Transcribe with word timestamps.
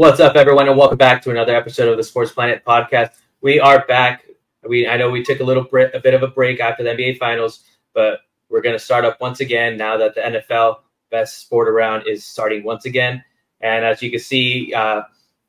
What's 0.00 0.18
up, 0.18 0.34
everyone, 0.34 0.66
and 0.66 0.78
welcome 0.78 0.96
back 0.96 1.20
to 1.24 1.30
another 1.30 1.54
episode 1.54 1.90
of 1.90 1.98
the 1.98 2.02
Sports 2.02 2.32
Planet 2.32 2.64
podcast. 2.64 3.10
We 3.42 3.60
are 3.60 3.84
back. 3.84 4.24
We 4.66 4.88
I 4.88 4.96
know 4.96 5.10
we 5.10 5.22
took 5.22 5.40
a 5.40 5.44
little 5.44 5.64
bit, 5.64 5.94
a 5.94 6.00
bit 6.00 6.14
of 6.14 6.22
a 6.22 6.28
break 6.28 6.58
after 6.58 6.82
the 6.82 6.88
NBA 6.88 7.18
Finals, 7.18 7.64
but 7.92 8.20
we're 8.48 8.62
going 8.62 8.74
to 8.74 8.82
start 8.82 9.04
up 9.04 9.20
once 9.20 9.40
again 9.40 9.76
now 9.76 9.98
that 9.98 10.14
the 10.14 10.22
NFL 10.22 10.76
best 11.10 11.42
sport 11.42 11.68
around 11.68 12.06
is 12.06 12.24
starting 12.24 12.64
once 12.64 12.86
again. 12.86 13.22
And 13.60 13.84
as 13.84 14.00
you 14.00 14.10
can 14.10 14.20
see, 14.20 14.72
uh, 14.72 15.02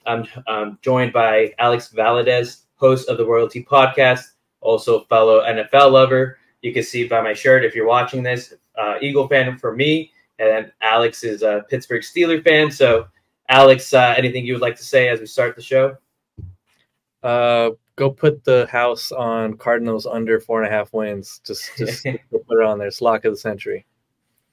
I'm, 0.06 0.28
I'm 0.48 0.78
joined 0.82 1.14
by 1.14 1.54
Alex 1.58 1.90
Valadez, 1.96 2.64
host 2.76 3.08
of 3.08 3.18
the 3.18 3.26
RoyalTea 3.26 3.66
Podcast, 3.66 4.32
also 4.60 5.06
fellow 5.06 5.40
NFL 5.44 5.94
lover. 5.94 6.40
You 6.62 6.74
can 6.74 6.84
see 6.84 7.08
by 7.08 7.22
my 7.22 7.34
shirt 7.34 7.64
if 7.64 7.74
you're 7.74 7.88
watching 7.88 8.22
this, 8.22 8.54
uh, 8.78 8.96
Eagle 9.00 9.30
fan 9.30 9.58
for 9.58 9.74
me, 9.74 10.12
and 10.40 10.74
Alex 10.82 11.24
is 11.24 11.42
a 11.42 11.64
Pittsburgh 11.70 12.02
Steeler 12.02 12.44
fan. 12.44 12.70
So, 12.70 13.08
Alex, 13.50 13.94
uh, 13.94 14.14
anything 14.18 14.46
you 14.46 14.54
would 14.54 14.62
like 14.62 14.78
to 14.78 14.84
say 14.84 15.10
as 15.10 15.20
we 15.20 15.26
start 15.26 15.56
the 15.56 15.62
show? 15.62 15.98
Uh, 17.24 17.72
go 17.96 18.10
put 18.10 18.44
the 18.44 18.68
house 18.72 19.12
on 19.12 19.56
Cardinals 19.58 20.06
under 20.06 20.40
four 20.40 20.64
and 20.64 20.72
a 20.72 20.76
half 20.76 20.94
wins. 20.94 21.42
Just, 21.46 21.70
just 21.78 22.04
put 22.32 22.60
it 22.60 22.66
on 22.66 22.80
there. 22.80 22.88
It's 22.88 23.02
lock 23.02 23.26
of 23.26 23.34
the 23.34 23.38
century. 23.38 23.86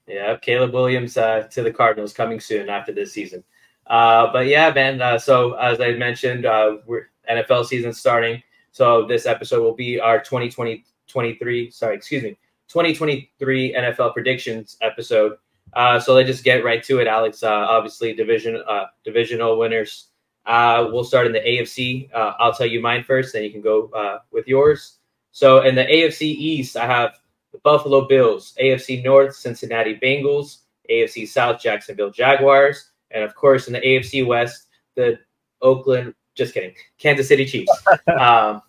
Yeah, 0.06 0.36
Caleb 0.36 0.72
Williams 0.72 1.16
uh, 1.16 1.48
to 1.50 1.62
the 1.62 1.72
Cardinals 1.72 2.12
coming 2.12 2.40
soon 2.40 2.68
after 2.68 2.92
this 2.92 3.12
season. 3.12 3.44
Uh, 3.86 4.32
but 4.32 4.46
yeah, 4.46 4.70
man. 4.72 5.00
Uh, 5.00 5.18
so 5.18 5.54
as 5.54 5.80
I 5.80 5.92
mentioned, 5.92 6.46
uh, 6.46 6.78
we're 6.86 7.10
NFL 7.30 7.66
season 7.66 7.92
starting. 7.92 8.42
So 8.72 9.06
this 9.06 9.26
episode 9.26 9.62
will 9.62 9.74
be 9.74 10.00
our 10.00 10.18
2020 10.18 10.84
23. 11.08 11.70
Sorry, 11.70 11.96
excuse 11.96 12.22
me, 12.22 12.38
2023 12.68 13.74
NFL 13.74 14.12
predictions 14.12 14.76
episode. 14.82 15.36
Uh, 15.72 16.00
so 16.00 16.14
let's 16.14 16.28
just 16.28 16.44
get 16.44 16.64
right 16.64 16.82
to 16.84 16.98
it, 16.98 17.06
Alex. 17.06 17.42
Uh, 17.42 17.50
obviously, 17.50 18.12
division 18.14 18.62
uh, 18.68 18.86
divisional 19.04 19.58
winners. 19.58 20.08
Uh, 20.46 20.88
we'll 20.90 21.04
start 21.04 21.26
in 21.26 21.32
the 21.32 21.40
AFC. 21.40 22.08
Uh, 22.14 22.32
I'll 22.38 22.54
tell 22.54 22.66
you 22.66 22.80
mine 22.80 23.04
first, 23.04 23.34
then 23.34 23.44
you 23.44 23.50
can 23.50 23.60
go 23.60 23.88
uh, 23.88 24.20
with 24.30 24.48
yours. 24.48 24.96
So 25.30 25.60
in 25.62 25.74
the 25.74 25.84
AFC 25.84 26.22
East, 26.22 26.76
I 26.76 26.86
have 26.86 27.18
the 27.52 27.58
Buffalo 27.58 28.08
Bills, 28.08 28.54
AFC 28.60 29.04
North, 29.04 29.36
Cincinnati 29.36 29.98
Bengals, 30.02 30.60
AFC 30.90 31.28
South, 31.28 31.60
Jacksonville 31.60 32.10
Jaguars, 32.10 32.90
and 33.10 33.22
of 33.22 33.34
course 33.34 33.66
in 33.66 33.74
the 33.74 33.80
AFC 33.80 34.26
West, 34.26 34.68
the 34.94 35.18
Oakland. 35.60 36.14
Just 36.34 36.54
kidding, 36.54 36.74
Kansas 36.98 37.28
City 37.28 37.44
Chiefs. 37.44 37.72
um, 38.18 38.62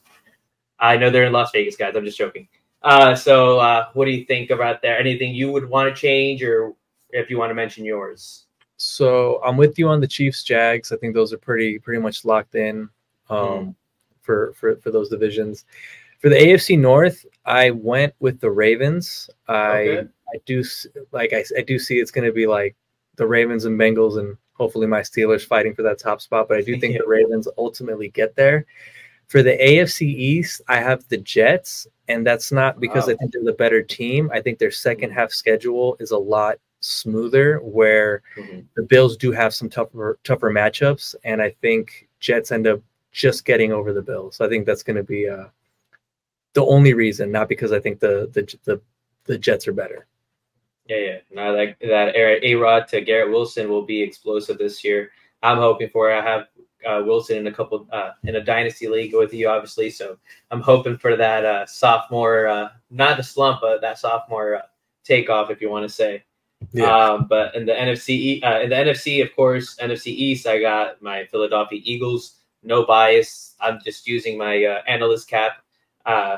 I 0.80 0.98
know 0.98 1.10
they're 1.10 1.26
in 1.26 1.34
Las 1.34 1.52
Vegas, 1.52 1.76
guys. 1.76 1.95
I'm 1.95 2.06
just 2.06 2.18
joking. 2.18 2.48
Uh, 2.82 3.14
so, 3.14 3.60
uh, 3.60 3.88
what 3.94 4.06
do 4.06 4.12
you 4.12 4.26
think 4.26 4.50
about 4.50 4.82
there? 4.82 4.98
Anything 4.98 5.36
you 5.36 5.52
would 5.52 5.70
want 5.70 5.94
to 5.94 6.00
change, 6.00 6.42
or 6.42 6.73
if 7.12 7.30
you 7.30 7.38
want 7.38 7.50
to 7.50 7.56
mention 7.56 7.86
yours? 7.86 8.46
So 8.78 9.42
I'm 9.44 9.58
with 9.58 9.78
you 9.78 9.90
on 9.90 10.00
the 10.00 10.08
Chiefs, 10.08 10.44
Jags. 10.44 10.92
I 10.92 10.98
think 10.98 11.14
those 11.14 11.34
are 11.34 11.38
pretty 11.38 11.80
pretty 11.80 12.02
much 12.02 12.24
locked 12.24 12.56
in 12.56 12.90
um, 13.30 13.38
mm. 13.38 13.76
for 14.22 14.54
for 14.54 14.78
for 14.78 14.92
those 14.92 15.10
divisions. 15.10 15.66
For 16.20 16.30
the 16.30 16.36
AFC 16.36 16.78
North, 16.80 17.26
I 17.46 17.72
went 17.72 18.14
with 18.20 18.40
the 18.40 18.52
Ravens. 18.52 19.30
I 19.48 19.80
okay. 19.80 20.08
I 20.34 20.38
do 20.46 20.64
like 21.12 21.34
I, 21.34 21.44
I 21.58 21.62
do 21.62 21.78
see 21.78 22.00
it's 22.00 22.12
going 22.12 22.28
to 22.28 22.34
be 22.34 22.48
like 22.48 22.76
the 23.16 23.28
Ravens 23.28 23.66
and 23.66 23.80
Bengals 23.80 24.18
and 24.18 24.38
hopefully 24.54 24.88
my 24.88 25.02
Steelers 25.02 25.46
fighting 25.46 25.73
for 25.73 25.82
that 25.84 26.00
top 26.00 26.22
spot. 26.22 26.48
But 26.48 26.58
I 26.58 26.62
do 26.62 26.80
think 26.80 26.98
the 27.00 27.08
Ravens 27.08 27.48
ultimately 27.58 28.10
get 28.10 28.36
there. 28.36 28.66
For 29.28 29.44
the 29.44 29.58
AFC 29.58 30.02
East, 30.02 30.62
I 30.68 30.78
have 30.78 31.08
the 31.08 31.18
Jets, 31.18 31.86
and 32.08 32.26
that's 32.26 32.52
not 32.52 32.80
because 32.80 33.06
wow. 33.06 33.14
I 33.14 33.16
think 33.18 33.34
they're 33.34 33.44
the 33.44 33.54
better 33.54 33.84
team. 33.84 34.32
I 34.34 34.42
think 34.42 34.58
their 34.58 34.72
second 34.72 35.12
half 35.12 35.32
schedule 35.32 35.96
is 36.00 36.10
a 36.12 36.18
lot 36.18 36.58
smoother, 36.80 37.60
where 37.60 38.24
mm-hmm. 38.38 38.62
the 38.76 38.84
Bills 38.84 39.18
do 39.18 39.32
have 39.32 39.54
some 39.54 39.70
tougher 39.70 40.20
tougher 40.24 40.52
matchups, 40.52 41.16
and 41.24 41.42
I 41.42 41.52
think 41.62 42.08
Jets 42.20 42.52
end 42.52 42.68
up 42.68 42.82
just 43.12 43.46
getting 43.46 43.72
over 43.72 43.94
the 43.94 44.02
Bills. 44.02 44.36
So 44.38 44.46
I 44.46 44.50
think 44.50 44.66
that's 44.66 44.84
going 44.84 44.98
to 44.98 45.04
be 45.04 45.28
uh, 45.28 45.46
the 46.54 46.66
only 46.66 46.94
reason, 46.94 47.32
not 47.32 47.50
because 47.50 47.72
I 47.72 47.80
think 47.80 48.00
the 48.00 48.30
the 48.34 48.58
the, 48.66 48.82
the 49.26 49.38
Jets 49.38 49.68
are 49.68 49.73
better. 49.73 50.08
Yeah, 50.88 50.98
yeah. 50.98 51.18
No, 51.32 51.54
like 51.54 51.78
that 51.80 52.16
A 52.16 52.56
Rod 52.56 52.88
to 52.89 53.02
Garrett 53.02 53.30
Wilson 53.30 53.70
will 53.70 53.86
be 53.86 54.02
explosive 54.02 54.58
this 54.58 54.84
year. 54.84 55.12
I'm 55.44 55.58
hoping 55.58 55.89
for. 55.89 56.12
It. 56.12 56.18
I 56.18 56.23
have 56.23 56.48
uh, 56.88 57.04
Wilson 57.06 57.38
in 57.38 57.48
a 57.48 57.52
couple 57.52 57.88
uh, 57.92 58.12
in 58.23 58.36
a 58.36 58.44
dynasty 58.44 58.88
league 58.88 59.14
with 59.14 59.34
you, 59.34 59.48
obviously. 59.50 59.89
So 59.89 60.18
I'm 60.52 60.62
hoping 60.62 60.98
for 60.98 61.16
that 61.16 61.45
uh, 61.45 61.66
sophomore, 61.66 62.48
uh, 62.48 62.70
not 62.89 63.18
the 63.18 63.23
slump, 63.23 63.62
but 63.62 63.82
that 63.82 64.00
sophomore 64.00 64.56
uh, 64.56 64.62
takeoff, 65.04 65.52
if 65.52 65.62
you 65.62 65.70
want 65.70 65.88
to 65.88 65.94
say. 65.94 66.23
Yeah. 66.71 66.93
Um, 66.93 67.27
but 67.27 67.55
in 67.55 67.65
the 67.65 67.73
NFC, 67.73 68.43
uh, 68.43 68.59
in 68.61 68.70
the 68.70 68.75
NFC, 68.75 69.23
of 69.23 69.36
course, 69.36 69.75
NFC 69.77 70.08
East, 70.08 70.45
I 70.45 70.59
got 70.59 71.02
my 71.02 71.25
Philadelphia 71.25 71.81
Eagles. 71.83 72.36
No 72.64 72.86
bias. 72.86 73.55
I'm 73.61 73.80
just 73.83 74.08
using 74.08 74.37
my 74.37 74.55
analyst 74.87 75.30
cap. 75.30 75.64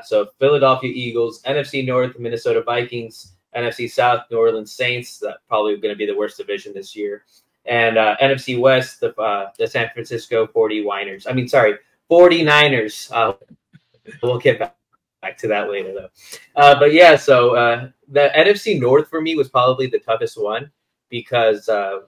so 0.06 0.28
Philadelphia 0.40 0.92
Eagles, 0.94 1.42
NFC 1.44 1.86
North, 1.86 2.20
Minnesota 2.20 2.62
Vikings, 2.62 3.34
NFC 3.56 3.90
South, 3.90 4.24
New 4.30 4.38
Orleans 4.38 4.72
Saints. 4.72 5.18
That 5.20 5.38
probably 5.48 5.76
going 5.78 5.94
to 5.94 5.98
be 5.98 6.06
the 6.06 6.16
worst 6.16 6.38
division 6.38 6.74
this 6.74 6.96
year 6.96 7.24
and 7.66 7.98
uh, 7.98 8.16
NFC 8.22 8.60
West, 8.60 9.00
the 9.00 9.16
uh, 9.16 9.52
the 9.58 9.68
San 9.68 9.90
Francisco 9.94 10.48
40 10.48 10.84
Winers. 10.84 11.28
I 11.30 11.34
mean, 11.34 11.48
sorry, 11.48 11.76
49ers. 12.10 13.12
Uh, 13.12 13.34
we'll 14.24 14.40
get 14.40 14.60
back, 14.60 14.76
back 15.22 15.38
to 15.40 15.48
that 15.48 15.70
later, 15.70 15.94
though. 15.94 16.10
Uh, 16.56 16.78
but 16.80 16.94
yeah, 16.94 17.16
so 17.16 17.56
uh, 17.56 17.90
the 18.08 18.32
NFC 18.36 18.80
North 18.80 19.10
for 19.10 19.22
me 19.22 19.36
was 19.36 19.50
probably 19.50 19.88
the 19.88 20.00
toughest 20.00 20.42
one 20.42 20.72
because, 21.10 21.70
uh, 21.70 22.00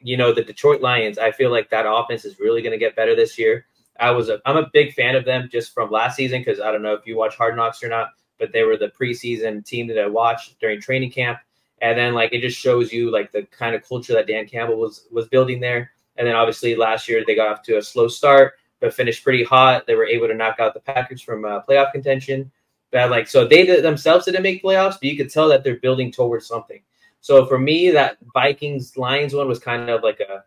you 0.00 0.16
know, 0.16 0.32
the 0.32 0.42
Detroit 0.42 0.80
Lions, 0.80 1.18
I 1.18 1.30
feel 1.30 1.50
like 1.50 1.70
that 1.70 1.84
offense 1.86 2.24
is 2.24 2.40
really 2.40 2.62
going 2.62 2.72
to 2.72 2.78
get 2.78 2.96
better 2.96 3.14
this 3.14 3.38
year. 3.38 3.66
I 4.00 4.10
was 4.10 4.28
a, 4.30 4.40
I'm 4.46 4.56
a 4.56 4.70
big 4.72 4.94
fan 4.94 5.14
of 5.14 5.24
them 5.24 5.48
just 5.52 5.74
from 5.74 5.90
last 5.90 6.16
season 6.16 6.40
because 6.40 6.60
I 6.60 6.72
don't 6.72 6.82
know 6.82 6.94
if 6.94 7.06
you 7.06 7.16
watch 7.16 7.36
Hard 7.36 7.56
Knocks 7.56 7.82
or 7.82 7.88
not, 7.88 8.10
but 8.38 8.52
they 8.52 8.62
were 8.62 8.76
the 8.76 8.92
preseason 8.98 9.64
team 9.64 9.86
that 9.88 9.98
I 9.98 10.06
watched 10.06 10.58
during 10.58 10.80
training 10.80 11.12
camp 11.12 11.38
and 11.82 11.98
then 11.98 12.14
like 12.14 12.32
it 12.32 12.40
just 12.40 12.58
shows 12.58 12.92
you 12.92 13.10
like 13.10 13.32
the 13.32 13.42
kind 13.46 13.74
of 13.74 13.86
culture 13.86 14.14
that 14.14 14.28
Dan 14.28 14.46
Campbell 14.46 14.76
was 14.76 15.06
was 15.10 15.28
building 15.28 15.60
there. 15.60 15.90
And 16.16 16.26
then 16.26 16.34
obviously 16.34 16.76
last 16.76 17.08
year 17.08 17.24
they 17.26 17.34
got 17.34 17.48
off 17.48 17.62
to 17.64 17.76
a 17.76 17.82
slow 17.82 18.08
start, 18.08 18.54
but 18.80 18.94
finished 18.94 19.24
pretty 19.24 19.44
hot. 19.44 19.86
They 19.86 19.96
were 19.96 20.06
able 20.06 20.28
to 20.28 20.34
knock 20.34 20.60
out 20.60 20.74
the 20.74 20.80
Packers 20.80 21.20
from 21.20 21.44
uh, 21.44 21.60
playoff 21.68 21.92
contention. 21.92 22.50
But 22.92 23.10
like 23.10 23.26
so, 23.26 23.46
they 23.46 23.64
themselves 23.80 24.26
didn't 24.26 24.42
make 24.42 24.62
playoffs, 24.62 24.92
but 24.92 25.04
you 25.04 25.16
could 25.16 25.30
tell 25.30 25.48
that 25.48 25.64
they're 25.64 25.76
building 25.76 26.12
towards 26.12 26.46
something. 26.46 26.80
So 27.20 27.46
for 27.46 27.58
me, 27.58 27.90
that 27.90 28.18
Vikings 28.34 28.96
Lions 28.96 29.34
one 29.34 29.48
was 29.48 29.58
kind 29.58 29.88
of 29.88 30.02
like 30.02 30.20
a 30.20 30.44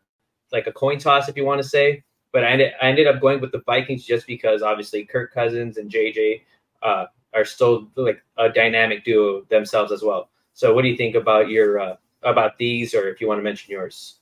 like 0.52 0.68
a 0.68 0.72
coin 0.72 1.00
toss, 1.00 1.28
if 1.28 1.36
you 1.36 1.44
want 1.44 1.62
to 1.62 1.68
say. 1.68 2.04
But 2.32 2.44
I 2.44 2.50
ended, 2.50 2.74
I 2.82 2.88
ended 2.88 3.08
up 3.08 3.22
going 3.22 3.42
with 3.42 3.52
the 3.52 3.64
Vikings 3.66 4.06
just 4.06 4.28
because 4.28 4.62
obviously 4.62 5.06
Kirk 5.06 5.34
Cousins 5.34 5.78
and 5.78 5.90
JJ 5.90 6.42
uh, 6.84 7.06
are 7.34 7.46
still 7.46 7.88
like 7.96 8.22
a 8.38 8.50
dynamic 8.50 9.04
duo 9.04 9.42
themselves 9.50 9.92
as 9.92 10.04
well. 10.04 10.30
So, 10.54 10.74
what 10.74 10.84
do 10.84 10.90
you 10.90 10.98
think 10.98 11.16
about 11.16 11.50
your 11.50 11.80
uh, 11.80 11.96
about 12.24 12.58
these, 12.58 12.94
or 12.94 13.08
if 13.10 13.20
you 13.20 13.28
want 13.28 13.40
to 13.40 13.44
mention 13.44 13.72
yours? 13.72 14.20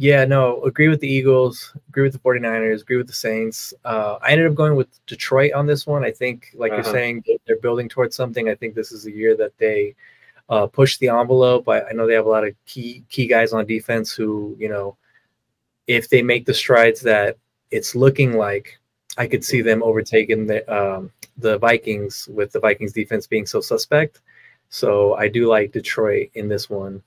Yeah, 0.00 0.24
no, 0.24 0.62
agree 0.62 0.86
with 0.86 1.00
the 1.00 1.08
Eagles, 1.08 1.74
agree 1.88 2.04
with 2.04 2.12
the 2.12 2.20
49ers, 2.20 2.82
agree 2.82 2.98
with 2.98 3.08
the 3.08 3.12
Saints. 3.12 3.74
Uh, 3.84 4.16
I 4.22 4.30
ended 4.30 4.46
up 4.46 4.54
going 4.54 4.76
with 4.76 5.04
Detroit 5.06 5.54
on 5.54 5.66
this 5.66 5.88
one. 5.88 6.04
I 6.04 6.12
think, 6.12 6.52
like 6.54 6.70
uh-huh. 6.70 6.82
you're 6.84 6.92
saying, 6.94 7.24
they're 7.48 7.58
building 7.58 7.88
towards 7.88 8.14
something. 8.14 8.48
I 8.48 8.54
think 8.54 8.76
this 8.76 8.92
is 8.92 9.06
a 9.06 9.10
year 9.10 9.36
that 9.36 9.58
they 9.58 9.96
uh, 10.48 10.68
push 10.68 10.98
the 10.98 11.08
envelope. 11.08 11.68
I, 11.68 11.82
I, 11.82 11.92
know 11.92 12.06
they 12.06 12.14
have 12.14 12.26
a 12.26 12.30
lot 12.30 12.46
of 12.46 12.54
key 12.64 13.02
key 13.08 13.26
guys 13.26 13.52
on 13.52 13.66
defense 13.66 14.12
who, 14.12 14.54
you 14.56 14.68
know, 14.68 14.96
if 15.88 16.08
they 16.08 16.22
make 16.22 16.46
the 16.46 16.54
strides 16.54 17.00
that 17.00 17.36
it's 17.72 17.96
looking 17.96 18.34
like, 18.34 18.78
I 19.16 19.26
could 19.26 19.44
see 19.44 19.62
them 19.62 19.82
overtaking 19.82 20.46
the 20.46 20.62
um, 20.72 21.10
the 21.38 21.58
Vikings 21.58 22.28
with 22.32 22.52
the 22.52 22.60
Vikings 22.60 22.92
defense 22.92 23.26
being 23.26 23.46
so 23.46 23.60
suspect. 23.60 24.20
So 24.68 25.14
I 25.14 25.26
do 25.26 25.48
like 25.48 25.72
Detroit 25.72 26.30
in 26.34 26.46
this 26.46 26.70
one. 26.70 27.02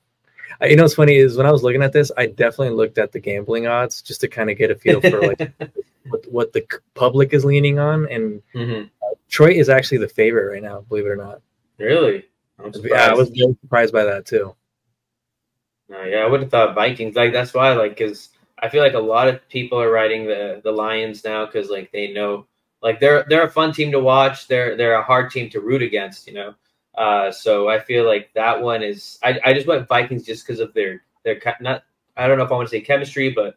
You 0.62 0.76
know 0.76 0.84
what's 0.84 0.96
funny 0.96 1.16
is 1.16 1.38
when 1.38 1.46
I 1.46 1.52
was 1.52 1.64
looking 1.64 1.84
at 1.84 1.94
this, 1.94 2.12
I 2.18 2.28
definitely 2.28 2.76
looked 2.76 2.98
at 2.98 3.12
the 3.12 3.20
gambling 3.20 3.68
odds 3.68 4.02
just 4.02 4.22
to 4.22 4.28
kind 4.28 4.50
of 4.50 4.58
get 4.58 4.72
a 4.72 4.76
feel 4.76 5.02
for 5.02 5.22
like 5.22 5.40
what, 6.10 6.32
what, 6.32 6.54
the 6.54 6.66
public 6.94 7.34
is 7.34 7.46
leaning 7.46 7.80
on. 7.80 8.08
And 8.10 8.42
mm-hmm. 8.54 8.88
uh, 9.04 9.16
Detroit 9.28 9.56
is 9.56 9.70
actually 9.70 10.00
the 10.00 10.10
favorite 10.10 10.52
right 10.52 10.64
now, 10.64 10.82
believe 10.82 11.06
it 11.06 11.10
or 11.10 11.16
not. 11.16 11.42
Really? 11.78 12.26
yeah, 12.84 13.08
I 13.08 13.14
was 13.14 13.30
very 13.30 13.56
surprised 13.62 13.94
by 13.94 14.04
that 14.04 14.26
too. 14.26 14.56
Uh, 15.92 16.04
yeah, 16.04 16.20
I 16.20 16.28
would 16.28 16.42
have 16.42 16.52
thought 16.52 16.76
Vikings. 16.76 17.16
Like 17.16 17.34
that's 17.34 17.54
why, 17.54 17.74
like, 17.74 17.98
because 17.98 18.30
I 18.60 18.70
feel 18.70 18.84
like 18.84 18.94
a 18.94 19.00
lot 19.00 19.28
of 19.28 19.48
people 19.50 19.82
are 19.82 19.92
riding 19.92 20.26
the 20.26 20.62
the 20.64 20.72
Lions 20.72 21.24
now 21.24 21.46
because 21.46 21.70
like 21.70 21.92
they 21.92 22.14
know, 22.14 22.46
like 22.82 23.00
they're 23.00 23.26
they're 23.28 23.46
a 23.46 23.52
fun 23.52 23.74
team 23.74 23.92
to 23.92 24.00
watch. 24.00 24.48
They're 24.48 24.78
they're 24.78 24.94
a 24.94 25.04
hard 25.04 25.32
team 25.32 25.50
to 25.50 25.60
root 25.60 25.82
against. 25.82 26.28
You 26.28 26.34
know, 26.34 26.56
uh, 26.96 27.32
so 27.32 27.70
I 27.70 27.80
feel 27.80 28.06
like 28.06 28.32
that 28.34 28.62
one 28.62 28.84
is. 28.84 29.20
I, 29.24 29.40
I 29.46 29.54
just 29.54 29.68
went 29.68 29.88
Vikings 29.88 30.26
just 30.26 30.46
because 30.46 30.60
of 30.60 30.74
their 30.74 31.04
their 31.24 31.42
not. 31.62 31.84
I 32.18 32.28
don't 32.28 32.38
know 32.38 32.44
if 32.44 32.52
I 32.52 32.56
want 32.56 32.68
to 32.68 32.72
say 32.72 32.82
chemistry, 32.82 33.30
but 33.30 33.56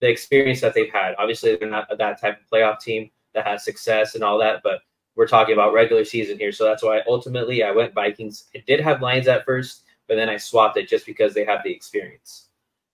the 0.00 0.08
experience 0.08 0.60
that 0.60 0.74
they've 0.74 0.92
had. 0.92 1.14
Obviously, 1.18 1.56
they're 1.56 1.70
not 1.70 1.88
that 1.96 2.20
type 2.20 2.40
of 2.40 2.50
playoff 2.50 2.80
team 2.80 3.10
that 3.34 3.46
has 3.46 3.64
success 3.64 4.14
and 4.14 4.22
all 4.22 4.38
that, 4.38 4.62
but 4.62 4.80
we're 5.16 5.26
talking 5.26 5.54
about 5.54 5.72
regular 5.72 6.04
season 6.04 6.38
here. 6.38 6.52
So 6.52 6.64
that's 6.64 6.82
why 6.82 7.00
ultimately 7.08 7.62
I 7.62 7.70
went 7.70 7.94
Vikings. 7.94 8.44
It 8.52 8.66
did 8.66 8.80
have 8.80 9.00
Lions 9.00 9.28
at 9.28 9.44
first, 9.44 9.82
but 10.08 10.16
then 10.16 10.28
I 10.28 10.36
swapped 10.36 10.76
it 10.76 10.88
just 10.88 11.06
because 11.06 11.34
they 11.34 11.44
have 11.44 11.60
the 11.64 11.72
experience. 11.72 12.48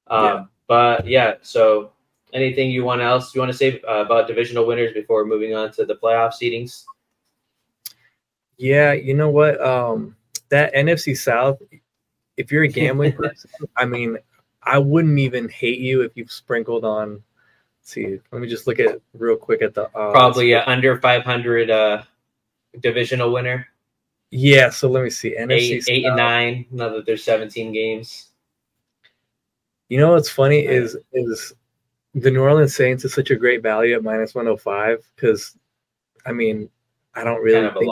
Um, 0.07 0.25
yeah. 0.25 0.45
But 0.69 1.07
yeah, 1.07 1.35
so 1.43 1.93
anything 2.33 2.71
you 2.71 2.85
want 2.85 3.01
else 3.01 3.35
you 3.35 3.41
want 3.41 3.51
to 3.51 3.59
say 3.59 3.81
uh, 3.89 4.05
about 4.05 4.29
divisional 4.29 4.67
winners 4.67 4.93
before 4.93 5.25
moving 5.25 5.55
on 5.55 5.73
to 5.73 5.85
the 5.85 5.97
playoff 5.97 6.35
seedings? 6.41 6.85
Yeah, 8.61 8.93
you 8.93 9.15
know 9.15 9.31
what? 9.31 9.59
Um, 9.59 10.15
that 10.51 10.75
NFC 10.75 11.17
South. 11.17 11.63
If 12.37 12.53
you're 12.53 12.65
a 12.65 12.69
gambling 12.69 13.13
person, 13.17 13.51
I 13.75 13.87
mean, 13.87 14.19
I 14.63 14.77
wouldn't 14.77 15.19
even 15.19 15.49
hate 15.49 15.79
you 15.79 16.03
if 16.03 16.13
you've 16.15 16.31
sprinkled 16.31 16.85
on. 16.85 17.23
see, 17.81 18.21
let 18.31 18.43
me 18.43 18.49
just 18.49 18.67
look 18.67 18.79
at 18.79 19.01
real 19.15 19.37
quick 19.37 19.63
at 19.63 19.73
the 19.73 19.85
odds. 19.95 20.13
probably 20.13 20.53
a 20.53 20.63
under 20.67 21.01
500 21.01 21.71
uh, 21.71 22.03
divisional 22.81 23.33
winner. 23.33 23.67
Yeah, 24.31 24.69
so 24.69 24.91
let 24.91 25.05
me 25.05 25.11
see. 25.11 25.35
NFC 25.39 25.53
eight, 25.53 25.85
eight 25.89 26.05
and 26.05 26.17
nine. 26.17 26.67
Now 26.71 26.91
that 26.91 27.07
there's 27.07 27.25
17 27.25 27.73
games. 27.73 28.29
You 29.89 29.99
know 29.99 30.13
what's 30.13 30.29
funny 30.29 30.67
is 30.67 30.99
is 31.15 31.55
the 32.15 32.31
New 32.31 32.43
Orleans 32.43 32.77
Saints 32.77 33.07
is 33.07 33.15
such 33.15 33.31
a 33.31 33.37
great 33.37 33.63
value 33.63 33.97
at 33.97 34.05
minus 34.05 34.35
105 34.35 35.03
because, 35.17 35.57
I 36.27 36.33
mean, 36.33 36.69
I 37.15 37.25
don't 37.25 37.43
really 37.43 37.57
kind 37.57 37.67
of 37.67 37.75
think 37.75 37.91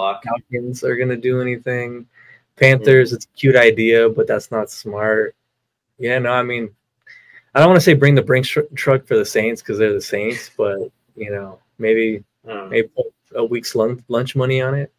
Falcons 0.50 0.84
are 0.84 0.96
going 0.96 1.08
to 1.08 1.16
do 1.16 1.40
anything. 1.40 2.06
Panthers, 2.56 3.08
mm-hmm. 3.08 3.16
it's 3.16 3.26
a 3.26 3.36
cute 3.36 3.56
idea, 3.56 4.08
but 4.08 4.26
that's 4.26 4.50
not 4.50 4.70
smart. 4.70 5.34
Yeah, 5.98 6.18
no, 6.18 6.32
I 6.32 6.42
mean, 6.42 6.70
I 7.54 7.60
don't 7.60 7.68
want 7.68 7.78
to 7.78 7.84
say 7.84 7.94
bring 7.94 8.14
the 8.14 8.22
Brinks 8.22 8.48
tr- 8.48 8.60
truck 8.74 9.06
for 9.06 9.16
the 9.16 9.24
Saints 9.24 9.62
because 9.62 9.78
they're 9.78 9.92
the 9.92 10.00
Saints, 10.00 10.50
but 10.56 10.78
you 11.16 11.30
know, 11.30 11.58
maybe 11.78 12.24
um, 12.48 12.70
maybe 12.70 12.88
put 12.88 13.06
a 13.34 13.44
week's 13.44 13.74
lunch 13.74 14.02
lunch 14.08 14.36
money 14.36 14.60
on 14.60 14.74
it. 14.74 14.92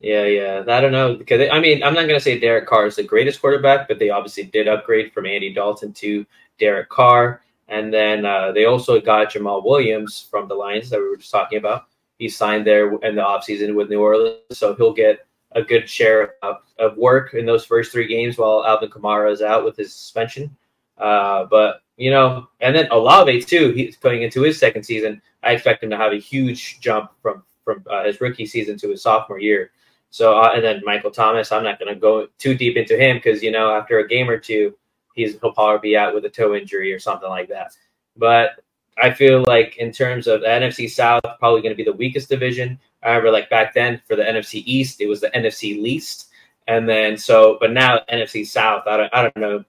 Yeah, 0.00 0.24
yeah, 0.24 0.64
I 0.68 0.80
don't 0.80 0.92
know 0.92 1.14
because 1.14 1.48
I 1.50 1.60
mean, 1.60 1.82
I'm 1.82 1.94
not 1.94 2.02
going 2.02 2.18
to 2.18 2.20
say 2.20 2.38
Derek 2.38 2.66
Carr 2.66 2.86
is 2.86 2.96
the 2.96 3.04
greatest 3.04 3.40
quarterback, 3.40 3.88
but 3.88 3.98
they 3.98 4.10
obviously 4.10 4.44
did 4.44 4.68
upgrade 4.68 5.12
from 5.12 5.26
Andy 5.26 5.54
Dalton 5.54 5.92
to 5.94 6.26
Derek 6.58 6.88
Carr. 6.88 7.42
And 7.68 7.92
then 7.92 8.26
uh, 8.26 8.52
they 8.52 8.66
also 8.66 9.00
got 9.00 9.32
Jamaal 9.32 9.64
Williams 9.64 10.26
from 10.30 10.48
the 10.48 10.54
Lions 10.54 10.90
that 10.90 10.98
we 10.98 11.08
were 11.08 11.16
just 11.16 11.30
talking 11.30 11.58
about. 11.58 11.86
He 12.22 12.28
signed 12.28 12.64
there 12.64 12.94
in 12.98 13.16
the 13.16 13.20
offseason 13.20 13.74
with 13.74 13.90
New 13.90 14.00
Orleans, 14.00 14.36
so 14.52 14.76
he'll 14.76 14.92
get 14.92 15.26
a 15.56 15.62
good 15.62 15.90
share 15.90 16.34
of, 16.44 16.58
of 16.78 16.96
work 16.96 17.34
in 17.34 17.44
those 17.44 17.64
first 17.64 17.90
three 17.90 18.06
games 18.06 18.38
while 18.38 18.64
Alvin 18.64 18.90
Kamara 18.90 19.32
is 19.32 19.42
out 19.42 19.64
with 19.64 19.76
his 19.76 19.92
suspension. 19.92 20.56
Uh, 20.98 21.46
but 21.46 21.82
you 21.96 22.12
know, 22.12 22.46
and 22.60 22.76
then 22.76 22.86
Olave 22.92 23.42
too. 23.42 23.72
He's 23.72 23.96
going 23.96 24.22
into 24.22 24.42
his 24.42 24.56
second 24.56 24.84
season. 24.84 25.20
I 25.42 25.50
expect 25.50 25.82
him 25.82 25.90
to 25.90 25.96
have 25.96 26.12
a 26.12 26.20
huge 26.20 26.78
jump 26.78 27.10
from 27.20 27.42
from 27.64 27.84
uh, 27.90 28.04
his 28.04 28.20
rookie 28.20 28.46
season 28.46 28.78
to 28.78 28.90
his 28.90 29.02
sophomore 29.02 29.40
year. 29.40 29.72
So, 30.10 30.38
uh, 30.38 30.52
and 30.54 30.62
then 30.62 30.80
Michael 30.84 31.10
Thomas. 31.10 31.50
I'm 31.50 31.64
not 31.64 31.80
going 31.80 31.92
to 31.92 32.00
go 32.00 32.28
too 32.38 32.54
deep 32.54 32.76
into 32.76 32.96
him 32.96 33.16
because 33.16 33.42
you 33.42 33.50
know 33.50 33.72
after 33.72 33.98
a 33.98 34.06
game 34.06 34.30
or 34.30 34.38
two, 34.38 34.76
he's 35.16 35.40
he'll 35.40 35.54
probably 35.54 35.90
be 35.90 35.96
out 35.96 36.14
with 36.14 36.24
a 36.24 36.30
toe 36.30 36.54
injury 36.54 36.92
or 36.92 37.00
something 37.00 37.30
like 37.30 37.48
that. 37.48 37.72
But 38.16 38.60
I 39.02 39.12
feel 39.12 39.42
like 39.42 39.76
in 39.78 39.90
terms 39.90 40.28
of 40.28 40.42
the 40.42 40.46
NFC 40.46 40.88
South, 40.88 41.22
probably 41.40 41.60
going 41.60 41.72
to 41.72 41.76
be 41.76 41.82
the 41.82 41.92
weakest 41.92 42.28
division. 42.28 42.78
I 43.02 43.08
remember 43.08 43.32
like 43.32 43.50
back 43.50 43.74
then 43.74 44.00
for 44.06 44.14
the 44.14 44.22
NFC 44.22 44.62
East, 44.64 45.00
it 45.00 45.08
was 45.08 45.20
the 45.20 45.30
NFC 45.30 45.82
least, 45.82 46.28
and 46.68 46.88
then 46.88 47.16
so 47.16 47.58
but 47.60 47.72
now 47.72 48.00
NFC 48.10 48.46
South, 48.46 48.84
I 48.86 48.96
don't 48.96 49.14
I 49.14 49.22
don't 49.22 49.36
know. 49.36 49.64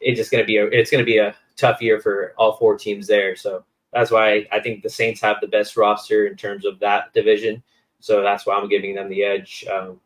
It's 0.00 0.16
just 0.16 0.30
going 0.30 0.42
to 0.42 0.46
be 0.46 0.58
a 0.58 0.66
it's 0.66 0.92
going 0.92 1.04
to 1.04 1.04
be 1.04 1.18
a 1.18 1.34
tough 1.56 1.82
year 1.82 2.00
for 2.00 2.34
all 2.38 2.56
four 2.56 2.78
teams 2.78 3.08
there. 3.08 3.34
So 3.34 3.64
that's 3.92 4.12
why 4.12 4.46
I 4.52 4.60
think 4.60 4.84
the 4.84 4.90
Saints 4.90 5.20
have 5.22 5.38
the 5.40 5.48
best 5.48 5.76
roster 5.76 6.28
in 6.28 6.36
terms 6.36 6.64
of 6.64 6.78
that 6.78 7.12
division. 7.12 7.64
So 7.98 8.22
that's 8.22 8.46
why 8.46 8.54
I'm 8.54 8.68
giving 8.68 8.94
them 8.94 9.08
the 9.08 9.24
edge. 9.24 9.64
Um, 9.72 10.00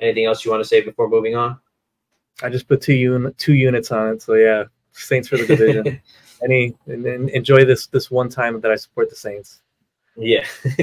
anything 0.00 0.24
else 0.24 0.44
you 0.44 0.50
want 0.50 0.60
to 0.60 0.68
say 0.68 0.80
before 0.80 1.08
moving 1.08 1.36
on? 1.36 1.58
I 2.42 2.50
just 2.50 2.66
put 2.66 2.82
two 2.82 3.14
un- 3.14 3.34
two 3.38 3.54
units 3.54 3.92
on 3.92 4.08
it. 4.08 4.22
So 4.22 4.34
yeah, 4.34 4.64
Saints 4.90 5.28
for 5.28 5.36
the 5.36 5.46
division. 5.46 6.00
Any 6.42 6.74
and, 6.86 7.04
and 7.06 7.30
enjoy 7.30 7.64
this 7.64 7.86
this 7.86 8.10
one 8.10 8.28
time 8.28 8.60
that 8.60 8.70
I 8.70 8.76
support 8.76 9.10
the 9.10 9.16
Saints. 9.16 9.62
Yeah. 10.16 10.44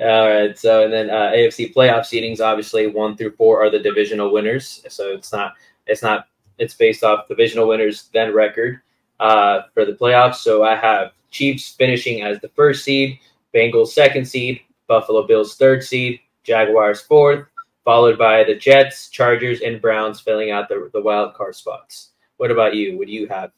All 0.00 0.28
right. 0.28 0.58
So 0.58 0.84
and 0.84 0.92
then 0.92 1.10
uh, 1.10 1.32
AFC 1.32 1.74
playoff 1.74 2.00
seedings, 2.00 2.40
obviously 2.40 2.86
one 2.86 3.16
through 3.16 3.32
four 3.32 3.62
are 3.62 3.70
the 3.70 3.78
divisional 3.78 4.32
winners. 4.32 4.84
So 4.88 5.12
it's 5.12 5.32
not 5.32 5.54
it's 5.86 6.02
not 6.02 6.26
it's 6.58 6.74
based 6.74 7.02
off 7.02 7.28
divisional 7.28 7.68
winners 7.68 8.10
then 8.12 8.34
record 8.34 8.80
uh, 9.18 9.62
for 9.74 9.84
the 9.84 9.92
playoffs. 9.92 10.36
So 10.36 10.62
I 10.62 10.76
have 10.76 11.12
Chiefs 11.30 11.74
finishing 11.74 12.22
as 12.22 12.40
the 12.40 12.48
first 12.50 12.84
seed, 12.84 13.18
Bengals 13.54 13.88
second 13.88 14.26
seed, 14.26 14.60
Buffalo 14.86 15.26
Bills 15.26 15.56
third 15.56 15.82
seed, 15.82 16.20
Jaguars 16.44 17.00
fourth, 17.00 17.46
followed 17.84 18.18
by 18.18 18.44
the 18.44 18.54
Jets, 18.54 19.08
Chargers, 19.08 19.60
and 19.60 19.80
Browns 19.80 20.20
filling 20.20 20.50
out 20.50 20.68
the, 20.68 20.90
the 20.92 21.00
wild 21.00 21.34
card 21.34 21.54
spots. 21.54 22.10
What 22.36 22.50
about 22.50 22.74
you? 22.74 22.96
Would 22.98 23.08
you 23.08 23.26
have? 23.28 23.52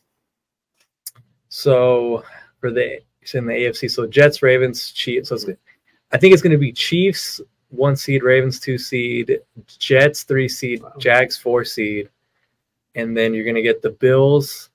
So 1.54 2.24
for 2.60 2.70
the 2.70 3.02
in 3.34 3.44
the 3.44 3.52
AFC, 3.52 3.90
so 3.90 4.06
Jets, 4.06 4.42
Ravens, 4.42 4.90
Chiefs. 4.90 5.28
So 5.28 5.36
I 6.10 6.16
think 6.16 6.32
it's 6.32 6.40
going 6.40 6.52
to 6.52 6.58
be 6.58 6.72
Chiefs 6.72 7.42
one 7.68 7.94
seed, 7.94 8.22
Ravens 8.22 8.58
two 8.58 8.78
seed, 8.78 9.38
Jets 9.66 10.22
three 10.22 10.48
seed, 10.48 10.82
wow. 10.82 10.94
Jags 10.98 11.36
four 11.36 11.62
seed, 11.62 12.08
and 12.94 13.14
then 13.14 13.34
you're 13.34 13.44
going 13.44 13.54
to 13.54 13.62
get 13.62 13.82
the 13.82 13.90
Bills 13.90 14.70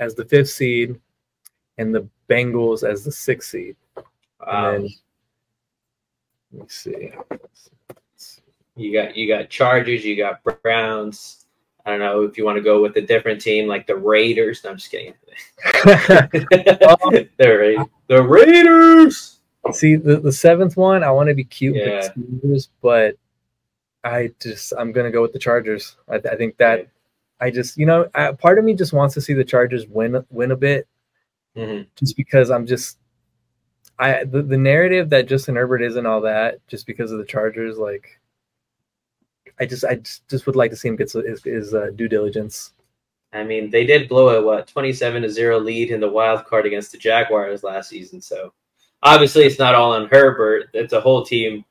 as 0.00 0.16
the 0.16 0.24
fifth 0.24 0.50
seed, 0.50 1.00
and 1.78 1.94
the 1.94 2.08
Bengals 2.28 2.82
as 2.82 3.04
the 3.04 3.12
sixth 3.12 3.50
seed. 3.50 3.76
Wow. 3.96 4.74
And 4.74 4.84
then, 4.84 4.94
let 6.54 6.62
me 6.62 6.66
see. 6.68 7.12
You 8.74 8.92
got 8.92 9.16
you 9.16 9.28
got 9.28 9.48
Chargers, 9.48 10.04
you 10.04 10.16
got 10.16 10.42
Browns. 10.42 11.45
I 11.86 11.90
don't 11.90 12.00
know 12.00 12.22
if 12.22 12.36
you 12.36 12.44
want 12.44 12.56
to 12.56 12.62
go 12.62 12.82
with 12.82 12.96
a 12.96 13.00
different 13.00 13.40
team 13.40 13.68
like 13.68 13.86
the 13.86 13.94
Raiders. 13.94 14.64
No, 14.64 14.70
I'm 14.70 14.76
just 14.76 14.90
kidding. 14.90 15.14
the, 15.84 17.76
Ra- 17.78 17.84
the 18.08 18.22
Raiders. 18.22 19.38
See 19.72 19.94
the, 19.94 20.18
the 20.18 20.32
seventh 20.32 20.76
one, 20.76 21.04
I 21.04 21.10
want 21.12 21.28
to 21.28 21.34
be 21.34 21.44
cute 21.44 21.76
yeah. 21.76 21.84
with 21.84 22.14
the 22.14 22.20
Steelers, 22.20 22.68
but 22.82 23.16
I 24.02 24.32
just 24.40 24.72
I'm 24.76 24.92
gonna 24.92 25.10
go 25.10 25.22
with 25.22 25.32
the 25.32 25.38
Chargers. 25.38 25.96
I, 26.08 26.16
I 26.16 26.36
think 26.36 26.56
that 26.58 26.88
I 27.40 27.50
just 27.50 27.76
you 27.76 27.86
know 27.86 28.08
I, 28.14 28.32
part 28.32 28.58
of 28.58 28.64
me 28.64 28.74
just 28.74 28.92
wants 28.92 29.14
to 29.14 29.20
see 29.20 29.32
the 29.32 29.44
Chargers 29.44 29.86
win 29.86 30.24
win 30.30 30.50
a 30.52 30.56
bit, 30.56 30.86
mm-hmm. 31.56 31.82
just 31.96 32.16
because 32.16 32.50
I'm 32.50 32.66
just 32.66 32.98
I 33.98 34.24
the, 34.24 34.42
the 34.42 34.56
narrative 34.56 35.10
that 35.10 35.26
Justin 35.26 35.56
Herbert 35.56 35.82
isn't 35.82 36.06
all 36.06 36.20
that 36.22 36.66
just 36.68 36.86
because 36.86 37.12
of 37.12 37.18
the 37.18 37.24
Chargers 37.24 37.78
like 37.78 38.20
I 39.58 39.66
just 39.66 39.84
I 39.84 39.96
just, 39.96 40.28
just 40.28 40.46
would 40.46 40.56
like 40.56 40.70
to 40.70 40.76
see 40.76 40.88
him 40.88 40.96
get 40.96 41.12
his, 41.12 41.42
his 41.42 41.74
uh, 41.74 41.90
due 41.94 42.08
diligence. 42.08 42.72
I 43.32 43.44
mean, 43.44 43.70
they 43.70 43.84
did 43.84 44.08
blow 44.08 44.28
a 44.28 44.44
what 44.44 44.68
twenty-seven 44.68 45.22
to 45.22 45.30
zero 45.30 45.58
lead 45.58 45.90
in 45.90 46.00
the 46.00 46.08
wild 46.08 46.44
card 46.44 46.66
against 46.66 46.92
the 46.92 46.98
Jaguars 46.98 47.62
last 47.62 47.90
season. 47.90 48.20
So 48.20 48.52
obviously, 49.02 49.44
it's 49.44 49.58
not 49.58 49.74
all 49.74 49.92
on 49.92 50.08
Herbert. 50.08 50.70
It's 50.74 50.92
a 50.92 51.00
whole 51.00 51.24
team. 51.24 51.64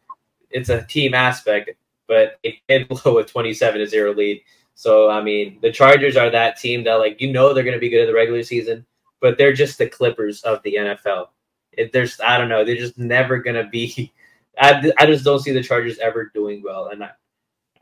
It's 0.49 0.69
a 0.69 0.83
team 0.83 1.13
aspect, 1.13 1.71
but 2.07 2.39
it 2.43 2.55
did 2.67 2.87
blow 3.03 3.17
a 3.17 3.25
twenty-seven 3.25 3.79
to 3.79 3.87
zero 3.87 4.13
lead. 4.13 4.41
So 4.75 5.09
I 5.09 5.21
mean, 5.21 5.59
the 5.61 5.71
Chargers 5.71 6.17
are 6.17 6.29
that 6.29 6.59
team 6.59 6.83
that 6.83 6.95
like 6.95 7.21
you 7.21 7.31
know 7.31 7.53
they're 7.53 7.63
going 7.63 7.75
to 7.75 7.79
be 7.79 7.89
good 7.89 8.01
in 8.01 8.07
the 8.07 8.13
regular 8.13 8.43
season, 8.43 8.85
but 9.21 9.37
they're 9.37 9.53
just 9.53 9.77
the 9.77 9.89
Clippers 9.89 10.41
of 10.41 10.61
the 10.63 10.75
NFL. 10.75 11.27
It, 11.71 11.91
there's 11.91 12.19
I 12.19 12.37
don't 12.37 12.49
know, 12.49 12.63
they're 12.63 12.75
just 12.75 12.97
never 12.97 13.39
going 13.39 13.55
to 13.55 13.69
be. 13.69 14.11
I, 14.57 14.91
I 14.97 15.05
just 15.05 15.25
don't 15.25 15.39
see 15.39 15.51
the 15.51 15.63
Chargers 15.63 15.99
ever 15.99 16.31
doing 16.33 16.61
well, 16.63 16.87
and 16.87 17.03
I, 17.03 17.11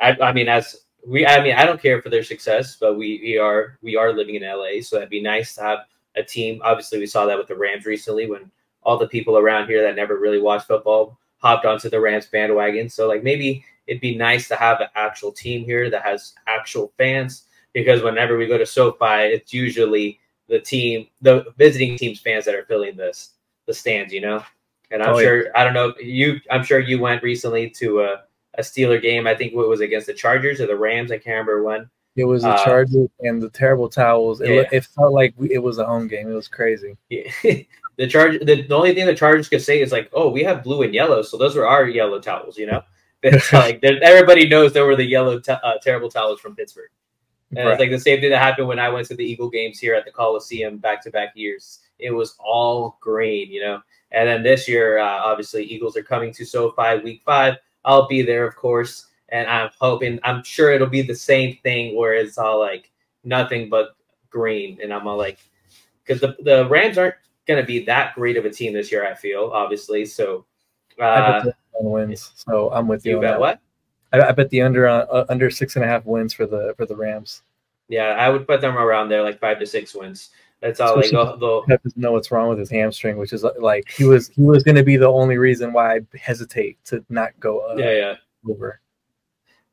I, 0.04 0.18
I 0.22 0.34
mean, 0.34 0.50
as 0.50 0.76
we, 1.06 1.26
I 1.26 1.42
mean, 1.42 1.56
I 1.56 1.66
don't 1.66 1.82
care 1.82 2.02
for 2.02 2.10
their 2.10 2.24
success, 2.24 2.78
but 2.80 2.96
we, 2.96 3.20
we 3.24 3.38
are 3.38 3.78
we 3.82 3.96
are 3.96 4.14
living 4.14 4.36
in 4.36 4.44
LA, 4.44 4.82
so 4.82 4.98
it'd 4.98 5.10
be 5.10 5.22
nice 5.22 5.56
to 5.56 5.62
have 5.62 5.80
a 6.16 6.24
team. 6.24 6.62
Obviously, 6.64 7.00
we 7.00 7.08
saw 7.08 7.26
that 7.26 7.38
with 7.38 7.48
the 7.48 7.56
Rams 7.56 7.86
recently 7.86 8.30
when 8.30 8.52
all 8.84 8.98
the 8.98 9.08
people 9.08 9.38
around 9.38 9.68
here 9.68 9.82
that 9.82 9.96
never 9.96 10.20
really 10.20 10.42
watched 10.42 10.68
football 10.68 11.18
hopped 11.38 11.66
onto 11.66 11.90
the 11.90 12.00
Rams 12.00 12.26
bandwagon. 12.28 12.90
So 12.90 13.08
like 13.08 13.24
maybe 13.24 13.66
it'd 13.88 14.02
be 14.02 14.16
nice 14.16 14.48
to 14.48 14.56
have 14.56 14.82
an 14.82 14.88
actual 14.96 15.32
team 15.32 15.66
here 15.66 15.90
that 15.90 16.04
has 16.04 16.34
actual 16.48 16.94
fans 16.98 17.44
because 17.74 18.02
whenever 18.02 18.38
we 18.38 18.48
go 18.48 18.58
to 18.58 18.66
SoFi, 18.66 19.34
it's 19.34 19.54
usually 19.54 20.20
the 20.48 20.60
team, 20.60 21.08
the 21.22 21.46
visiting 21.58 21.98
team's 21.98 22.20
fans 22.20 22.46
that 22.46 22.56
are 22.56 22.66
filling 22.66 22.96
this 22.96 23.32
the 23.66 23.74
stands, 23.74 24.14
you 24.14 24.22
know. 24.22 24.44
And 24.92 25.02
I'm 25.02 25.16
oh, 25.16 25.20
sure 25.20 25.46
yeah. 25.46 25.52
I 25.56 25.64
don't 25.64 25.74
know 25.74 25.94
you. 26.00 26.40
I'm 26.52 26.64
sure 26.64 26.80
you 26.80 27.00
went 27.00 27.24
recently 27.24 27.70
to 27.72 28.02
a 28.02 28.24
a 28.56 28.62
Steeler 28.62 29.02
game. 29.02 29.28
I 29.28 29.36
think 29.36 29.54
it 29.54 29.58
was 29.58 29.82
against 29.82 30.08
the 30.08 30.14
Chargers 30.14 30.62
or 30.62 30.68
the 30.68 30.76
Rams. 30.76 31.12
I 31.12 31.18
can't 31.18 31.48
remember 31.48 31.64
when. 31.64 31.90
It 32.16 32.26
was 32.26 32.44
the 32.44 32.50
uh, 32.50 32.64
Chargers 32.64 33.10
and 33.22 33.42
the 33.42 33.50
terrible 33.50 33.90
towels. 33.90 34.42
It, 34.42 34.50
yeah. 34.50 34.64
it 34.72 34.86
felt 34.86 35.14
like 35.14 35.34
we, 35.36 35.52
it 35.52 35.64
was 35.64 35.80
a 35.80 35.86
home 35.86 36.08
game. 36.08 36.30
It 36.30 36.34
was 36.34 36.48
crazy. 36.48 36.96
Yeah. 37.10 37.32
the 37.98 38.08
charge. 38.08 38.40
The, 38.40 38.62
the, 38.62 38.76
only 38.76 38.94
thing 38.94 39.06
the 39.06 39.16
Chargers 39.16 39.50
could 39.50 39.62
say 39.62 39.82
is 39.82 39.92
like, 39.92 40.10
"Oh, 40.14 40.30
we 40.30 40.44
have 40.44 40.64
blue 40.64 40.84
and 40.84 40.94
yellow, 40.94 41.22
so 41.22 41.38
those 41.38 41.56
were 41.56 41.68
our 41.68 41.88
yellow 41.88 42.20
towels." 42.20 42.58
You 42.58 42.68
know, 42.68 42.84
it's 43.24 43.52
like 43.54 43.84
everybody 43.84 44.48
knows 44.48 44.74
there 44.74 44.86
were 44.86 44.96
the 44.96 45.06
yellow, 45.06 45.40
t- 45.40 45.52
uh, 45.52 45.78
terrible 45.82 46.10
towels 46.10 46.40
from 46.40 46.56
Pittsburgh. 46.56 46.90
And 47.56 47.66
right. 47.66 47.74
it's 47.74 47.80
like 47.80 47.92
the 47.92 48.00
same 48.00 48.20
thing 48.20 48.32
that 48.32 48.42
happened 48.42 48.68
when 48.68 48.80
I 48.80 48.90
went 48.90 49.08
to 49.08 49.16
the 49.16 49.24
Eagle 49.24 49.50
games 49.50 49.80
here 49.80 49.94
at 49.94 50.06
the 50.06 50.12
Coliseum 50.12 50.78
back 50.78 51.04
to 51.04 51.12
back 51.12 51.34
years. 51.36 51.82
It 52.00 52.10
was 52.10 52.36
all 52.40 52.98
green, 53.00 53.52
you 53.52 53.62
know. 53.62 53.82
And 54.12 54.28
then 54.28 54.44
this 54.44 54.68
year, 54.68 54.98
uh, 54.98 55.22
obviously, 55.24 55.64
Eagles 55.64 55.96
are 55.96 56.04
coming 56.04 56.34
to 56.34 56.46
SoFi 56.46 57.00
week 57.04 57.22
five. 57.26 57.58
I'll 57.86 58.08
be 58.08 58.22
there, 58.22 58.48
of 58.48 58.56
course, 58.56 59.08
and 59.30 59.48
I'm 59.48 59.70
hoping. 59.80 60.20
I'm 60.24 60.44
sure 60.44 60.72
it'll 60.72 60.88
be 60.88 61.02
the 61.02 61.16
same 61.16 61.58
thing 61.64 61.96
where 61.96 62.14
it's 62.14 62.38
all 62.38 62.60
like 62.60 62.92
nothing 63.24 63.70
but 63.70 63.96
green, 64.30 64.80
and 64.82 64.94
I'm 64.94 65.08
all 65.08 65.18
like, 65.18 65.40
because 66.04 66.22
the 66.22 66.36
the 66.44 66.68
Rams 66.70 66.98
aren't 66.98 67.16
going 67.48 67.62
to 67.62 67.66
be 67.66 67.84
that 67.86 68.16
great 68.16 68.38
of 68.38 68.46
a 68.46 68.50
team 68.50 68.74
this 68.74 68.92
year. 68.92 69.06
I 69.06 69.14
feel 69.14 69.52
obviously. 69.54 70.06
So 70.06 70.46
I 71.00 71.04
uh, 71.04 71.44
bet 71.44 71.56
the 71.80 71.90
wins. 71.90 72.32
So 72.36 72.72
I'm 72.72 72.88
with 72.88 73.06
you. 73.06 73.16
you 73.16 73.22
bet 73.22 73.40
what? 73.40 73.60
I, 74.14 74.22
I 74.22 74.32
bet 74.32 74.50
the 74.50 74.62
under 74.62 74.88
uh, 74.88 75.06
uh, 75.06 75.26
under 75.30 75.50
six 75.50 75.76
and 75.76 75.84
a 75.84 75.88
half 75.88 76.06
wins 76.06 76.34
for 76.34 76.46
the 76.46 76.74
for 76.78 76.86
the 76.86 76.96
Rams. 76.96 77.42
Yeah, 77.90 78.12
I 78.12 78.30
would 78.30 78.48
put 78.48 78.62
them 78.62 78.78
around 78.78 79.10
there, 79.10 79.24
like 79.24 79.40
five 79.40 79.60
to 79.60 79.66
six 79.66 79.94
wins. 79.94 80.30
That's 80.64 80.80
all. 80.80 80.98
Especially- 80.98 81.12
they'll, 81.12 81.38
they'll 81.38 81.64
Pep 81.64 81.84
doesn't 81.84 82.02
know 82.02 82.14
what's 82.14 82.32
wrong 82.32 82.48
with 82.48 82.58
his 82.58 82.70
hamstring, 82.70 83.18
which 83.18 83.34
is 83.34 83.44
like 83.60 83.92
he 83.92 84.06
was 84.06 84.30
he 84.30 84.42
was 84.42 84.64
going 84.64 84.78
to 84.78 84.84
be 84.84 84.96
the 84.96 85.08
only 85.08 85.38
reason 85.38 85.74
why 85.74 85.96
I 85.96 86.00
hesitate 86.18 86.84
to 86.86 87.06
not 87.10 87.38
go 87.40 87.60
uh, 87.70 87.76
yeah, 87.76 87.92
yeah. 87.92 88.16
over. 88.50 88.80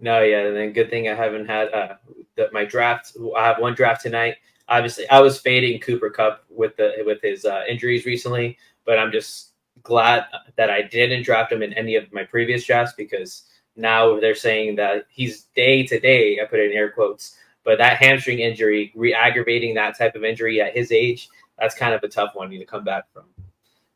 No, 0.01 0.23
yeah, 0.23 0.47
and 0.47 0.57
then 0.57 0.73
good 0.73 0.91
thing 0.91 1.09
I 1.09 1.15
haven't 1.15 1.47
had 1.47 1.73
uh 1.73 1.95
that 2.37 2.53
my 2.53 2.65
draft. 2.65 3.17
I 3.37 3.47
have 3.47 3.61
one 3.61 3.75
draft 3.75 4.03
tonight. 4.03 4.37
Obviously, 4.69 5.09
I 5.11 5.21
was 5.21 5.41
fading 5.41 5.81
Cooper 5.81 6.11
Kupp 6.11 6.45
with 6.49 6.77
the 6.77 6.95
with 7.07 7.23
his 7.23 7.45
uh, 7.45 7.63
injuries 7.69 8.05
recently, 8.05 8.59
but 8.85 8.99
I'm 8.99 9.13
just 9.13 9.53
glad 9.85 10.25
that 10.57 10.71
I 10.71 10.83
didn't 10.83 11.23
draft 11.23 11.53
him 11.53 11.63
in 11.63 11.73
any 11.75 11.95
of 11.95 12.13
my 12.13 12.25
previous 12.25 12.67
drafts 12.67 12.95
because 12.97 13.45
now 13.77 14.19
they're 14.19 14.35
saying 14.35 14.75
that 14.77 15.07
he's 15.09 15.45
day 15.55 15.87
to 15.87 16.01
day. 16.01 16.41
I 16.41 16.47
put 16.47 16.59
it 16.59 16.73
in 16.73 16.77
air 16.77 16.91
quotes, 16.91 17.37
but 17.65 17.79
that 17.79 17.99
hamstring 17.99 18.41
injury, 18.41 18.93
re-aggravating 18.95 19.75
that 19.75 19.97
type 19.97 20.15
of 20.15 20.25
injury 20.25 20.61
at 20.61 20.77
his 20.77 20.93
age, 20.93 21.29
that's 21.59 21.75
kind 21.75 21.95
of 21.95 22.03
a 22.03 22.09
tough 22.09 22.35
one 22.35 22.51
to 22.51 22.65
come 22.65 22.85
back 22.85 23.05
from. 23.13 23.25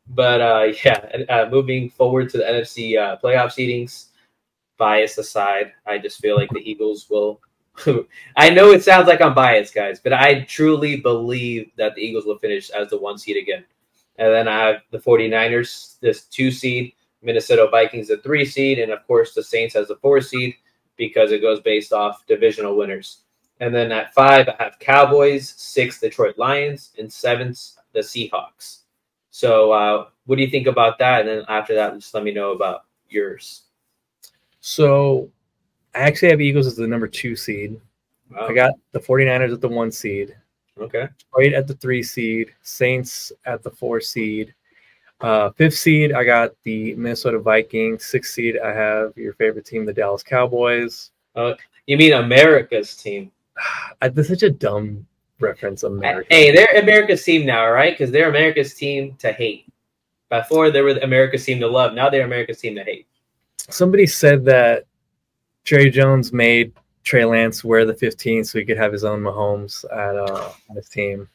But 0.07 0.41
uh, 0.41 0.73
yeah, 0.85 1.23
uh, 1.29 1.49
moving 1.49 1.89
forward 1.89 2.29
to 2.29 2.37
the 2.37 2.43
NFC 2.43 2.97
uh, 2.97 3.17
playoff 3.23 3.53
seedings 3.53 4.07
bias 4.77 5.17
aside, 5.17 5.73
I 5.85 5.97
just 5.97 6.19
feel 6.19 6.35
like 6.35 6.49
the 6.49 6.69
Eagles 6.69 7.09
will. 7.09 7.41
I 8.37 8.49
know 8.49 8.71
it 8.71 8.83
sounds 8.83 9.07
like 9.07 9.21
I'm 9.21 9.33
biased, 9.33 9.73
guys, 9.73 9.99
but 9.99 10.13
I 10.13 10.41
truly 10.41 10.97
believe 10.97 11.71
that 11.77 11.95
the 11.95 12.01
Eagles 12.01 12.25
will 12.25 12.37
finish 12.37 12.69
as 12.69 12.89
the 12.89 12.97
one 12.97 13.17
seed 13.17 13.37
again. 13.37 13.65
And 14.17 14.33
then 14.33 14.47
I 14.47 14.67
have 14.67 14.81
the 14.91 14.99
49ers, 14.99 15.99
this 15.99 16.23
two 16.25 16.51
seed, 16.51 16.93
Minnesota 17.21 17.67
Vikings, 17.69 18.07
the 18.07 18.17
three 18.17 18.45
seed, 18.45 18.79
and 18.79 18.91
of 18.91 19.05
course 19.07 19.33
the 19.33 19.43
Saints 19.43 19.75
as 19.75 19.89
the 19.89 19.97
four 19.97 20.21
seed 20.21 20.55
because 20.95 21.31
it 21.31 21.41
goes 21.41 21.59
based 21.59 21.91
off 21.91 22.25
divisional 22.27 22.77
winners. 22.77 23.24
And 23.59 23.73
then 23.73 23.91
at 23.91 24.13
five, 24.13 24.49
I 24.49 24.55
have 24.63 24.79
Cowboys, 24.79 25.53
six, 25.57 25.99
Detroit 25.99 26.37
Lions, 26.37 26.91
and 26.97 27.11
seventh, 27.11 27.77
the 27.93 28.01
Seahawks. 28.01 28.79
So, 29.31 29.71
uh, 29.71 30.05
what 30.25 30.35
do 30.37 30.41
you 30.41 30.49
think 30.49 30.67
about 30.67 30.97
that? 30.99 31.21
And 31.21 31.29
then 31.29 31.45
after 31.47 31.75
that, 31.75 31.93
just 31.95 32.13
let 32.13 32.23
me 32.23 32.33
know 32.33 32.51
about 32.51 32.85
yours. 33.09 33.63
So 34.59 35.29
I 35.93 35.99
actually 35.99 36.31
have 36.31 36.41
Eagles 36.41 36.67
as 36.67 36.75
the 36.75 36.87
number 36.87 37.07
two 37.07 37.35
seed. 37.35 37.79
Wow. 38.31 38.47
I 38.47 38.53
got 38.53 38.73
the 38.91 38.99
49ers 38.99 39.53
at 39.53 39.61
the 39.61 39.69
one 39.69 39.91
seed, 39.91 40.35
okay. 40.79 41.07
Detroit 41.19 41.53
at 41.53 41.67
the 41.67 41.75
three 41.75 42.01
seed, 42.01 42.51
Saints 42.63 43.31
at 43.45 43.61
the 43.61 43.69
four 43.69 44.01
seed. 44.01 44.53
Uh, 45.21 45.51
fifth 45.51 45.75
seed, 45.77 46.11
I 46.11 46.23
got 46.23 46.51
the 46.63 46.95
Minnesota 46.95 47.39
Vikings. 47.39 48.03
Sixth 48.05 48.33
seed, 48.33 48.57
I 48.57 48.73
have 48.73 49.13
your 49.15 49.33
favorite 49.33 49.65
team, 49.65 49.85
the 49.85 49.93
Dallas 49.93 50.23
Cowboys. 50.23 51.11
You 51.35 51.97
mean 51.97 52.13
America's 52.13 52.95
team? 52.95 53.31
I, 54.01 54.09
that's 54.09 54.27
such 54.27 54.43
a 54.43 54.49
dumb 54.49 55.05
reference, 55.39 55.83
America. 55.83 56.27
Hey, 56.29 56.51
they're 56.51 56.81
America's 56.81 57.23
team 57.23 57.45
now, 57.45 57.69
right? 57.69 57.93
Because 57.93 58.11
they're 58.11 58.29
America's 58.29 58.73
team 58.73 59.15
to 59.19 59.31
hate. 59.31 59.67
Before 60.29 60.71
they 60.71 60.81
were 60.81 60.97
America's 60.97 61.45
team 61.45 61.59
to 61.59 61.67
love. 61.67 61.93
Now 61.93 62.09
they're 62.09 62.25
America's 62.25 62.59
team 62.59 62.75
to 62.75 62.83
hate. 62.83 63.07
Somebody 63.69 64.05
said 64.05 64.43
that 64.45 64.85
Jerry 65.63 65.89
Jones 65.89 66.33
made 66.33 66.73
Trey 67.03 67.25
Lance 67.25 67.63
wear 67.63 67.85
the 67.85 67.93
15 67.93 68.43
so 68.43 68.59
he 68.59 68.65
could 68.65 68.77
have 68.77 68.91
his 68.91 69.03
own 69.03 69.21
Mahomes 69.21 69.85
at 69.85 70.15
uh, 70.15 70.51
on 70.69 70.75
his 70.75 70.89
team. 70.89 71.29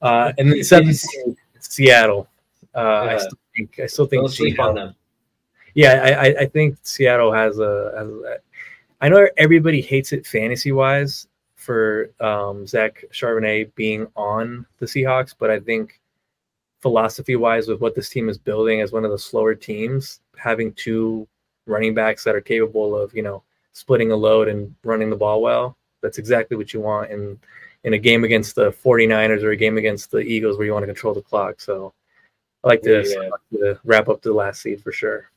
Uh, 0.00 0.32
and 0.38 0.50
then 0.50 0.64
seventh 0.64 1.02
Seattle. 1.60 2.28
Uh, 2.74 2.78
I 3.10 3.18
still 3.18 3.38
think 3.54 3.80
I 3.80 3.86
still 3.86 4.06
think 4.06 4.30
Seattle- 4.30 4.68
on 4.68 4.74
them. 4.74 4.94
Yeah, 5.74 6.02
I, 6.04 6.10
I, 6.10 6.40
I 6.40 6.46
think 6.46 6.76
Seattle 6.82 7.32
has 7.32 7.58
a, 7.58 7.92
has 7.96 8.06
a. 8.08 8.38
I 9.00 9.08
know 9.08 9.26
everybody 9.36 9.80
hates 9.80 10.12
it 10.12 10.26
fantasy 10.26 10.70
wise 10.70 11.26
for 11.62 12.10
um, 12.20 12.66
Zach 12.66 13.04
Charbonnet 13.12 13.74
being 13.74 14.06
on 14.16 14.66
the 14.78 14.86
Seahawks, 14.86 15.34
but 15.38 15.50
I 15.50 15.60
think 15.60 16.00
philosophy 16.80 17.36
wise, 17.36 17.68
with 17.68 17.80
what 17.80 17.94
this 17.94 18.08
team 18.08 18.28
is 18.28 18.38
building 18.38 18.80
as 18.80 18.92
one 18.92 19.04
of 19.04 19.10
the 19.10 19.18
slower 19.18 19.54
teams, 19.54 20.20
having 20.36 20.72
two 20.74 21.26
running 21.66 21.94
backs 21.94 22.24
that 22.24 22.34
are 22.34 22.40
capable 22.40 22.96
of 22.96 23.14
you 23.14 23.22
know 23.22 23.42
splitting 23.72 24.10
a 24.12 24.16
load 24.16 24.48
and 24.48 24.74
running 24.84 25.10
the 25.10 25.16
ball 25.16 25.40
well, 25.40 25.76
that's 26.02 26.18
exactly 26.18 26.56
what 26.56 26.74
you 26.74 26.80
want 26.80 27.10
in 27.10 27.38
in 27.84 27.94
a 27.94 27.98
game 27.98 28.24
against 28.24 28.54
the 28.54 28.70
49ers 28.70 29.42
or 29.42 29.50
a 29.50 29.56
game 29.56 29.76
against 29.78 30.10
the 30.10 30.18
Eagles 30.18 30.56
where 30.56 30.66
you 30.66 30.72
want 30.72 30.84
to 30.84 30.86
control 30.86 31.14
the 31.14 31.22
clock. 31.22 31.60
So 31.60 31.92
I 32.62 32.68
like 32.68 32.82
to, 32.82 33.02
Yeah. 33.02 33.58
to 33.58 33.80
wrap 33.84 34.08
up 34.08 34.22
the 34.22 34.32
last 34.32 34.62
seed 34.62 34.80
for 34.80 34.92
sure. 34.92 35.31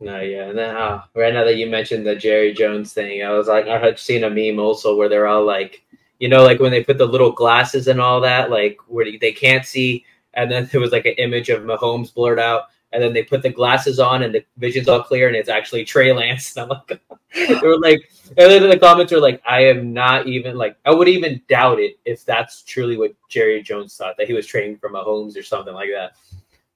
No, 0.00 0.18
yeah. 0.20 0.48
And 0.48 0.58
then 0.58 0.74
uh, 0.74 1.02
right 1.14 1.32
now 1.32 1.44
that 1.44 1.56
you 1.56 1.68
mentioned 1.68 2.06
the 2.06 2.16
Jerry 2.16 2.54
Jones 2.54 2.94
thing, 2.94 3.22
I 3.22 3.30
was 3.32 3.48
like, 3.48 3.68
I 3.68 3.78
had 3.78 3.98
seen 3.98 4.24
a 4.24 4.30
meme 4.30 4.58
also 4.58 4.96
where 4.96 5.10
they're 5.10 5.26
all 5.26 5.44
like, 5.44 5.84
you 6.18 6.28
know, 6.28 6.42
like 6.42 6.58
when 6.58 6.70
they 6.70 6.82
put 6.82 6.96
the 6.98 7.06
little 7.06 7.32
glasses 7.32 7.86
and 7.86 8.00
all 8.00 8.20
that, 8.22 8.50
like 8.50 8.78
where 8.88 9.06
they 9.20 9.32
can't 9.32 9.64
see, 9.64 10.04
and 10.34 10.50
then 10.50 10.68
there 10.72 10.80
was 10.80 10.92
like 10.92 11.06
an 11.06 11.14
image 11.18 11.50
of 11.50 11.62
Mahomes 11.62 12.14
blurred 12.14 12.38
out, 12.38 12.64
and 12.92 13.02
then 13.02 13.12
they 13.12 13.22
put 13.22 13.42
the 13.42 13.50
glasses 13.50 14.00
on 14.00 14.22
and 14.22 14.34
the 14.34 14.44
vision's 14.56 14.88
all 14.88 15.02
clear, 15.02 15.28
and 15.28 15.36
it's 15.36 15.50
actually 15.50 15.84
Trey 15.84 16.12
Lance. 16.12 16.56
And 16.56 16.72
I'm 16.72 16.78
like, 16.88 17.60
they 17.60 17.66
were 17.68 17.78
like, 17.78 18.10
and 18.38 18.50
then 18.50 18.68
the 18.68 18.78
comments 18.78 19.12
were 19.12 19.20
like, 19.20 19.42
I 19.46 19.66
am 19.66 19.92
not 19.92 20.26
even 20.26 20.56
like, 20.56 20.76
I 20.84 20.92
would 20.92 21.08
even 21.08 21.40
doubt 21.48 21.78
it 21.78 21.98
if 22.04 22.24
that's 22.24 22.62
truly 22.62 22.96
what 22.96 23.12
Jerry 23.28 23.62
Jones 23.62 23.96
thought 23.96 24.16
that 24.16 24.26
he 24.26 24.32
was 24.32 24.46
training 24.46 24.78
for 24.78 24.90
Mahomes 24.90 25.36
or 25.36 25.42
something 25.42 25.74
like 25.74 25.90
that. 25.94 26.12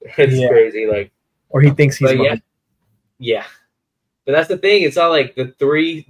It's 0.18 0.34
Yeah. 0.34 0.48
crazy, 0.48 0.86
like. 0.86 1.10
Or 1.48 1.60
he 1.62 1.70
thinks 1.70 1.96
he's 1.96 2.10
But 2.10 2.18
yeah, 2.18 2.34
Mahomes. 2.34 2.42
Yeah. 3.18 3.44
But 4.24 4.32
that's 4.32 4.48
the 4.48 4.58
thing. 4.58 4.82
It's 4.82 4.96
not 4.96 5.08
like 5.08 5.34
the 5.34 5.54
three 5.58 6.08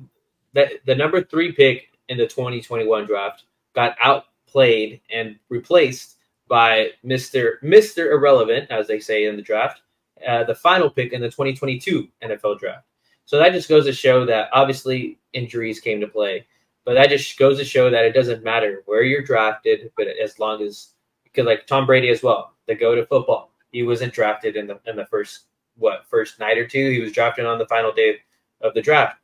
that 0.55 0.71
the 0.87 0.95
number 0.95 1.23
three 1.23 1.53
pick 1.53 1.89
in 2.09 2.17
the 2.17 2.27
2021 2.27 3.07
draft 3.07 3.45
got 3.75 3.97
outplayed 4.01 5.01
and 5.11 5.37
replaced 5.49 6.17
by 6.49 6.91
Mr. 7.05 7.55
Mr. 7.63 8.13
Irrelevant, 8.13 8.71
as 8.71 8.87
they 8.87 9.01
say 9.01 9.27
in 9.27 9.37
the 9.37 9.43
draft, 9.43 9.81
uh, 10.27 10.45
the 10.45 10.55
final 10.55 10.89
pick 10.89 11.13
in 11.13 11.21
the 11.21 11.29
2022 11.29 12.09
NFL 12.23 12.59
draft. 12.59 12.87
So 13.25 13.39
that 13.39 13.53
just 13.53 13.69
goes 13.69 13.87
to 13.87 13.93
show 13.93 14.25
that 14.27 14.51
obviously 14.53 15.19
injuries 15.33 15.81
came 15.81 16.01
to 16.01 16.07
play, 16.07 16.47
but 16.85 16.95
that 16.95 17.09
just 17.09 17.39
goes 17.39 17.59
to 17.59 17.65
show 17.65 17.91
that 17.91 18.05
it 18.05 18.13
doesn't 18.13 18.45
matter 18.45 18.83
where 18.87 19.03
you're 19.03 19.23
drafted, 19.23 19.91
but 19.97 20.07
as 20.23 20.39
long 20.39 20.63
as 20.63 20.91
because 21.25 21.47
like 21.47 21.67
Tom 21.67 21.87
Brady 21.87 22.11
as 22.11 22.23
well, 22.23 22.53
the 22.67 22.75
go 22.75 22.95
to 22.95 23.07
football, 23.07 23.51
he 23.73 23.83
wasn't 23.83 24.13
drafted 24.13 24.57
in 24.57 24.67
the 24.67 24.79
in 24.87 24.95
the 24.95 25.07
first 25.07 25.47
what 25.77 26.07
first 26.09 26.39
night 26.39 26.59
or 26.59 26.67
two. 26.67 26.91
He 26.91 27.01
was 27.01 27.13
drafted 27.13 27.47
on 27.47 27.59
the 27.59 27.67
final 27.67 27.93
day 27.93 28.19
of 28.61 28.75
the 28.75 28.83
draft. 28.83 29.19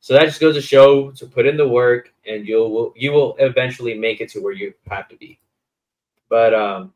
So 0.00 0.12
that 0.12 0.26
just 0.26 0.40
goes 0.40 0.54
to 0.54 0.60
show 0.60 1.10
to 1.12 1.26
put 1.26 1.46
in 1.46 1.56
the 1.56 1.66
work, 1.66 2.12
and 2.26 2.46
you'll 2.46 2.70
will, 2.70 2.92
you 2.94 3.10
will 3.12 3.36
eventually 3.38 3.94
make 3.94 4.20
it 4.20 4.28
to 4.30 4.40
where 4.40 4.52
you 4.52 4.74
have 4.88 5.08
to 5.08 5.16
be. 5.16 5.38
But 6.28 6.52
um, 6.54 6.92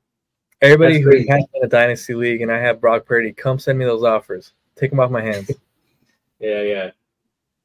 Everybody 0.60 1.00
who 1.00 1.10
crazy. 1.10 1.28
has 1.28 1.44
in 1.54 1.64
a 1.64 1.68
dynasty 1.68 2.14
league 2.14 2.42
and 2.42 2.50
I 2.50 2.58
have 2.58 2.80
Brock 2.80 3.06
Purdy, 3.06 3.32
come 3.32 3.58
send 3.58 3.78
me 3.78 3.84
those 3.84 4.02
offers. 4.02 4.52
Take 4.74 4.90
them 4.90 4.98
off 4.98 5.10
my 5.10 5.22
hands. 5.22 5.50
yeah, 6.40 6.62
yeah. 6.62 6.90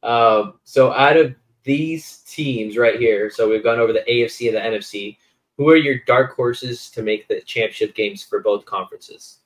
Um, 0.03 0.59
so 0.63 0.93
out 0.93 1.17
of 1.17 1.33
these 1.63 2.17
teams 2.27 2.77
right 2.77 2.99
here, 2.99 3.31
so 3.31 3.49
we've 3.49 3.63
gone 3.63 3.79
over 3.79 3.93
the 3.93 4.05
AFC 4.07 4.47
and 4.47 4.57
the 4.57 4.77
NFC. 4.77 5.17
Who 5.57 5.69
are 5.69 5.75
your 5.75 5.99
dark 6.05 6.35
horses 6.35 6.89
to 6.91 7.01
make 7.01 7.27
the 7.27 7.41
championship 7.41 7.95
games 7.95 8.23
for 8.23 8.39
both 8.41 8.65
conferences? 8.65 9.39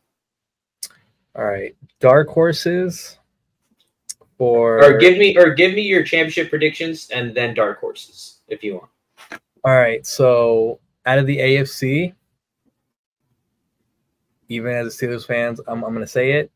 All 1.38 1.46
right, 1.46 1.75
dark 2.00 2.27
horses 2.29 3.17
for. 4.38 4.84
Or 4.84 4.98
give 4.98 5.17
me 5.17 5.38
or 5.38 5.51
give 5.53 5.74
me 5.74 5.82
your 5.82 6.03
championship 6.03 6.50
predictions 6.50 7.10
and 7.12 7.36
then 7.36 7.53
dark 7.53 7.79
horses 7.79 8.39
if 8.48 8.63
you 8.63 8.75
want. 8.75 8.89
All 9.63 9.75
right, 9.75 10.06
so 10.06 10.79
out 11.06 11.20
of 11.20 11.25
the 11.27 11.38
AFC, 11.38 12.13
even 14.50 14.72
as 14.72 14.88
a 14.88 15.06
Steelers 15.08 15.25
fans, 15.25 15.60
I'm, 15.67 15.84
I'm 15.84 15.94
going 15.94 16.06
to 16.06 16.12
say 16.12 16.34
it. 16.34 16.51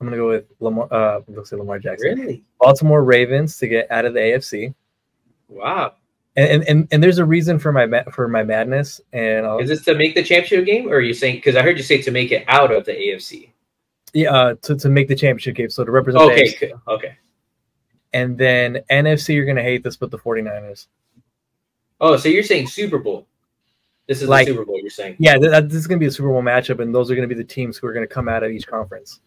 I'm 0.00 0.06
going 0.06 0.16
to 0.18 0.22
go 0.22 0.28
with 0.28 0.44
Lamar. 0.60 0.88
Uh, 0.92 1.16
I'm 1.16 1.34
going 1.34 1.40
to 1.40 1.46
say 1.46 1.56
Lamar 1.56 1.78
Jackson. 1.78 2.18
Really? 2.18 2.44
Baltimore 2.60 3.02
Ravens 3.02 3.56
to 3.58 3.66
get 3.68 3.90
out 3.90 4.04
of 4.04 4.12
the 4.14 4.20
AFC, 4.20 4.74
Wow. 5.48 5.94
and 6.36 6.48
and, 6.48 6.68
and, 6.68 6.88
and 6.92 7.02
there's 7.02 7.18
a 7.18 7.24
reason 7.24 7.58
for 7.58 7.72
my 7.72 7.86
ma- 7.86 8.02
for 8.12 8.28
my 8.28 8.42
madness. 8.42 9.00
And 9.14 9.46
I'll, 9.46 9.58
Is 9.58 9.70
this 9.70 9.84
to 9.86 9.94
make 9.94 10.14
the 10.14 10.22
championship 10.22 10.66
game, 10.66 10.88
or 10.88 10.96
are 10.96 11.00
you 11.00 11.14
saying? 11.14 11.36
Because 11.36 11.56
I 11.56 11.62
heard 11.62 11.78
you 11.78 11.82
say 11.82 12.02
to 12.02 12.10
make 12.10 12.30
it 12.30 12.44
out 12.48 12.70
of 12.70 12.84
the 12.84 12.92
AFC. 12.92 13.50
Yeah, 14.16 14.32
uh, 14.32 14.54
to 14.62 14.74
to 14.76 14.88
make 14.88 15.08
the 15.08 15.14
championship 15.14 15.54
game, 15.56 15.68
so 15.68 15.84
to 15.84 15.90
represent. 15.90 16.24
the 16.24 16.32
Okay, 16.32 16.72
okay. 16.88 17.16
And 18.14 18.38
then 18.38 18.80
NFC, 18.90 19.34
you're 19.34 19.44
going 19.44 19.58
to 19.58 19.62
hate 19.62 19.82
this, 19.84 19.96
but 19.96 20.10
the 20.10 20.18
49ers. 20.18 20.86
Oh, 22.00 22.16
so 22.16 22.30
you're 22.30 22.42
saying 22.42 22.68
Super 22.68 22.98
Bowl? 22.98 23.26
This 24.06 24.22
is 24.22 24.28
Like- 24.28 24.46
the 24.46 24.52
Super 24.52 24.64
Bowl. 24.64 24.80
You're 24.80 24.88
saying? 24.88 25.16
Yeah, 25.18 25.36
th- 25.36 25.64
this 25.64 25.74
is 25.74 25.86
going 25.86 25.98
to 25.98 26.02
be 26.02 26.06
a 26.06 26.10
Super 26.10 26.28
Bowl 26.28 26.42
matchup, 26.42 26.80
and 26.80 26.94
those 26.94 27.10
are 27.10 27.14
going 27.14 27.28
to 27.28 27.34
be 27.34 27.38
the 27.38 27.46
teams 27.46 27.76
who 27.76 27.86
are 27.88 27.92
going 27.92 28.06
to 28.06 28.12
come 28.14 28.26
out 28.28 28.42
of 28.42 28.50
each 28.52 28.66
conference. 28.66 29.20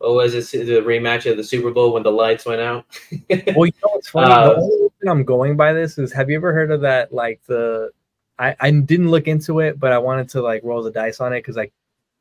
Oh, 0.00 0.14
was 0.16 0.34
it 0.34 0.66
the 0.66 0.80
rematch 0.80 1.30
of 1.30 1.36
the 1.36 1.44
Super 1.44 1.70
Bowl 1.70 1.92
when 1.92 2.02
the 2.02 2.10
lights 2.10 2.44
went 2.44 2.60
out? 2.60 2.86
Well, 3.54 3.66
you 3.66 3.72
know 3.82 3.90
what's 3.92 4.08
funny? 4.08 4.32
Uh, 4.32 4.48
the 4.48 4.56
only 4.56 4.82
reason 4.82 5.08
I'm 5.08 5.24
going 5.24 5.56
by 5.56 5.72
this 5.72 5.96
is 5.98 6.12
have 6.12 6.28
you 6.28 6.34
ever 6.36 6.52
heard 6.52 6.72
of 6.72 6.80
that, 6.80 7.12
like 7.12 7.40
the 7.46 7.90
I, 8.38 8.56
I 8.58 8.70
didn't 8.72 9.10
look 9.10 9.28
into 9.28 9.60
it, 9.60 9.78
but 9.78 9.92
I 9.92 9.98
wanted 9.98 10.28
to 10.30 10.42
like 10.42 10.62
roll 10.64 10.82
the 10.82 10.90
dice 10.90 11.20
on 11.20 11.32
it 11.32 11.38
because 11.38 11.56
I 11.56 11.70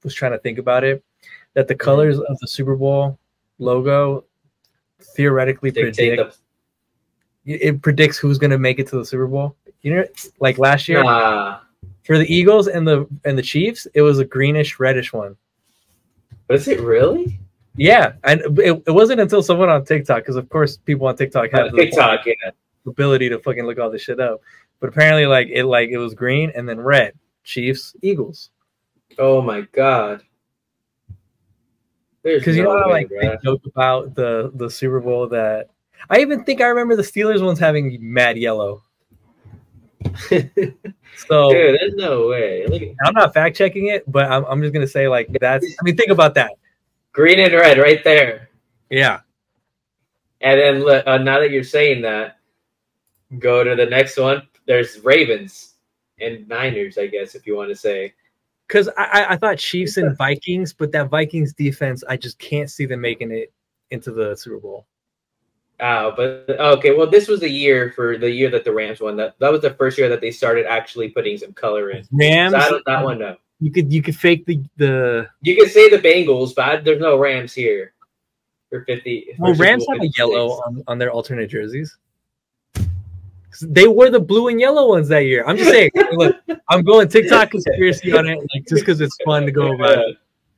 was 0.03 0.13
trying 0.13 0.33
to 0.33 0.37
think 0.37 0.59
about 0.59 0.83
it. 0.83 1.03
That 1.53 1.67
the 1.67 1.75
colors 1.75 2.19
of 2.19 2.39
the 2.39 2.47
Super 2.47 2.75
Bowl 2.75 3.19
logo 3.59 4.25
theoretically 5.15 5.69
Dictate 5.69 6.17
predict 6.17 6.37
it 7.45 7.81
predicts 7.81 8.17
who's 8.17 8.37
going 8.37 8.51
to 8.51 8.57
make 8.57 8.79
it 8.79 8.87
to 8.87 8.97
the 8.97 9.05
Super 9.05 9.27
Bowl. 9.27 9.55
You 9.81 9.95
know, 9.95 10.05
like 10.39 10.57
last 10.57 10.87
year 10.87 11.03
nah. 11.03 11.59
for 12.05 12.17
the 12.17 12.33
Eagles 12.33 12.67
and 12.67 12.87
the 12.87 13.05
and 13.25 13.37
the 13.37 13.41
Chiefs, 13.41 13.85
it 13.93 14.01
was 14.01 14.19
a 14.19 14.25
greenish 14.25 14.79
reddish 14.79 15.11
one. 15.11 15.35
Was 16.47 16.67
it 16.67 16.79
really? 16.79 17.39
Yeah, 17.75 18.13
and 18.23 18.41
it, 18.59 18.83
it 18.85 18.91
wasn't 18.91 19.19
until 19.19 19.41
someone 19.41 19.69
on 19.69 19.83
TikTok, 19.83 20.19
because 20.19 20.35
of 20.35 20.47
course 20.49 20.77
people 20.77 21.07
on 21.07 21.15
TikTok 21.15 21.51
have 21.51 21.71
the 21.71 21.77
TikTok, 21.77 22.25
yeah. 22.25 22.51
ability 22.85 23.29
to 23.29 23.39
fucking 23.39 23.65
look 23.65 23.79
all 23.79 23.89
this 23.89 24.03
shit 24.03 24.19
up. 24.19 24.41
But 24.79 24.89
apparently, 24.89 25.25
like 25.25 25.47
it, 25.49 25.65
like 25.65 25.89
it 25.89 25.97
was 25.97 26.13
green 26.13 26.51
and 26.55 26.67
then 26.67 26.79
red. 26.79 27.13
Chiefs, 27.43 27.95
Eagles. 28.01 28.51
Oh 29.17 29.41
my 29.41 29.61
god. 29.73 30.23
Because 32.23 32.55
you 32.55 32.63
no 32.63 32.73
know, 32.73 32.83
how, 32.83 32.89
like 32.89 33.09
they 33.09 33.37
joke 33.43 33.61
about 33.65 34.15
the 34.15 34.51
the 34.55 34.69
Super 34.69 34.99
Bowl 34.99 35.27
that 35.29 35.69
I 36.09 36.19
even 36.19 36.43
think 36.43 36.61
I 36.61 36.67
remember 36.67 36.95
the 36.95 37.03
Steelers 37.03 37.43
ones 37.43 37.59
having 37.59 37.97
mad 38.01 38.37
yellow. 38.37 38.83
So 41.15 41.51
Dude, 41.51 41.79
there's 41.79 41.93
no 41.93 42.27
way. 42.27 42.63
At 42.63 42.73
I'm 43.05 43.13
not 43.13 43.33
fact 43.33 43.55
checking 43.55 43.87
it, 43.87 44.09
but 44.11 44.31
I'm, 44.31 44.43
I'm 44.45 44.61
just 44.61 44.73
gonna 44.73 44.87
say 44.87 45.07
like 45.07 45.29
that's. 45.39 45.65
I 45.65 45.83
mean, 45.83 45.95
think 45.95 46.09
about 46.09 46.33
that. 46.35 46.53
green 47.11 47.39
and 47.39 47.53
red 47.53 47.77
right 47.77 48.03
there. 48.03 48.49
Yeah. 48.89 49.19
And 50.41 50.59
then 50.59 50.83
look, 50.83 51.05
uh, 51.07 51.17
now 51.19 51.39
that 51.39 51.51
you're 51.51 51.63
saying 51.63 52.01
that, 52.01 52.37
go 53.39 53.63
to 53.63 53.75
the 53.75 53.85
next 53.85 54.17
one. 54.17 54.47
There's 54.65 54.99
Ravens 55.03 55.75
and 56.19 56.47
Niners, 56.47 56.97
I 56.97 57.07
guess, 57.07 57.35
if 57.35 57.45
you 57.45 57.55
want 57.55 57.69
to 57.69 57.75
say. 57.75 58.13
Because 58.73 58.89
I, 58.97 59.03
I 59.03 59.33
I 59.33 59.37
thought 59.37 59.59
Chiefs 59.59 59.97
and 59.97 60.17
Vikings, 60.17 60.73
but 60.73 60.91
that 60.93 61.07
Vikings 61.09 61.53
defense, 61.53 62.03
I 62.09 62.17
just 62.17 62.39
can't 62.39 62.71
see 62.71 62.87
them 62.87 63.01
making 63.01 63.29
it 63.29 63.53
into 63.91 64.09
the 64.11 64.35
Super 64.35 64.57
Bowl. 64.57 64.87
Oh, 65.79 66.11
but 66.17 66.49
okay. 66.59 66.95
Well, 66.95 67.05
this 67.05 67.27
was 67.27 67.41
the 67.41 67.49
year 67.49 67.91
for 67.95 68.17
the 68.17 68.31
year 68.31 68.49
that 68.49 68.65
the 68.65 68.73
Rams 68.73 68.99
won. 68.99 69.15
That 69.15 69.37
that 69.37 69.51
was 69.51 69.61
the 69.61 69.75
first 69.75 69.99
year 69.99 70.09
that 70.09 70.21
they 70.21 70.31
started 70.31 70.65
actually 70.65 71.09
putting 71.09 71.37
some 71.37 71.53
color 71.53 71.91
in. 71.91 72.03
Rams, 72.11 72.53
So 72.53 72.57
I 72.57 72.69
don't 72.69 72.83
that 72.87 73.03
one 73.03 73.19
no. 73.19 73.35
you 73.59 73.71
could 73.71 73.93
you 73.93 74.01
could 74.01 74.15
fake 74.15 74.43
the 74.47 74.63
the. 74.77 75.27
You 75.41 75.55
can 75.55 75.69
say 75.69 75.87
the 75.87 75.99
Bengals, 75.99 76.55
but 76.55 76.65
I- 76.65 76.77
there's 76.77 76.99
no 76.99 77.19
Rams 77.19 77.53
here 77.53 77.93
for 78.71 78.83
fifty. 78.85 79.35
for 79.37 79.43
Well, 79.43 79.53
Rams 79.53 79.85
have 79.91 80.01
a 80.01 80.09
yellow 80.17 80.49
on, 80.65 80.83
on 80.87 80.97
their 80.97 81.11
alternate 81.11 81.51
jerseys. 81.51 81.95
They 83.69 83.87
were 83.87 84.09
the 84.09 84.19
blue 84.19 84.47
and 84.49 84.59
yellow 84.59 84.87
ones 84.89 85.07
that 85.09 85.25
year. 85.25 85.43
I'm 85.47 85.57
just 85.57 85.69
saying. 85.69 85.91
look, 86.13 86.35
I'm 86.69 86.83
going 86.83 87.07
TikTok 87.07 87.51
conspiracy 87.51 88.11
on 88.13 88.27
it, 88.27 88.37
like 88.37 88.67
just 88.67 88.81
because 88.81 89.01
it's 89.01 89.17
fun 89.25 89.45
to 89.45 89.51
go 89.51 89.73
about. 89.73 89.99
It. 89.99 90.17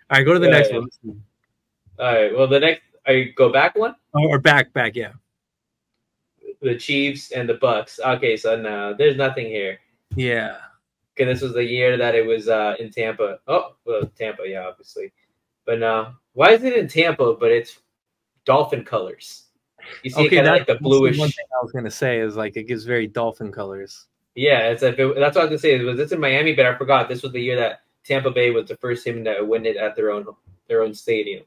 All 0.09 0.17
right, 0.17 0.23
go 0.23 0.33
to 0.33 0.39
the 0.39 0.47
Yeah, 0.47 0.51
next 0.51 0.71
yeah. 0.71 0.79
one. 0.79 0.89
All 1.99 2.05
right. 2.13 2.35
Well, 2.35 2.47
the 2.47 2.59
next 2.59 2.81
I 3.07 3.33
go 3.35 3.51
back 3.51 3.75
one. 3.75 3.95
Oh, 4.13 4.27
or 4.27 4.39
back, 4.39 4.73
back, 4.73 4.95
yeah, 4.95 5.11
The 6.61 6.75
Chiefs 6.77 7.31
and 7.31 7.47
the 7.47 7.55
Bucks. 7.55 7.99
Okay, 8.03 8.35
so 8.37 8.55
no, 8.55 8.93
there's 8.93 9.17
nothing 9.17 9.47
here. 9.47 9.79
yeah. 10.15 10.57
Okay, 11.17 11.23
this 11.23 11.41
was 11.41 11.53
the 11.53 11.63
year 11.63 11.95
that 11.95 12.13
it 12.13 12.25
was 12.25 12.49
uh, 12.49 12.75
in 12.77 12.91
Tampa. 12.91 13.39
Oh, 13.47 13.75
well, 13.85 14.01
Tampa, 14.17 14.43
yeah, 14.45 14.67
obviously. 14.67 15.13
But 15.65 15.79
no, 15.79 16.11
why 16.33 16.49
is 16.51 16.63
it 16.63 16.73
in 16.73 16.89
Tampa? 16.89 17.35
But 17.35 17.51
it's 17.53 17.79
dolphin 18.43 18.83
colors. 18.83 19.44
You 20.03 20.09
see, 20.11 20.25
Okay, 20.27 20.35
kind 20.37 20.39
of 20.39 20.45
that- 20.45 20.51
like 20.59 20.67
the 20.67 20.75
bluish. 20.83 21.17
one 21.17 21.29
thing 21.29 21.45
I 21.59 21.63
was 21.63 21.71
gonna 21.71 21.91
say 21.91 22.19
is 22.19 22.35
like 22.35 22.57
it 22.57 22.63
gives 22.63 22.83
very 22.85 23.07
dolphin 23.07 23.51
colors. 23.51 24.07
Yeah, 24.35 24.67
it's 24.69 24.81
like 24.83 24.99
it, 24.99 25.15
that's 25.15 25.35
what 25.35 25.41
I 25.41 25.45
was 25.45 25.49
gonna 25.49 25.59
say. 25.59 25.75
It 25.75 25.83
Was 25.83 25.97
this 25.97 26.11
in 26.11 26.19
Miami? 26.19 26.53
But 26.53 26.65
I 26.65 26.75
forgot. 26.77 27.07
This 27.09 27.23
was 27.23 27.31
the 27.31 27.39
year 27.41 27.55
that 27.55 27.81
Tampa 28.03 28.31
Bay 28.31 28.51
was 28.51 28.67
the 28.67 28.77
first 28.77 29.03
team 29.03 29.23
that 29.23 29.45
win 29.47 29.65
it 29.65 29.77
at 29.77 29.95
their 29.95 30.11
own 30.11 30.25
their 30.67 30.81
own 30.83 30.93
stadium. 30.93 31.43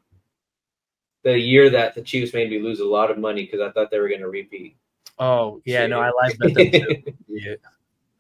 The 1.22 1.38
year 1.38 1.68
that 1.70 1.94
the 1.94 2.03
Chiefs 2.03 2.33
made 2.33 2.51
me 2.51 2.61
lose 2.61 2.81
a 2.81 2.85
lot 2.87 3.11
of 3.11 3.18
money 3.18 3.44
because 3.44 3.61
I 3.61 3.70
thought 3.72 3.90
they 3.90 3.98
were 3.98 4.09
gonna 4.09 4.29
repeat. 4.29 4.77
Oh 5.18 5.61
yeah, 5.64 5.87
no, 5.87 6.01
I 6.01 6.11
like 6.11 6.37
that. 6.38 7.14
yeah. 7.29 7.55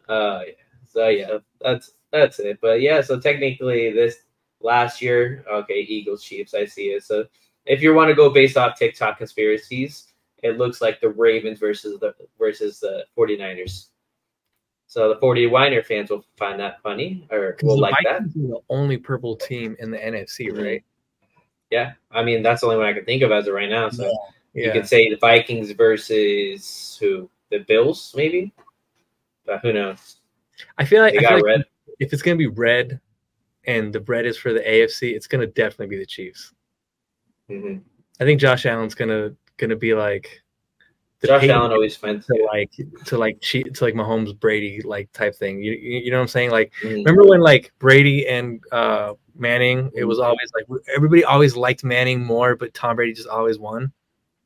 Uh, 0.08 0.42
yeah. 0.46 0.52
So 0.92 1.08
yeah, 1.08 1.38
that's 1.60 1.92
that's 2.10 2.38
it. 2.40 2.58
But 2.60 2.80
yeah, 2.80 3.00
so 3.00 3.18
technically 3.20 3.92
this 3.92 4.16
last 4.60 5.00
year, 5.00 5.44
okay, 5.50 5.80
Eagles 5.80 6.24
Chiefs, 6.24 6.54
I 6.54 6.64
see 6.64 6.88
it. 6.88 7.04
So 7.04 7.26
if 7.66 7.82
you 7.82 7.94
want 7.94 8.08
to 8.08 8.14
go 8.14 8.30
based 8.30 8.56
off 8.56 8.78
TikTok 8.78 9.18
conspiracies, 9.18 10.07
it 10.42 10.58
looks 10.58 10.80
like 10.80 11.00
the 11.00 11.08
Ravens 11.08 11.58
versus 11.58 11.98
the 12.00 12.14
versus 12.38 12.80
the 12.80 13.04
49ers. 13.16 13.88
So 14.86 15.08
the 15.08 15.20
49er 15.20 15.84
fans 15.84 16.10
will 16.10 16.24
find 16.36 16.58
that 16.60 16.80
funny 16.82 17.26
or 17.30 17.56
will 17.62 17.78
like 17.78 17.94
that. 18.04 18.22
Vikings 18.22 18.36
are 18.36 18.48
the 18.54 18.60
only 18.70 18.96
purple 18.96 19.36
team 19.36 19.76
in 19.80 19.90
the 19.90 19.98
NFC, 19.98 20.48
Mhm. 20.50 20.64
right? 20.64 20.84
Yeah. 21.70 21.92
I 22.10 22.22
mean 22.22 22.42
that's 22.42 22.62
the 22.62 22.68
only 22.68 22.78
one 22.78 22.86
I 22.86 22.92
can 22.94 23.04
think 23.04 23.22
of 23.22 23.30
as 23.30 23.46
of 23.46 23.54
right 23.54 23.68
now. 23.68 23.90
So 23.90 24.04
you 24.54 24.64
Yeah. 24.64 24.72
could 24.72 24.86
say 24.86 25.10
the 25.10 25.16
Vikings 25.16 25.70
versus 25.72 26.96
who? 27.00 27.28
The 27.50 27.58
Bills, 27.60 28.14
maybe? 28.16 28.52
But 29.44 29.60
who 29.60 29.72
knows? 29.72 30.20
I 30.76 30.84
feel 30.84 31.02
like, 31.02 31.14
I 31.16 31.20
feel 31.20 31.42
like 31.42 31.66
if 31.98 32.12
it's 32.12 32.22
gonna 32.22 32.36
be 32.36 32.46
red, 32.46 33.00
and 33.64 33.92
the 33.92 34.00
red 34.00 34.26
is 34.26 34.36
for 34.38 34.52
the 34.52 34.60
AFC, 34.60 35.14
it's 35.14 35.26
gonna 35.26 35.46
definitely 35.46 35.86
be 35.88 35.98
the 35.98 36.06
Chiefs. 36.06 36.52
hmm 37.48 37.78
I 38.20 38.24
think 38.24 38.40
Josh 38.40 38.66
Allen's 38.66 38.94
gonna 38.94 39.34
gonna 39.58 39.76
be 39.76 39.94
like 39.94 40.42
the 41.20 41.28
Josh 41.28 41.48
Allen 41.48 41.72
always 41.72 41.96
finds 41.96 42.26
to 42.26 42.48
like 42.52 42.70
to 43.06 43.18
like 43.18 43.40
cheat 43.40 43.74
to 43.74 43.84
like 43.84 43.94
Mahomes 43.94 44.38
Brady 44.38 44.80
like 44.84 45.12
type 45.12 45.34
thing. 45.34 45.62
You, 45.62 45.72
you 45.72 46.10
know 46.10 46.18
what 46.18 46.22
I'm 46.22 46.28
saying? 46.28 46.50
Like 46.50 46.72
Mhm. 46.82 47.04
remember 47.04 47.24
when 47.24 47.40
like 47.40 47.72
Brady 47.78 48.26
and 48.28 48.60
uh 48.72 49.14
Manning, 49.34 49.90
it 49.94 50.04
was 50.04 50.18
always 50.18 50.50
like 50.54 50.66
everybody 50.94 51.24
always 51.24 51.56
liked 51.56 51.84
Manning 51.84 52.24
more, 52.24 52.56
but 52.56 52.72
Tom 52.74 52.96
Brady 52.96 53.12
just 53.12 53.28
always 53.28 53.58
won. 53.58 53.92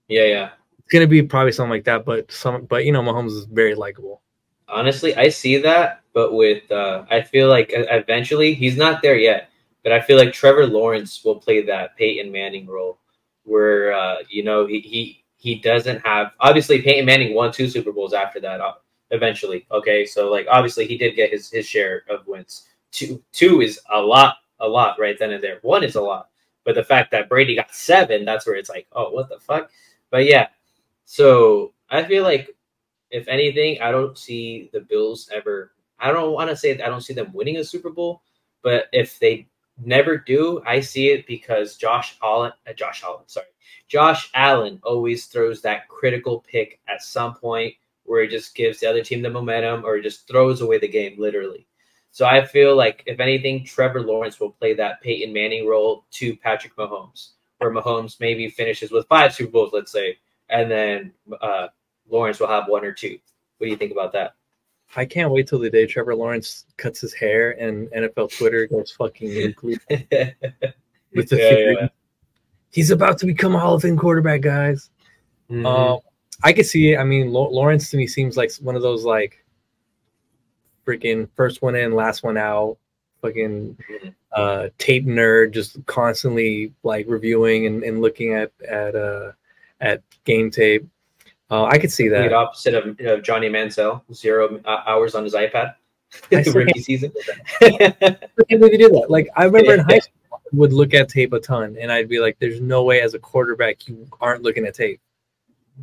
Yeah, 0.08 0.24
yeah. 0.24 0.50
It's 0.78 0.88
gonna 0.92 1.06
be 1.06 1.22
probably 1.22 1.52
something 1.52 1.70
like 1.70 1.84
that, 1.84 2.04
but 2.04 2.30
some 2.32 2.64
but 2.64 2.84
you 2.84 2.92
know 2.92 3.02
Mahomes 3.02 3.36
is 3.36 3.44
very 3.44 3.74
likable. 3.74 4.22
Honestly, 4.68 5.14
I 5.14 5.28
see 5.28 5.58
that, 5.58 6.00
but 6.14 6.32
with 6.32 6.70
uh, 6.72 7.04
I 7.10 7.20
feel 7.20 7.48
like 7.48 7.70
e- 7.70 7.86
eventually 7.90 8.54
he's 8.54 8.76
not 8.78 9.02
there 9.02 9.16
yet, 9.16 9.50
but 9.82 9.92
I 9.92 10.00
feel 10.00 10.16
like 10.16 10.32
Trevor 10.32 10.66
Lawrence 10.66 11.22
will 11.22 11.36
play 11.36 11.60
that 11.62 11.96
Peyton 11.96 12.32
Manning 12.32 12.66
role, 12.66 12.98
where 13.44 13.92
uh, 13.92 14.16
you 14.28 14.44
know 14.44 14.66
he 14.66 14.80
he 14.80 15.24
he 15.36 15.56
doesn't 15.56 16.04
have 16.06 16.32
obviously 16.40 16.80
Peyton 16.82 17.04
Manning 17.04 17.34
won 17.34 17.52
two 17.52 17.68
Super 17.68 17.92
Bowls 17.92 18.12
after 18.12 18.40
that. 18.40 18.60
Uh, 18.60 18.74
eventually, 19.10 19.66
okay, 19.70 20.04
so 20.06 20.30
like 20.30 20.46
obviously 20.50 20.86
he 20.86 20.96
did 20.96 21.16
get 21.16 21.30
his 21.30 21.50
his 21.50 21.66
share 21.66 22.04
of 22.08 22.26
wins. 22.26 22.68
Two 22.90 23.22
two 23.32 23.60
is 23.60 23.80
a 23.92 24.00
lot, 24.00 24.36
a 24.60 24.68
lot 24.68 24.98
right 24.98 25.18
then 25.18 25.32
and 25.32 25.42
there. 25.42 25.58
One 25.62 25.84
is 25.84 25.96
a 25.96 26.00
lot, 26.00 26.28
but 26.64 26.74
the 26.74 26.84
fact 26.84 27.10
that 27.12 27.28
Brady 27.28 27.56
got 27.56 27.74
seven, 27.74 28.24
that's 28.24 28.46
where 28.46 28.56
it's 28.56 28.70
like, 28.70 28.86
oh, 28.92 29.10
what 29.10 29.28
the 29.28 29.38
fuck? 29.38 29.70
But 30.10 30.26
yeah, 30.26 30.48
so 31.04 31.72
I 31.90 32.04
feel 32.04 32.22
like 32.22 32.54
if 33.10 33.28
anything, 33.28 33.80
I 33.80 33.90
don't 33.90 34.16
see 34.16 34.70
the 34.72 34.80
Bills 34.80 35.28
ever. 35.32 35.72
I 35.98 36.10
don't 36.10 36.32
want 36.32 36.50
to 36.50 36.56
say 36.56 36.72
I 36.80 36.88
don't 36.88 37.02
see 37.02 37.14
them 37.14 37.32
winning 37.32 37.58
a 37.58 37.64
Super 37.64 37.90
Bowl, 37.90 38.22
but 38.62 38.86
if 38.92 39.18
they 39.18 39.46
never 39.80 40.16
do, 40.16 40.62
I 40.66 40.80
see 40.80 41.10
it 41.10 41.26
because 41.26 41.76
Josh 41.76 42.16
Allen, 42.22 42.52
uh, 42.68 42.72
Josh 42.72 43.02
Allen, 43.04 43.24
sorry, 43.26 43.46
Josh 43.88 44.30
Allen 44.34 44.80
always 44.84 45.26
throws 45.26 45.62
that 45.62 45.88
critical 45.88 46.40
pick 46.40 46.80
at 46.88 47.02
some 47.02 47.34
point 47.34 47.74
where 48.04 48.22
it 48.22 48.30
just 48.30 48.54
gives 48.54 48.80
the 48.80 48.86
other 48.86 49.02
team 49.02 49.22
the 49.22 49.30
momentum 49.30 49.84
or 49.84 50.00
just 50.00 50.26
throws 50.26 50.60
away 50.60 50.78
the 50.78 50.88
game 50.88 51.14
literally. 51.18 51.66
So 52.10 52.26
I 52.26 52.44
feel 52.44 52.76
like 52.76 53.02
if 53.06 53.20
anything, 53.20 53.64
Trevor 53.64 54.02
Lawrence 54.02 54.38
will 54.38 54.50
play 54.50 54.74
that 54.74 55.00
Peyton 55.00 55.32
Manning 55.32 55.66
role 55.66 56.04
to 56.12 56.36
Patrick 56.36 56.76
Mahomes, 56.76 57.30
where 57.58 57.70
Mahomes 57.70 58.20
maybe 58.20 58.50
finishes 58.50 58.90
with 58.90 59.06
five 59.08 59.32
Super 59.32 59.52
Bowls, 59.52 59.72
let's 59.72 59.92
say, 59.92 60.18
and 60.50 60.70
then 60.70 61.12
uh, 61.40 61.68
Lawrence 62.10 62.38
will 62.38 62.48
have 62.48 62.68
one 62.68 62.84
or 62.84 62.92
two. 62.92 63.18
What 63.56 63.66
do 63.66 63.70
you 63.70 63.78
think 63.78 63.92
about 63.92 64.12
that? 64.12 64.34
I 64.94 65.04
can't 65.06 65.30
wait 65.32 65.46
till 65.48 65.58
the 65.58 65.70
day 65.70 65.86
Trevor 65.86 66.14
Lawrence 66.14 66.66
cuts 66.76 67.00
his 67.00 67.14
hair 67.14 67.52
and 67.52 67.88
NFL 67.88 68.36
Twitter 68.36 68.66
goes 68.66 68.90
fucking 68.92 69.28
nuclear 69.32 69.78
with 71.14 71.28
the 71.28 71.36
Yeah, 71.36 71.80
yeah. 71.80 71.88
He's 72.70 72.90
about 72.90 73.18
to 73.18 73.26
become 73.26 73.54
a 73.54 73.58
Hall 73.58 73.74
of 73.74 73.82
Fame 73.82 73.96
quarterback, 73.96 74.40
guys. 74.42 74.90
Mhm. 75.50 75.66
Um, 75.66 76.00
I 76.42 76.52
could 76.52 76.66
see 76.66 76.92
it. 76.92 76.98
I 76.98 77.04
mean, 77.04 77.32
Lawrence 77.32 77.90
to 77.90 77.96
me 77.96 78.06
seems 78.06 78.36
like 78.36 78.52
one 78.56 78.76
of 78.76 78.82
those 78.82 79.04
like 79.04 79.44
freaking 80.86 81.28
first 81.36 81.62
one 81.62 81.74
in, 81.76 81.92
last 81.94 82.22
one 82.22 82.36
out, 82.36 82.78
fucking 83.20 83.76
Mhm. 83.88 84.14
uh, 84.32 84.68
tape 84.78 85.06
nerd, 85.06 85.52
just 85.52 85.84
constantly 85.86 86.72
like 86.82 87.06
reviewing 87.08 87.66
and, 87.66 87.82
and 87.84 88.00
looking 88.00 88.34
at 88.34 88.50
at 88.68 88.94
uh, 88.96 89.32
at 89.80 90.02
game 90.24 90.50
tape. 90.50 90.86
Uh, 91.52 91.64
I 91.66 91.76
could 91.76 91.92
see 91.92 92.08
that. 92.08 92.32
opposite 92.32 92.72
of, 92.72 92.98
of 93.00 93.22
Johnny 93.22 93.50
Manziel, 93.50 94.00
zero 94.14 94.58
uh, 94.64 94.82
hours 94.86 95.14
on 95.14 95.22
his 95.22 95.34
iPad. 95.34 95.74
I 96.32 96.42
Rookie 96.50 96.80
season. 96.80 97.12
I 97.60 97.70
can't 97.70 98.28
believe 98.48 98.72
you 98.72 98.78
did 98.78 98.92
that. 98.94 99.10
Like 99.10 99.28
I 99.36 99.44
remember 99.44 99.74
in 99.74 99.80
high 99.80 99.98
school, 99.98 100.14
I 100.32 100.38
would 100.52 100.72
look 100.72 100.94
at 100.94 101.10
tape 101.10 101.34
a 101.34 101.40
ton, 101.40 101.76
and 101.78 101.92
I'd 101.92 102.08
be 102.08 102.20
like, 102.20 102.38
"There's 102.38 102.60
no 102.62 102.84
way 102.84 103.02
as 103.02 103.12
a 103.12 103.18
quarterback 103.18 103.86
you 103.86 104.08
aren't 104.18 104.42
looking 104.42 104.64
at 104.64 104.74
tape." 104.74 105.00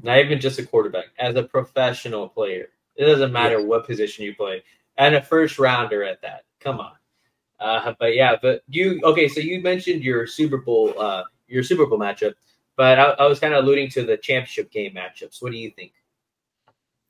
Not 0.02 0.18
even 0.18 0.40
just 0.40 0.58
a 0.58 0.66
quarterback, 0.66 1.06
as 1.20 1.36
a 1.36 1.44
professional 1.44 2.28
player. 2.28 2.70
It 2.96 3.06
doesn't 3.06 3.32
matter 3.32 3.64
what 3.64 3.86
position 3.86 4.26
you 4.26 4.36
play. 4.36 4.64
and 4.98 5.16
a 5.16 5.22
first 5.22 5.60
rounder 5.60 6.04
at 6.04 6.22
that. 6.24 6.46
Come 6.60 6.80
on. 6.80 6.94
Uh, 7.60 7.94
but 8.00 8.16
yeah, 8.16 8.36
but 8.42 8.64
you 8.68 9.00
okay? 9.04 9.28
So 9.28 9.40
you 9.40 9.62
mentioned 9.62 10.04
your 10.04 10.26
Super 10.26 10.58
Bowl, 10.58 11.00
uh, 11.00 11.26
your 11.48 11.62
Super 11.62 11.86
Bowl 11.86 12.00
matchup, 12.00 12.34
but 12.80 12.98
I, 12.98 13.04
I 13.10 13.26
was 13.26 13.42
kind 13.42 13.54
of 13.54 13.66
alluding 13.66 13.90
to 13.90 14.06
the 14.06 14.16
championship 14.16 14.72
game 14.72 14.94
matchups. 14.94 15.42
What 15.42 15.52
do 15.52 15.58
you 15.58 15.70
think? 15.72 15.92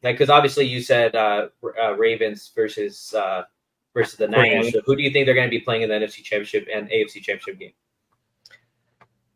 Like, 0.02 0.16
because 0.16 0.32
obviously 0.32 0.66
you 0.66 0.82
said 0.82 1.16
uh, 1.16 1.50
uh, 1.80 1.94
Ravens 1.96 2.52
versus 2.56 3.14
uh, 3.14 3.44
versus 3.94 4.18
the 4.18 4.28
Niners. 4.28 4.74
So 4.74 4.82
who 4.84 4.96
do 4.96 5.04
you 5.04 5.12
think 5.12 5.28
they're 5.28 5.36
going 5.36 5.46
to 5.46 5.56
be 5.56 5.60
playing 5.60 5.84
in 5.84 5.90
the 5.90 5.94
NFC 5.94 6.24
Championship 6.24 6.68
and 6.74 6.90
AFC 6.90 7.22
Championship 7.22 7.60
game? 7.60 7.74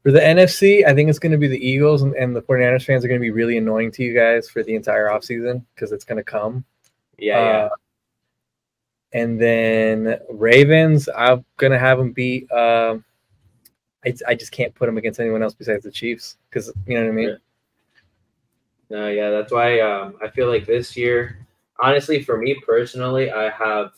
For 0.01 0.11
the 0.11 0.21
NFC, 0.21 0.83
I 0.87 0.95
think 0.95 1.07
it's 1.07 1.19
going 1.19 1.33
to 1.33 1.37
be 1.37 1.47
the 1.47 1.63
Eagles, 1.63 2.01
and, 2.01 2.15
and 2.15 2.35
the 2.35 2.41
49ers 2.41 2.83
fans 2.83 3.05
are 3.05 3.09
going 3.09 3.19
to 3.19 3.23
be 3.23 3.29
really 3.29 3.59
annoying 3.59 3.91
to 3.91 4.03
you 4.03 4.15
guys 4.15 4.49
for 4.49 4.63
the 4.63 4.73
entire 4.73 5.09
offseason 5.09 5.63
because 5.75 5.91
it's 5.91 6.03
going 6.03 6.17
to 6.17 6.23
come. 6.23 6.65
Yeah, 7.19 7.37
uh, 7.37 7.43
yeah. 7.43 9.21
And 9.21 9.39
then 9.39 10.17
Ravens, 10.31 11.07
I'm 11.15 11.45
going 11.57 11.73
to 11.73 11.79
have 11.79 11.99
them 11.99 12.11
beat. 12.11 12.51
Uh, 12.51 12.97
I, 14.05 14.13
I 14.27 14.35
just 14.35 14.51
can't 14.51 14.73
put 14.75 14.87
them 14.87 14.97
against 14.97 15.19
anyone 15.19 15.43
else 15.43 15.53
besides 15.53 15.83
the 15.83 15.91
Chiefs 15.91 16.37
because, 16.49 16.71
you 16.87 16.95
know 16.95 17.03
what 17.03 17.11
I 17.11 17.13
mean? 17.13 17.37
No, 18.89 19.09
yeah, 19.09 19.29
that's 19.29 19.51
why 19.51 19.79
um, 19.79 20.15
I 20.21 20.27
feel 20.29 20.47
like 20.47 20.65
this 20.65 20.95
year, 20.95 21.47
honestly, 21.79 22.21
for 22.21 22.37
me 22.37 22.61
personally, 22.65 23.31
I 23.31 23.49
have 23.49 23.91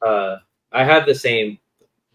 uh, 0.00 0.36
I 0.70 0.84
have 0.84 1.06
the 1.06 1.14
same 1.14 1.58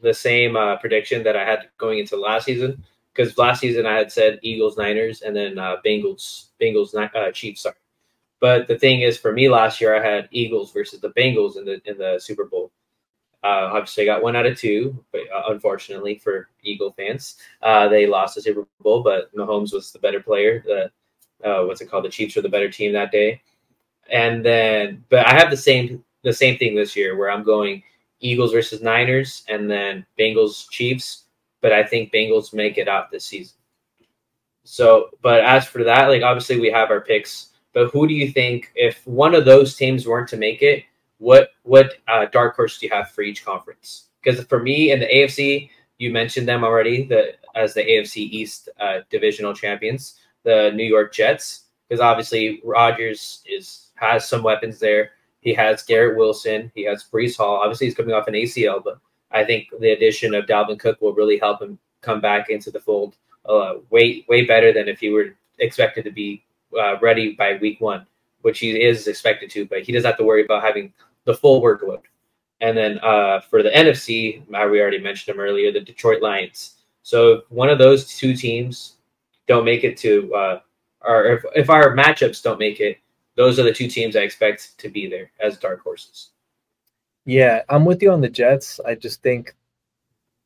the 0.02 0.14
same 0.14 0.56
uh, 0.56 0.78
prediction 0.78 1.24
that 1.24 1.36
I 1.36 1.44
had 1.44 1.70
going 1.78 2.00
into 2.00 2.16
last 2.16 2.46
season 2.46 2.84
because 3.14 3.38
last 3.38 3.62
season 3.62 3.86
I 3.86 3.98
had 3.98 4.12
said 4.12 4.40
Eagles, 4.42 4.78
Niners, 4.78 5.22
and 5.22 5.36
then 5.36 5.58
uh, 5.58 5.78
Bengals, 5.86 6.50
Bengals, 6.62 6.96
uh, 6.96 7.32
Chiefs. 7.32 7.64
Sorry, 7.64 7.76
but 8.40 8.68
the 8.68 8.78
thing 8.78 9.02
is, 9.02 9.18
for 9.18 9.34
me 9.34 9.50
last 9.50 9.82
year 9.82 9.96
I 9.96 10.06
had 10.06 10.30
Eagles 10.32 10.72
versus 10.72 11.02
the 11.02 11.10
Bengals 11.10 11.58
in 11.58 11.66
the 11.66 11.82
in 11.86 11.98
the 11.98 12.20
Super 12.20 12.46
Bowl. 12.46 12.72
Uh, 13.43 13.69
obviously, 13.71 14.06
got 14.06 14.23
one 14.23 14.36
out 14.36 14.45
of 14.45 14.58
two, 14.58 15.04
but 15.12 15.21
uh, 15.34 15.43
unfortunately 15.50 16.17
for 16.17 16.50
Eagle 16.63 16.91
fans, 16.93 17.36
uh, 17.62 17.88
they 17.88 18.08
lost 18.08 18.36
the 18.36 18.41
Super 18.41 18.65
Bowl. 18.82 19.04
But 19.04 19.34
Mahomes 19.36 19.73
was 19.73 19.91
the 19.91 20.00
better 20.00 20.19
player. 20.19 20.63
The 20.65 20.91
uh, 21.47 21.65
what's 21.65 21.82
it 21.82 21.89
called? 21.89 22.06
The 22.06 22.10
Chiefs 22.10 22.36
were 22.36 22.41
the 22.41 22.50
better 22.50 22.69
team 22.69 22.93
that 22.93 23.12
day. 23.12 23.41
And 24.10 24.43
then, 24.43 25.04
but 25.10 25.26
I 25.28 25.34
have 25.34 25.50
the 25.50 25.58
same 25.58 26.04
the 26.23 26.34
same 26.34 26.58
thing 26.58 26.76
this 26.76 26.95
year 26.95 27.15
where 27.15 27.30
I'm 27.30 27.43
going 27.43 27.84
Eagles 28.19 28.52
versus 28.52 28.82
Niners 28.82 29.43
and 29.47 29.69
then 29.69 30.06
Bengals 30.19 30.69
Chiefs. 30.69 31.26
But 31.62 31.73
I 31.73 31.84
think 31.84 32.12
Bengals 32.13 32.54
make 32.54 32.78
it 32.78 32.88
out 32.88 33.12
this 33.12 33.26
season. 33.26 33.58
So, 34.63 35.10
but 35.21 35.43
as 35.45 35.65
for 35.65 35.84
that, 35.84 36.08
like 36.08 36.23
obviously 36.23 36.60
we 36.60 36.69
have 36.71 36.91
our 36.91 37.02
picks, 37.02 37.50
but 37.73 37.89
who 37.91 38.08
do 38.08 38.13
you 38.13 38.32
think 38.32 38.71
if 38.76 39.06
one 39.08 39.34
of 39.34 39.45
those 39.45 39.76
teams 39.76 40.08
weren't 40.08 40.28
to 40.30 40.38
make 40.38 40.62
it? 40.62 40.84
What 41.20 41.50
what 41.64 41.96
uh, 42.08 42.26
dark 42.26 42.56
horse 42.56 42.78
do 42.78 42.88
you 42.88 42.94
have 42.94 43.12
for 43.12 43.22
each 43.22 43.44
conference? 43.44 44.10
Because 44.24 44.44
for 44.46 44.62
me 44.62 44.92
in 44.92 45.00
the 45.00 45.08
AFC, 45.08 45.70
you 45.98 46.12
mentioned 46.12 46.48
them 46.48 46.64
already, 46.64 47.06
the 47.06 47.34
as 47.56 47.74
the 47.74 47.82
AFC 47.82 48.18
East 48.18 48.70
uh, 48.80 49.00
divisional 49.10 49.54
champions, 49.54 50.20
the 50.44 50.72
New 50.76 50.84
York 50.84 51.14
Jets, 51.14 51.64
because 51.88 52.02
obviously 52.02 52.62
Rodgers 52.64 53.44
is 53.48 53.90
has 53.96 54.28
some 54.28 54.44
weapons 54.44 54.80
there. 54.80 55.12
He 55.42 55.54
has 55.54 55.84
Garrett 55.84 56.18
Wilson. 56.18 56.72
He 56.76 56.84
has 56.84 57.04
Breece 57.04 57.38
Hall. 57.38 57.58
Obviously, 57.58 57.88
he's 57.88 57.96
coming 57.96 58.14
off 58.14 58.28
an 58.28 58.34
ACL, 58.34 58.84
but 58.84 59.00
I 59.32 59.44
think 59.44 59.68
the 59.80 59.92
addition 59.92 60.34
of 60.34 60.46
Dalvin 60.46 60.80
Cook 60.80 61.02
will 61.02 61.14
really 61.14 61.38
help 61.38 61.62
him 61.62 61.80
come 62.02 62.22
back 62.22 62.50
into 62.50 62.72
the 62.72 62.80
fold 62.80 63.16
uh, 63.48 63.76
way 63.90 64.26
way 64.28 64.46
better 64.46 64.72
than 64.74 64.88
if 64.88 65.00
he 65.00 65.10
were 65.10 65.36
expected 65.60 66.04
to 66.04 66.12
be 66.12 66.44
uh, 66.80 67.00
ready 67.00 67.34
by 67.34 67.58
week 67.58 67.82
one, 67.82 68.06
which 68.42 68.60
he 68.60 68.82
is 68.82 69.08
expected 69.08 69.50
to. 69.52 69.66
But 69.66 69.84
he 69.84 69.92
doesn't 69.92 70.08
have 70.08 70.18
to 70.18 70.24
worry 70.24 70.44
about 70.44 70.64
having 70.64 70.94
the 71.28 71.36
full 71.36 71.62
workload. 71.62 72.02
And 72.62 72.76
then 72.76 72.98
uh, 73.04 73.42
for 73.42 73.62
the 73.62 73.70
NFC, 73.70 74.44
we 74.48 74.82
already 74.82 75.00
mentioned 75.00 75.36
them 75.36 75.44
earlier, 75.44 75.72
the 75.72 75.82
Detroit 75.82 76.24
Lions. 76.24 76.78
So 77.04 77.34
if 77.34 77.52
one 77.52 77.70
of 77.70 77.78
those 77.78 78.08
two 78.08 78.36
teams 78.36 78.96
don't 79.46 79.66
make 79.66 79.84
it 79.84 79.96
to, 79.98 80.34
uh, 80.34 80.60
or 81.02 81.26
if, 81.26 81.44
if 81.56 81.70
our 81.70 81.96
matchups 81.96 82.42
don't 82.42 82.58
make 82.58 82.80
it, 82.80 82.98
those 83.36 83.60
are 83.60 83.63
the 83.63 83.74
two 83.74 83.88
teams 83.88 84.16
I 84.16 84.22
expect 84.22 84.76
to 84.80 84.90
be 84.90 85.08
there 85.08 85.30
as 85.40 85.60
dark 85.60 85.82
horses. 85.84 86.32
Yeah, 87.26 87.62
I'm 87.70 87.86
with 87.86 88.02
you 88.02 88.12
on 88.12 88.22
the 88.22 88.30
Jets. 88.30 88.80
I 88.86 88.96
just 88.96 89.22
think 89.22 89.54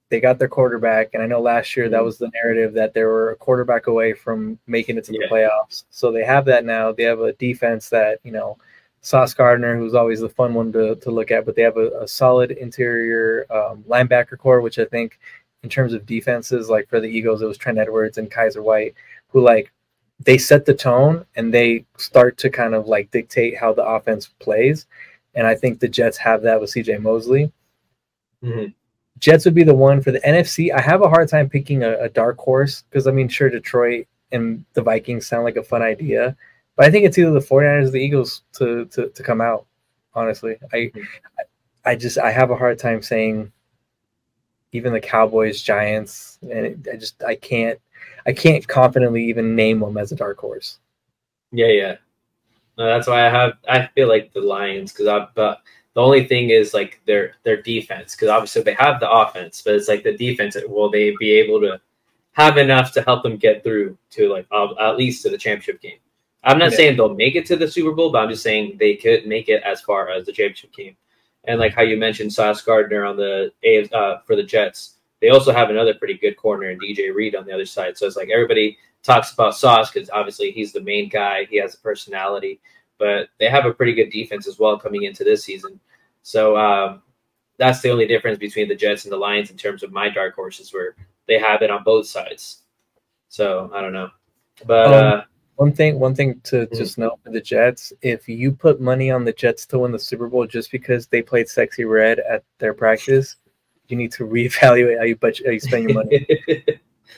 they 0.10 0.20
got 0.20 0.40
their 0.40 0.50
quarterback, 0.50 1.12
and 1.14 1.24
I 1.24 1.28
know 1.28 1.40
last 1.40 1.78
year 1.78 1.88
that 1.88 1.96
mm-hmm. 1.96 2.06
was 2.06 2.18
the 2.18 2.32
narrative 2.34 2.74
that 2.74 2.94
they 2.94 3.04
were 3.04 3.32
a 3.32 3.36
quarterback 3.38 3.88
away 3.88 4.14
from 4.14 4.60
making 4.68 4.98
it 4.98 5.06
to 5.06 5.12
the 5.12 5.20
yeah. 5.22 5.30
playoffs. 5.30 5.86
So 5.90 6.12
they 6.12 6.26
have 6.26 6.44
that 6.46 6.66
now. 6.66 6.92
They 6.92 7.04
have 7.04 7.22
a 7.22 7.34
defense 7.34 7.88
that 7.90 8.20
you 8.24 8.32
know, 8.32 8.58
Sauce 9.02 9.34
Gardner, 9.34 9.78
who's 9.78 9.96
always 9.96 10.22
the 10.22 10.30
fun 10.30 10.54
one 10.54 10.72
to, 10.74 10.96
to 10.96 11.12
look 11.12 11.32
at, 11.32 11.46
but 11.46 11.56
they 11.56 11.64
have 11.64 11.78
a, 11.78 11.90
a 12.02 12.08
solid 12.08 12.52
interior 12.52 13.46
um, 13.50 13.84
linebacker 13.90 14.38
corps, 14.38 14.62
which 14.62 14.78
I 14.80 14.86
think, 14.86 15.20
in 15.64 15.70
terms 15.70 15.94
of 15.94 16.06
defenses, 16.06 16.70
like 16.70 16.88
for 16.90 17.00
the 17.00 17.08
Eagles, 17.08 17.42
it 17.42 17.48
was 17.48 17.58
Trent 17.58 17.78
Edwards 17.78 18.18
and 18.18 18.32
Kyzir 18.32 18.64
White, 18.64 18.96
who 19.30 19.42
like 19.42 19.72
they 20.20 20.38
set 20.38 20.66
the 20.66 20.74
tone 20.74 21.26
and 21.36 21.54
they 21.54 21.86
start 21.98 22.38
to 22.38 22.50
kind 22.50 22.76
of 22.76 22.88
like 22.88 23.12
dictate 23.12 23.58
how 23.58 23.74
the 23.74 23.84
offense 23.84 24.28
plays. 24.40 24.86
And 25.34 25.48
I 25.48 25.56
think 25.56 25.80
the 25.80 25.88
Jets 25.88 26.18
have 26.18 26.42
that 26.44 26.60
with 26.60 26.72
CJ 26.72 27.02
Mosley. 27.02 27.52
Mm-hmm. 28.44 28.72
Jets 29.20 29.46
would 29.46 29.54
be 29.54 29.64
the 29.64 29.74
one 29.74 30.02
for 30.02 30.12
the 30.12 30.20
NFC. 30.22 30.74
I 30.74 30.82
have 30.82 31.02
a 31.02 31.10
hard 31.10 31.30
time 31.30 31.48
picking 31.48 31.84
a, 31.84 31.98
a 32.00 32.10
dark 32.10 32.38
horse 32.38 32.84
because 32.90 33.08
I 33.08 33.12
mean, 33.12 33.28
sure, 33.28 33.50
Detroit 33.50 34.08
and 34.32 34.66
the 34.74 34.82
Vikings 34.82 35.28
sound 35.28 35.44
like 35.44 35.58
a 35.58 35.64
fun 35.64 35.82
idea, 35.82 36.36
but 36.76 36.86
I 36.86 36.92
think 36.92 37.06
it's 37.06 37.18
either 37.18 37.32
the 37.32 37.40
49ers 37.40 37.88
or 37.88 37.92
the 37.92 38.00
Eagles 38.00 38.44
to, 38.54 38.86
to, 38.86 39.10
to 39.10 39.24
come 39.24 39.42
out. 39.42 39.66
Honestly, 40.14 40.58
I, 40.74 40.78
mm-hmm. 40.78 41.02
I 41.86 41.96
just 41.96 42.18
I 42.18 42.32
have 42.32 42.52
a 42.52 42.56
hard 42.56 42.78
time 42.78 43.02
saying 43.02 43.52
even 44.74 44.94
the 44.94 45.00
Cowboys, 45.00 45.62
Giants, 45.62 46.38
and 46.42 46.66
it, 46.66 46.88
I 46.92 46.98
just 46.98 47.24
I 47.24 47.36
can't 47.36 47.80
I 48.26 48.34
can't 48.34 48.68
confidently 48.68 49.24
even 49.26 49.56
name 49.56 49.80
them 49.80 49.98
as 49.98 50.12
a 50.12 50.16
dark 50.16 50.38
horse. 50.38 50.80
Yeah, 51.52 51.68
yeah. 51.68 51.96
No, 52.78 52.86
that's 52.86 53.08
why 53.08 53.26
I 53.26 53.30
have. 53.30 53.54
I 53.68 53.88
feel 53.88 54.08
like 54.08 54.34
the 54.34 54.42
Lions 54.42 54.92
because 54.92 55.08
I. 55.08 55.28
But 55.36 55.62
the 55.94 56.02
only 56.02 56.26
thing 56.26 56.50
is 56.50 56.74
like 56.74 57.02
their 57.06 57.36
their 57.44 57.62
defense 57.62 58.16
because 58.16 58.30
obviously 58.30 58.64
they 58.64 58.74
have 58.76 59.00
the 59.00 59.10
offense, 59.10 59.62
but 59.62 59.76
it's 59.76 59.88
like 59.88 60.04
the 60.04 60.18
defense. 60.18 60.56
Will 60.68 60.90
they 60.90 61.16
be 61.20 61.32
able 61.32 61.60
to 61.62 61.80
have 62.34 62.58
enough 62.58 62.94
to 62.94 63.02
help 63.02 63.24
them 63.24 63.38
get 63.38 63.64
through 63.64 63.98
to 64.12 64.30
like 64.30 64.48
uh, 64.52 64.74
at 64.80 64.98
least 64.98 65.24
to 65.24 65.30
the 65.30 65.38
championship 65.38 65.82
game? 65.82 66.00
I'm 66.44 66.58
not 66.58 66.72
yeah. 66.72 66.78
saying 66.78 66.98
they'll 66.98 67.14
make 67.14 67.36
it 67.36 67.46
to 67.48 67.56
the 67.56 67.70
Super 67.70 67.92
Bowl, 67.92 68.12
but 68.12 68.20
I'm 68.20 68.30
just 68.30 68.44
saying 68.44 68.78
they 68.80 68.96
could 68.96 69.28
make 69.28 69.48
it 69.48 69.62
as 69.64 69.82
far 69.82 70.10
as 70.10 70.26
the 70.26 70.32
championship 70.32 70.74
game. 70.74 70.96
And 71.44 71.60
like 71.60 71.74
how 71.74 71.84
you 71.84 71.98
mentioned 71.98 72.34
Sauce 72.34 72.62
Gardner 72.62 73.06
on 73.06 73.18
the 73.18 73.52
uh, 73.94 74.20
for 74.26 74.36
the 74.36 74.44
Jets, 74.44 74.96
they 75.22 75.30
also 75.30 75.52
have 75.52 75.70
another 75.70 75.94
pretty 75.94 76.16
good 76.16 76.38
corner 76.38 76.70
in 76.70 76.80
DJ 76.80 77.14
Reed 77.14 77.36
on 77.36 77.46
the 77.46 77.54
other 77.54 77.66
side. 77.66 77.98
So 77.98 78.08
it's 78.08 78.16
like 78.16 78.30
everybody 78.30 78.78
talks 79.04 79.34
about 79.34 79.56
Sauce 79.56 79.92
because 79.92 80.10
obviously 80.10 80.52
he's 80.52 80.72
the 80.72 80.82
main 80.82 81.10
guy. 81.10 81.46
He 81.46 81.58
has 81.58 81.76
a 81.76 81.80
personality, 81.80 82.60
but 82.98 83.30
they 83.40 83.50
have 83.50 83.66
a 83.66 83.74
pretty 83.74 83.94
good 83.94 84.12
defense 84.12 84.48
as 84.48 84.60
well 84.60 84.78
coming 84.78 85.04
into 85.04 85.24
this 85.24 85.44
season. 85.44 85.80
So 86.24 86.58
um, 86.58 87.02
that's 87.58 87.82
the 87.82 87.92
only 87.92 88.08
difference 88.08 88.38
between 88.38 88.68
the 88.68 88.76
Jets 88.76 89.06
and 89.06 89.12
the 89.12 89.18
Lions 89.18 89.52
in 89.52 89.58
terms 89.58 89.84
of 89.84 89.92
my 89.92 90.10
dark 90.10 90.36
horses, 90.36 90.74
where 90.74 90.96
they 91.28 91.40
have 91.40 91.62
it 91.62 91.72
on 91.72 91.84
both 91.84 92.08
sides. 92.08 92.64
So 93.30 93.72
I 93.74 93.82
don't 93.82 93.94
know, 93.94 94.10
but 94.66 94.94
um, 94.94 94.94
uh, 94.94 95.22
one 95.62 95.74
thing, 95.74 96.00
one 96.00 96.16
thing 96.16 96.42
to 96.46 96.66
mm-hmm. 96.66 96.76
just 96.76 96.98
know 96.98 97.20
for 97.24 97.30
the 97.30 97.40
Jets: 97.40 97.94
if 98.02 98.28
you 98.28 98.52
put 98.52 98.82
money 98.82 99.12
on 99.12 99.24
the 99.24 99.32
Jets 99.32 99.68
to 99.68 99.78
win 99.78 99.92
the 99.92 100.00
Super 100.00 100.28
Bowl 100.28 100.48
just 100.48 100.72
because 100.72 101.06
they 101.06 101.22
played 101.22 101.48
sexy 101.48 101.86
red 101.86 102.18
at 102.18 102.44
their 102.58 102.74
practice, 102.74 103.36
you 103.88 103.96
need 103.96 104.12
to 104.14 104.26
reevaluate 104.36 104.98
how 104.98 105.04
you 105.04 105.16
budget, 105.16 105.46
how 105.46 105.52
you 105.52 105.60
spend 105.60 105.88
your 105.88 106.04
money. 106.04 106.26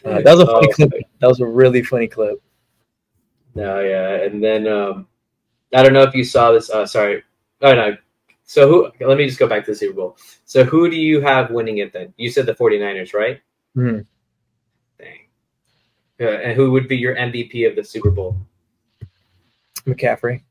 uh, 0.03 0.21
that 0.21 0.35
was 0.35 0.41
a 0.41 0.45
funny 0.45 0.67
oh, 0.69 0.73
clip. 0.73 0.91
That 1.21 1.27
was 1.27 1.39
a 1.39 1.45
really 1.45 1.83
funny 1.83 2.09
clip. 2.09 2.41
No, 3.55 3.79
yeah, 3.79 4.25
and 4.25 4.43
then 4.43 4.67
um, 4.67 5.07
I 5.73 5.81
don't 5.81 5.93
know 5.93 6.03
if 6.03 6.13
you 6.13 6.25
saw 6.25 6.51
this. 6.51 6.69
Uh, 6.69 6.85
sorry, 6.85 7.23
oh 7.61 7.73
no. 7.73 7.95
So 8.43 8.67
who? 8.67 9.07
Let 9.07 9.17
me 9.17 9.25
just 9.25 9.39
go 9.39 9.47
back 9.47 9.63
to 9.65 9.71
the 9.71 9.77
Super 9.77 9.93
Bowl. 9.93 10.17
So 10.43 10.65
who 10.65 10.89
do 10.89 10.97
you 10.97 11.21
have 11.21 11.49
winning 11.49 11.77
it 11.77 11.93
then? 11.93 12.13
You 12.17 12.29
said 12.29 12.45
the 12.45 12.55
49ers, 12.55 13.13
right? 13.13 13.39
Hmm. 13.73 13.99
Uh, 16.23 16.39
and 16.39 16.55
who 16.55 16.71
would 16.71 16.87
be 16.87 16.97
your 16.97 17.15
MVP 17.15 17.67
of 17.69 17.75
the 17.75 17.83
Super 17.83 18.11
Bowl? 18.11 18.37
McCaffrey. 19.85 20.41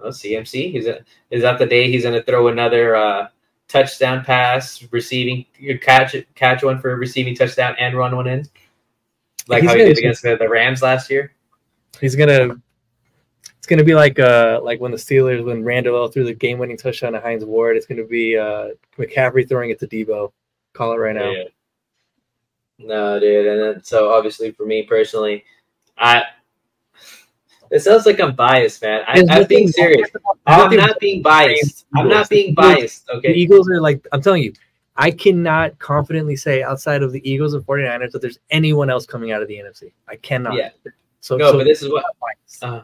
Oh, 0.00 0.08
CMC. 0.08 0.72
He's 0.72 0.86
a, 0.86 1.04
is 1.30 1.42
that 1.42 1.58
the 1.58 1.66
day 1.66 1.90
he's 1.90 2.02
going 2.02 2.14
to 2.14 2.22
throw 2.22 2.48
another 2.48 2.96
uh, 2.96 3.28
touchdown 3.68 4.24
pass, 4.24 4.84
receiving 4.90 5.46
catch 5.80 6.16
catch 6.34 6.62
one 6.62 6.80
for 6.80 6.92
a 6.92 6.96
receiving 6.96 7.34
touchdown 7.34 7.74
and 7.78 7.96
run 7.96 8.14
one 8.16 8.26
in, 8.26 8.46
like 9.48 9.62
he's 9.62 9.70
how 9.70 9.76
he 9.76 9.84
did 9.84 9.98
against 9.98 10.22
the, 10.22 10.36
the 10.36 10.48
Rams 10.48 10.82
last 10.82 11.10
year. 11.10 11.32
He's 12.00 12.16
gonna. 12.16 12.56
It's 13.56 13.66
gonna 13.66 13.84
be 13.84 13.94
like 13.94 14.18
uh 14.18 14.60
like 14.62 14.78
when 14.78 14.90
the 14.90 14.98
Steelers 14.98 15.42
when 15.42 15.64
Randall 15.64 16.08
threw 16.08 16.22
the 16.22 16.34
game 16.34 16.58
winning 16.58 16.76
touchdown 16.76 17.14
to 17.14 17.20
Hines 17.20 17.46
Ward. 17.46 17.78
It's 17.78 17.86
gonna 17.86 18.04
be 18.04 18.36
uh 18.36 18.68
McCaffrey 18.98 19.48
throwing 19.48 19.70
it 19.70 19.80
to 19.80 19.86
Deebo. 19.86 20.32
Call 20.74 20.92
it 20.92 20.96
right 20.96 21.14
now. 21.14 21.30
Yeah. 21.30 21.44
No, 22.78 23.20
dude, 23.20 23.46
and 23.46 23.60
then 23.60 23.84
so 23.84 24.12
obviously 24.12 24.50
for 24.50 24.66
me 24.66 24.82
personally, 24.82 25.44
I 25.96 26.24
It 27.70 27.80
sounds 27.80 28.06
like 28.06 28.20
I'm 28.20 28.34
biased, 28.34 28.82
man. 28.82 29.02
I, 29.06 29.24
I'm 29.30 29.46
being 29.46 29.68
serious. 29.68 30.10
I'm 30.46 30.76
not 30.76 30.98
being 30.98 31.22
biased. 31.22 31.86
I'm 31.94 32.08
not 32.08 32.28
being 32.28 32.50
The 32.50 32.54
biased. 32.54 33.06
The 33.06 33.14
Okay. 33.14 33.32
Eagles 33.32 33.68
are 33.68 33.80
like 33.80 34.06
I'm 34.12 34.20
telling 34.20 34.42
you, 34.42 34.52
I 34.96 35.10
cannot 35.10 35.78
confidently 35.78 36.36
say 36.36 36.62
outside 36.62 37.02
of 37.02 37.12
the 37.12 37.28
Eagles 37.28 37.54
and 37.54 37.64
49ers 37.64 38.12
that 38.12 38.22
there's 38.22 38.38
anyone 38.50 38.90
else 38.90 39.06
coming 39.06 39.32
out 39.32 39.42
of 39.42 39.48
the 39.48 39.56
NFC. 39.56 39.92
I 40.08 40.16
cannot. 40.16 40.54
Yeah. 40.54 40.70
So 41.20 41.36
No, 41.36 41.52
so 41.52 41.58
but 41.58 41.64
this 41.64 41.82
is 41.82 41.90
what. 41.90 42.04
Uh, 42.62 42.82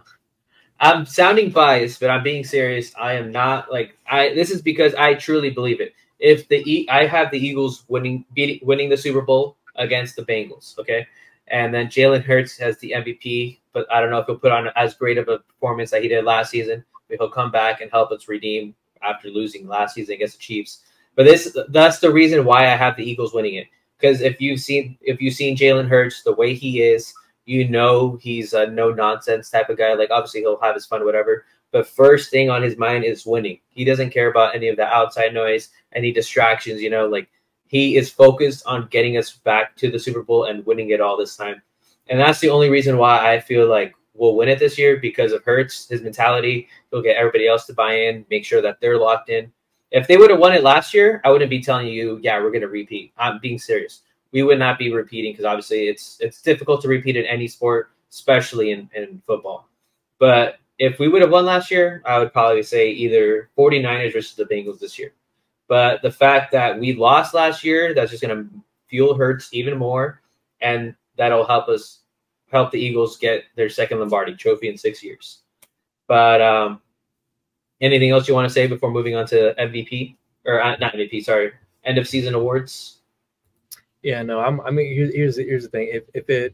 I'm 0.80 1.04
sounding 1.04 1.50
biased, 1.50 2.00
but 2.00 2.10
I'm 2.10 2.22
being 2.22 2.42
serious. 2.42 2.92
I 2.98 3.12
am 3.14 3.30
not 3.30 3.70
like 3.70 3.96
I. 4.10 4.34
This 4.34 4.50
is 4.50 4.62
because 4.62 4.94
I 4.94 5.14
truly 5.14 5.50
believe 5.50 5.80
it. 5.80 5.94
If 6.18 6.48
the 6.48 6.58
e, 6.70 6.88
I 6.88 7.06
have 7.06 7.30
the 7.30 7.38
Eagles 7.38 7.84
winning, 7.88 8.24
beating, 8.34 8.60
winning 8.62 8.88
the 8.88 8.96
Super 8.96 9.20
Bowl 9.20 9.56
against 9.80 10.14
the 10.14 10.22
Bengals, 10.22 10.78
okay, 10.78 11.06
and 11.50 11.74
then 11.74 11.88
Jalen 11.88 12.22
Hurts 12.22 12.56
has 12.58 12.78
the 12.78 12.92
MVP, 12.96 13.58
but 13.72 13.92
I 13.92 14.00
don't 14.00 14.10
know 14.10 14.18
if 14.18 14.26
he'll 14.26 14.38
put 14.38 14.52
on 14.52 14.68
as 14.76 14.94
great 14.94 15.18
of 15.18 15.28
a 15.28 15.38
performance 15.38 15.90
that 15.90 16.02
he 16.02 16.08
did 16.08 16.24
last 16.24 16.50
season. 16.50 16.84
But 17.08 17.18
he'll 17.18 17.30
come 17.30 17.50
back 17.50 17.80
and 17.80 17.90
help 17.90 18.12
us 18.12 18.28
redeem 18.28 18.74
after 19.02 19.28
losing 19.28 19.66
last 19.66 19.94
season 19.94 20.14
against 20.14 20.36
the 20.36 20.42
Chiefs. 20.42 20.84
But 21.16 21.24
this 21.24 21.56
that's 21.70 21.98
the 21.98 22.12
reason 22.12 22.44
why 22.44 22.66
I 22.66 22.76
have 22.76 22.96
the 22.96 23.08
Eagles 23.08 23.34
winning 23.34 23.54
it. 23.54 23.66
Because 23.98 24.20
if 24.20 24.40
you've 24.40 24.60
seen 24.60 24.96
if 25.02 25.20
you've 25.20 25.34
seen 25.34 25.56
Jalen 25.56 25.88
Hurts 25.88 26.22
the 26.22 26.32
way 26.32 26.54
he 26.54 26.82
is, 26.82 27.12
you 27.46 27.68
know 27.68 28.16
he's 28.22 28.52
a 28.52 28.68
no 28.68 28.92
nonsense 28.92 29.50
type 29.50 29.68
of 29.70 29.78
guy. 29.78 29.94
Like 29.94 30.10
obviously 30.10 30.40
he'll 30.40 30.60
have 30.60 30.76
his 30.76 30.86
fun, 30.86 31.04
whatever. 31.04 31.44
But 31.72 31.88
first 31.88 32.30
thing 32.30 32.48
on 32.48 32.62
his 32.62 32.76
mind 32.76 33.04
is 33.04 33.26
winning. 33.26 33.58
He 33.70 33.84
doesn't 33.84 34.10
care 34.10 34.30
about 34.30 34.54
any 34.54 34.68
of 34.68 34.76
the 34.76 34.86
outside 34.86 35.34
noise, 35.34 35.70
any 35.92 36.12
distractions. 36.12 36.80
You 36.80 36.90
know, 36.90 37.08
like 37.08 37.28
he 37.70 37.96
is 37.96 38.10
focused 38.10 38.66
on 38.66 38.88
getting 38.90 39.16
us 39.16 39.30
back 39.30 39.76
to 39.76 39.92
the 39.92 39.98
Super 39.98 40.24
Bowl 40.24 40.46
and 40.46 40.66
winning 40.66 40.90
it 40.90 41.00
all 41.00 41.16
this 41.16 41.36
time. 41.36 41.62
And 42.08 42.18
that's 42.18 42.40
the 42.40 42.50
only 42.50 42.68
reason 42.68 42.96
why 42.96 43.32
I 43.32 43.38
feel 43.38 43.68
like 43.68 43.94
we'll 44.12 44.34
win 44.34 44.48
it 44.48 44.58
this 44.58 44.76
year 44.76 44.96
because 44.96 45.30
of 45.30 45.44
Hurts, 45.44 45.88
his 45.88 46.02
mentality. 46.02 46.66
He'll 46.90 47.00
get 47.00 47.16
everybody 47.16 47.46
else 47.46 47.66
to 47.66 47.72
buy 47.72 47.94
in, 47.94 48.26
make 48.28 48.44
sure 48.44 48.60
that 48.60 48.80
they're 48.80 48.98
locked 48.98 49.30
in. 49.30 49.52
If 49.92 50.08
they 50.08 50.16
would 50.16 50.30
have 50.30 50.40
won 50.40 50.52
it 50.52 50.64
last 50.64 50.92
year, 50.92 51.20
I 51.24 51.30
wouldn't 51.30 51.48
be 51.48 51.62
telling 51.62 51.86
you, 51.86 52.18
yeah, 52.24 52.40
we're 52.42 52.50
going 52.50 52.62
to 52.62 52.68
repeat. 52.68 53.12
I'm 53.16 53.38
being 53.38 53.58
serious. 53.58 54.00
We 54.32 54.42
would 54.42 54.58
not 54.58 54.76
be 54.76 54.92
repeating 54.92 55.32
because 55.32 55.44
obviously 55.44 55.86
it's 55.86 56.18
it's 56.18 56.42
difficult 56.42 56.82
to 56.82 56.88
repeat 56.88 57.16
in 57.16 57.24
any 57.24 57.46
sport, 57.46 57.92
especially 58.10 58.72
in, 58.72 58.90
in 58.96 59.22
football. 59.24 59.68
But 60.18 60.56
if 60.80 60.98
we 60.98 61.06
would 61.06 61.22
have 61.22 61.30
won 61.30 61.44
last 61.44 61.70
year, 61.70 62.02
I 62.04 62.18
would 62.18 62.32
probably 62.32 62.64
say 62.64 62.90
either 62.90 63.48
49ers 63.56 64.12
versus 64.12 64.34
the 64.34 64.44
Bengals 64.44 64.80
this 64.80 64.98
year. 64.98 65.12
But 65.70 66.02
the 66.02 66.10
fact 66.10 66.50
that 66.50 66.80
we 66.80 66.94
lost 66.94 67.32
last 67.32 67.62
year, 67.62 67.94
that's 67.94 68.10
just 68.10 68.24
going 68.24 68.36
to 68.36 68.50
fuel 68.88 69.14
Hurts 69.14 69.50
even 69.52 69.78
more, 69.78 70.20
and 70.60 70.96
that'll 71.16 71.46
help 71.46 71.68
us 71.68 72.00
help 72.50 72.72
the 72.72 72.80
Eagles 72.80 73.16
get 73.16 73.44
their 73.54 73.68
second 73.68 74.00
Lombardi 74.00 74.34
trophy 74.34 74.68
in 74.68 74.76
six 74.76 75.00
years. 75.00 75.42
But 76.08 76.42
um, 76.42 76.80
anything 77.80 78.10
else 78.10 78.26
you 78.26 78.34
want 78.34 78.48
to 78.48 78.52
say 78.52 78.66
before 78.66 78.90
moving 78.90 79.14
on 79.14 79.26
to 79.28 79.54
MVP 79.60 80.16
or 80.44 80.60
uh, 80.60 80.76
not 80.78 80.94
MVP? 80.94 81.22
Sorry, 81.22 81.52
end 81.84 81.98
of 81.98 82.08
season 82.08 82.34
awards. 82.34 83.02
Yeah, 84.02 84.22
no, 84.22 84.40
I'm. 84.40 84.60
I 84.62 84.72
mean, 84.72 84.92
here's 84.92 85.14
here's, 85.14 85.36
here's 85.36 85.62
the 85.62 85.68
thing. 85.68 85.88
If 85.92 86.02
if 86.14 86.28
it, 86.28 86.52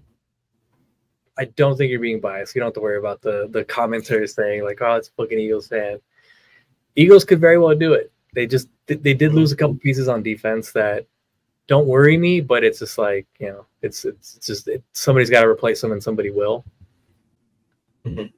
I 1.38 1.46
don't 1.46 1.74
think 1.78 1.90
you're 1.90 2.00
being 2.00 2.20
biased. 2.20 2.54
You 2.54 2.60
don't 2.60 2.66
have 2.66 2.74
to 2.74 2.80
worry 2.80 2.98
about 2.98 3.22
the 3.22 3.48
the 3.50 3.64
commenters 3.64 4.34
saying 4.34 4.62
like, 4.62 4.82
"Oh, 4.82 4.96
it's 4.96 5.08
fucking 5.16 5.38
Eagles 5.38 5.68
fan." 5.68 6.00
Eagles 6.96 7.24
could 7.24 7.40
very 7.40 7.56
well 7.56 7.74
do 7.74 7.94
it. 7.94 8.12
They 8.36 8.46
just 8.46 8.68
they 8.86 9.14
did 9.14 9.32
lose 9.32 9.50
a 9.50 9.56
couple 9.56 9.76
pieces 9.76 10.08
on 10.08 10.22
defense 10.22 10.70
that 10.72 11.06
don't 11.68 11.86
worry 11.86 12.18
me, 12.18 12.42
but 12.42 12.64
it's 12.64 12.80
just 12.80 12.98
like 12.98 13.26
you 13.38 13.48
know, 13.48 13.64
it's 13.80 14.04
it's, 14.04 14.36
it's 14.36 14.46
just 14.46 14.68
it, 14.68 14.84
somebody's 14.92 15.30
got 15.30 15.40
to 15.40 15.48
replace 15.48 15.80
them, 15.80 15.92
and 15.92 16.02
somebody 16.02 16.28
will. 16.28 16.62
Mhm. 18.04 18.30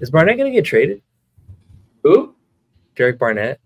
Is 0.00 0.12
Barnett 0.12 0.38
gonna 0.38 0.52
get 0.52 0.64
traded? 0.64 1.02
Who? 2.04 2.36
Derek 2.94 3.18
Barnett. 3.18 3.58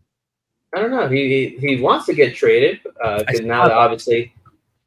I 0.75 0.81
don't 0.81 0.91
know. 0.91 1.09
He 1.09 1.57
he, 1.61 1.75
he 1.75 1.83
wants 1.83 2.07
to 2.07 2.15
get 2.15 2.35
traded 2.35 2.81
because 2.83 3.41
I 3.41 3.45
now 3.45 3.69
that. 3.69 3.77
obviously 3.77 4.35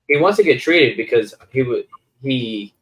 he 0.07 0.17
wants 0.17 0.37
to 0.37 0.43
get 0.43 0.59
traded 0.59 0.97
because 0.97 1.35
he 1.51 1.61
would 1.61 1.85
he 2.23 2.73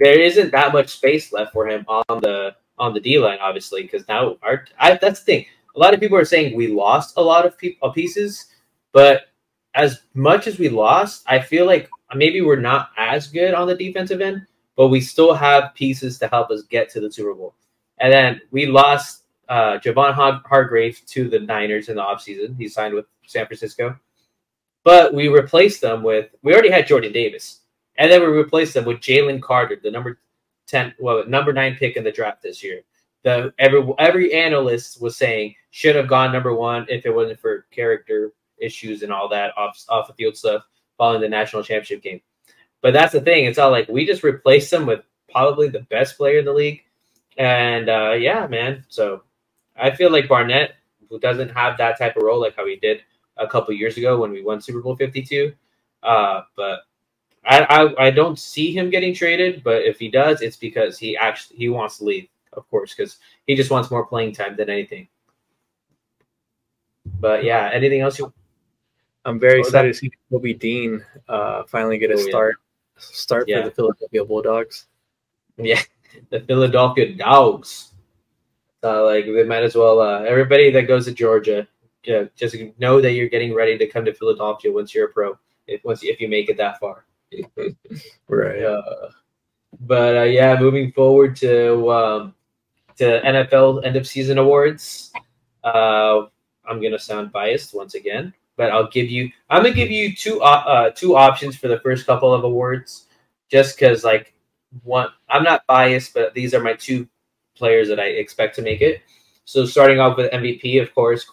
there 0.00 0.18
isn't 0.18 0.50
that 0.50 0.72
much 0.72 0.88
space 0.88 1.32
left 1.32 1.52
for 1.52 1.68
him 1.68 1.84
on 1.86 2.20
the 2.22 2.56
on 2.76 2.92
the 2.92 2.98
D 2.98 3.20
line 3.20 3.38
obviously 3.40 3.82
because 3.82 4.06
now 4.08 4.36
our 4.42 4.64
I, 4.80 4.96
that's 4.96 5.20
the 5.20 5.24
thing. 5.24 5.46
A 5.76 5.78
lot 5.78 5.94
of 5.94 6.00
people 6.00 6.18
are 6.18 6.24
saying 6.24 6.56
we 6.56 6.68
lost 6.68 7.16
a 7.16 7.22
lot 7.22 7.46
of 7.46 7.56
people 7.58 7.90
pieces, 7.92 8.46
but 8.92 9.28
as 9.74 10.02
much 10.14 10.46
as 10.46 10.58
we 10.58 10.68
lost, 10.68 11.22
I 11.26 11.40
feel 11.40 11.66
like 11.66 11.88
maybe 12.14 12.40
we're 12.40 12.56
not 12.56 12.90
as 12.96 13.28
good 13.28 13.54
on 13.54 13.68
the 13.68 13.76
defensive 13.76 14.20
end, 14.20 14.46
but 14.76 14.88
we 14.88 15.00
still 15.00 15.34
have 15.34 15.74
pieces 15.74 16.18
to 16.18 16.28
help 16.28 16.50
us 16.50 16.62
get 16.62 16.88
to 16.90 17.00
the 17.00 17.12
Super 17.12 17.34
Bowl. 17.34 17.54
And 17.98 18.12
then 18.12 18.40
we 18.50 18.66
lost 18.66 19.24
uh, 19.48 19.78
Javon 19.78 20.14
Har- 20.14 20.42
Hargrave 20.44 21.00
to 21.06 21.28
the 21.28 21.40
Niners 21.40 21.88
in 21.88 21.96
the 21.96 22.02
offseason. 22.02 22.56
He 22.56 22.68
signed 22.68 22.94
with 22.94 23.06
San 23.26 23.46
Francisco. 23.46 23.98
But 24.84 25.12
we 25.12 25.28
replaced 25.28 25.80
them 25.80 26.02
with, 26.02 26.30
we 26.42 26.52
already 26.52 26.70
had 26.70 26.86
Jordan 26.86 27.12
Davis. 27.12 27.60
And 27.96 28.10
then 28.10 28.20
we 28.20 28.28
replaced 28.28 28.74
them 28.74 28.84
with 28.84 28.98
Jalen 28.98 29.42
Carter, 29.42 29.78
the 29.82 29.90
number 29.90 30.20
10, 30.68 30.94
well, 30.98 31.26
number 31.26 31.52
nine 31.52 31.76
pick 31.76 31.96
in 31.96 32.04
the 32.04 32.12
draft 32.12 32.42
this 32.42 32.62
year. 32.62 32.82
The 33.24 33.52
every 33.58 33.86
every 33.98 34.32
analyst 34.32 35.02
was 35.02 35.16
saying 35.16 35.54
should 35.70 35.96
have 35.96 36.08
gone 36.08 36.32
number 36.32 36.54
one 36.54 36.86
if 36.88 37.04
it 37.04 37.14
wasn't 37.14 37.40
for 37.40 37.66
character 37.70 38.32
issues 38.60 39.02
and 39.02 39.12
all 39.12 39.28
that 39.28 39.52
off 39.56 39.82
off 39.88 40.06
the 40.08 40.14
field 40.14 40.36
stuff 40.36 40.62
following 40.96 41.20
the 41.20 41.28
national 41.28 41.62
championship 41.62 42.02
game. 42.02 42.20
But 42.80 42.92
that's 42.92 43.12
the 43.12 43.20
thing; 43.20 43.44
it's 43.44 43.58
all 43.58 43.70
like 43.70 43.88
we 43.88 44.06
just 44.06 44.22
replaced 44.22 44.70
them 44.70 44.86
with 44.86 45.02
probably 45.30 45.68
the 45.68 45.80
best 45.80 46.16
player 46.16 46.38
in 46.38 46.44
the 46.44 46.52
league, 46.52 46.82
and 47.36 47.88
uh, 47.88 48.12
yeah, 48.12 48.46
man. 48.46 48.84
So 48.88 49.22
I 49.76 49.90
feel 49.90 50.10
like 50.10 50.28
Barnett, 50.28 50.74
who 51.08 51.18
doesn't 51.18 51.50
have 51.50 51.76
that 51.78 51.98
type 51.98 52.16
of 52.16 52.22
role 52.22 52.40
like 52.40 52.56
how 52.56 52.66
he 52.66 52.76
did 52.76 53.02
a 53.36 53.46
couple 53.48 53.74
years 53.74 53.96
ago 53.96 54.20
when 54.20 54.30
we 54.30 54.42
won 54.42 54.60
Super 54.60 54.80
Bowl 54.80 54.96
Fifty 54.96 55.22
Two, 55.22 55.52
uh, 56.02 56.42
but 56.56 56.80
I, 57.44 57.64
I 57.64 58.06
I 58.06 58.10
don't 58.10 58.38
see 58.38 58.72
him 58.76 58.90
getting 58.90 59.14
traded. 59.14 59.64
But 59.64 59.82
if 59.82 59.98
he 59.98 60.08
does, 60.10 60.40
it's 60.40 60.56
because 60.56 60.98
he 60.98 61.16
actually 61.16 61.56
he 61.56 61.68
wants 61.68 61.98
to 61.98 62.04
leave, 62.04 62.28
of 62.52 62.68
course, 62.70 62.94
because 62.94 63.18
he 63.46 63.54
just 63.54 63.70
wants 63.70 63.90
more 63.90 64.06
playing 64.06 64.32
time 64.34 64.56
than 64.56 64.70
anything. 64.70 65.08
But 67.20 67.44
yeah, 67.44 67.70
anything 67.72 68.00
else 68.00 68.18
you 68.18 68.32
I'm 69.24 69.38
very 69.38 69.58
was 69.58 69.68
excited 69.68 69.92
to 69.92 69.98
see 69.98 70.10
Kobe 70.30 70.52
Dean 70.54 71.04
uh, 71.28 71.64
finally 71.64 71.98
get 71.98 72.10
a 72.10 72.14
Oh, 72.14 72.18
yeah. 72.18 72.28
start 72.30 72.56
start 72.96 73.48
Yeah. 73.48 73.62
for 73.62 73.68
the 73.68 73.74
Philadelphia 73.74 74.24
Bulldogs. 74.24 74.86
Yeah, 75.60 75.80
the 76.30 76.40
Philadelphia 76.40 77.14
Dogs. 77.16 77.92
Uh, 78.84 79.04
like 79.04 79.24
they 79.26 79.42
might 79.42 79.64
as 79.64 79.74
well. 79.74 80.00
Uh, 80.00 80.20
everybody 80.20 80.70
that 80.70 80.82
goes 80.86 81.04
to 81.06 81.12
Georgia, 81.12 81.66
yeah, 82.04 82.24
just 82.36 82.54
know 82.78 83.00
that 83.00 83.12
you're 83.12 83.28
getting 83.28 83.52
ready 83.52 83.76
to 83.76 83.86
come 83.88 84.04
to 84.04 84.14
Philadelphia 84.14 84.70
once 84.72 84.94
you're 84.94 85.08
a 85.08 85.12
pro. 85.12 85.36
If 85.66 85.82
once 85.84 86.04
if 86.04 86.20
you 86.20 86.28
make 86.28 86.48
it 86.48 86.56
that 86.58 86.78
far. 86.78 87.04
Right. 88.28 88.62
Uh, 88.62 89.10
but 89.80 90.16
uh, 90.16 90.22
yeah, 90.22 90.56
moving 90.60 90.92
forward 90.92 91.34
to 91.36 91.90
um, 91.90 92.34
to 92.98 93.20
NFL 93.24 93.84
end 93.86 93.96
of 93.96 94.06
season 94.06 94.38
awards. 94.38 95.12
Uh, 95.64 96.22
I'm 96.66 96.82
gonna 96.82 96.98
sound 96.98 97.32
biased 97.32 97.74
once 97.74 97.94
again, 97.94 98.34
but 98.56 98.70
I'll 98.72 98.88
give 98.90 99.10
you. 99.10 99.30
I'm 99.50 99.62
gonna 99.62 99.74
give 99.74 99.90
you 99.90 100.14
two 100.14 100.42
op- 100.42 100.66
uh, 100.66 100.90
two 100.90 101.16
options 101.16 101.56
for 101.56 101.68
the 101.68 101.80
first 101.80 102.06
couple 102.06 102.32
of 102.34 102.44
awards, 102.44 103.06
just 103.50 103.78
because 103.78 104.04
like 104.04 104.34
one. 104.84 105.08
I'm 105.28 105.44
not 105.44 105.66
biased, 105.66 106.14
but 106.14 106.34
these 106.34 106.54
are 106.54 106.62
my 106.62 106.74
two 106.74 107.08
players 107.56 107.88
that 107.88 108.00
I 108.00 108.06
expect 108.06 108.56
to 108.56 108.62
make 108.62 108.82
it. 108.82 109.02
So 109.44 109.66
starting 109.66 110.00
off 110.00 110.16
with 110.16 110.32
MVP, 110.32 110.82
of 110.82 110.94
course, 110.94 111.26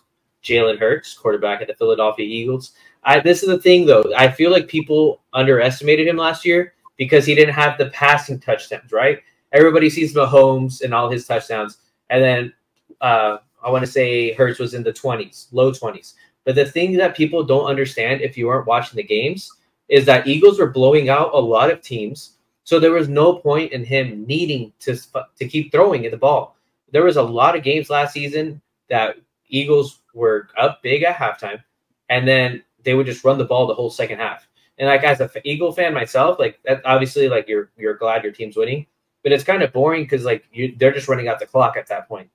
Jalen 0.43 0.79
Hurts, 0.79 1.13
quarterback 1.13 1.61
at 1.61 1.67
the 1.67 1.75
Philadelphia 1.75 2.25
Eagles. 2.25 2.73
I, 3.03 3.19
this 3.19 3.43
is 3.43 3.49
the 3.49 3.59
thing 3.59 3.85
though. 3.85 4.05
I 4.17 4.29
feel 4.31 4.51
like 4.51 4.67
people 4.67 5.21
underestimated 5.33 6.07
him 6.07 6.17
last 6.17 6.45
year 6.45 6.73
because 6.97 7.25
he 7.25 7.35
didn't 7.35 7.55
have 7.55 7.77
the 7.77 7.87
passing 7.91 8.39
touchdowns, 8.39 8.91
right? 8.91 9.21
Everybody 9.51 9.89
sees 9.89 10.13
Mahomes 10.13 10.81
and 10.81 10.93
all 10.93 11.09
his 11.09 11.25
touchdowns, 11.25 11.77
and 12.09 12.23
then 12.23 12.53
uh, 13.01 13.37
I 13.63 13.69
want 13.69 13.85
to 13.85 13.91
say 13.91 14.33
Hurts 14.33 14.59
was 14.59 14.73
in 14.73 14.83
the 14.83 14.93
twenties, 14.93 15.47
low 15.51 15.71
twenties. 15.71 16.15
But 16.43 16.55
the 16.55 16.65
thing 16.65 16.93
that 16.97 17.15
people 17.15 17.43
don't 17.43 17.65
understand 17.65 18.21
if 18.21 18.37
you 18.37 18.47
weren't 18.47 18.67
watching 18.67 18.97
the 18.97 19.03
games 19.03 19.51
is 19.89 20.05
that 20.05 20.27
Eagles 20.27 20.59
were 20.59 20.69
blowing 20.69 21.09
out 21.09 21.33
a 21.33 21.39
lot 21.39 21.71
of 21.71 21.81
teams, 21.81 22.37
so 22.63 22.79
there 22.79 22.91
was 22.91 23.07
no 23.07 23.35
point 23.35 23.71
in 23.71 23.83
him 23.83 24.25
needing 24.25 24.73
to 24.81 24.97
to 25.37 25.47
keep 25.47 25.71
throwing 25.71 26.05
at 26.05 26.11
the 26.11 26.17
ball. 26.17 26.55
There 26.91 27.03
was 27.03 27.17
a 27.17 27.23
lot 27.23 27.55
of 27.55 27.63
games 27.63 27.89
last 27.89 28.13
season 28.13 28.61
that 28.89 29.17
Eagles 29.47 29.99
were 30.13 30.49
up 30.57 30.81
big 30.81 31.03
at 31.03 31.15
halftime, 31.15 31.63
and 32.09 32.27
then 32.27 32.63
they 32.83 32.93
would 32.93 33.05
just 33.05 33.23
run 33.23 33.37
the 33.37 33.45
ball 33.45 33.67
the 33.67 33.73
whole 33.73 33.89
second 33.89 34.19
half. 34.19 34.47
And 34.77 34.87
like 34.87 35.03
as 35.03 35.21
an 35.21 35.29
Eagle 35.43 35.71
fan 35.71 35.93
myself, 35.93 36.37
like 36.39 36.59
that 36.65 36.81
obviously 36.85 37.29
like 37.29 37.47
you're 37.47 37.69
you're 37.77 37.95
glad 37.95 38.23
your 38.23 38.33
team's 38.33 38.57
winning, 38.57 38.85
but 39.25 39.31
it's 39.31 39.43
kind 39.43 39.63
of 39.63 39.73
boring 39.73 40.03
because 40.03 40.23
like 40.23 40.45
you 40.53 40.75
they're 40.77 40.93
just 40.93 41.07
running 41.07 41.27
out 41.27 41.39
the 41.39 41.47
clock 41.47 41.75
at 41.77 41.87
that 41.87 42.07
point. 42.07 42.29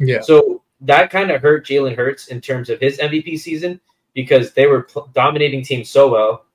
Yeah. 0.00 0.20
So 0.22 0.64
that 0.80 1.08
kind 1.08 1.30
of 1.30 1.40
hurt 1.40 1.64
Jalen 1.64 1.94
Hurts 1.94 2.26
in 2.26 2.40
terms 2.40 2.68
of 2.68 2.80
his 2.80 2.98
MVP 2.98 3.38
season 3.38 3.80
because 4.12 4.52
they 4.52 4.66
were 4.66 4.82
pl- 4.82 5.08
dominating 5.14 5.62
teams 5.62 5.88
so 5.88 6.10
well. 6.10 6.46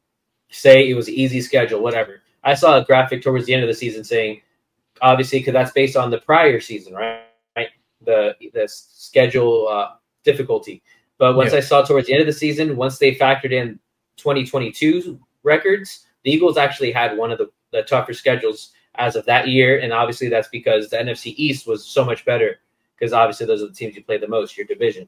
Say 0.50 0.90
it 0.90 0.94
was 0.94 1.08
an 1.08 1.14
easy 1.14 1.40
schedule, 1.40 1.82
whatever. 1.82 2.22
I 2.44 2.54
saw 2.54 2.78
a 2.78 2.84
graphic 2.84 3.22
towards 3.22 3.46
the 3.46 3.54
end 3.54 3.64
of 3.64 3.70
the 3.70 3.74
season 3.74 4.04
saying 4.04 4.42
obviously 5.02 5.40
because 5.40 5.54
that's 5.54 5.72
based 5.72 5.96
on 5.96 6.12
the 6.12 6.18
prior 6.18 6.60
season, 6.60 6.94
right? 6.94 7.22
Right. 7.56 7.70
The 8.02 8.36
the 8.54 8.68
schedule 8.68 9.70
uh, 9.70 9.92
difficulty. 10.26 10.84
But 11.18 11.38
once 11.38 11.54
Yeah. 11.54 11.60
I 11.60 11.62
saw 11.62 11.84
towards 11.84 12.08
the 12.08 12.14
end 12.14 12.22
of 12.22 12.28
the 12.28 12.34
season, 12.34 12.76
once 12.76 12.98
they 12.98 13.16
factored 13.16 13.54
in 13.54 13.80
2022 14.18 15.18
records, 15.44 16.08
the 16.24 16.32
Eagles 16.32 16.58
actually 16.58 16.92
had 16.92 17.18
one 17.18 17.32
of 17.32 17.38
the, 17.38 17.50
the 17.72 17.84
tougher 17.84 18.14
schedules 18.14 18.74
as 18.98 19.16
of 19.16 19.26
that 19.26 19.48
year, 19.48 19.80
and 19.80 19.94
obviously 19.94 20.30
that's 20.30 20.48
because 20.48 20.90
the 20.90 20.98
NFC 20.98 21.34
East 21.38 21.68
was 21.68 21.86
so 21.86 22.04
much 22.04 22.26
better 22.26 22.60
because 22.98 23.14
obviously 23.14 23.46
those 23.46 23.62
are 23.62 23.68
the 23.68 23.74
teams 23.74 23.96
you 23.96 24.04
play 24.04 24.18
the 24.18 24.28
most, 24.28 24.58
your 24.58 24.66
division. 24.66 25.08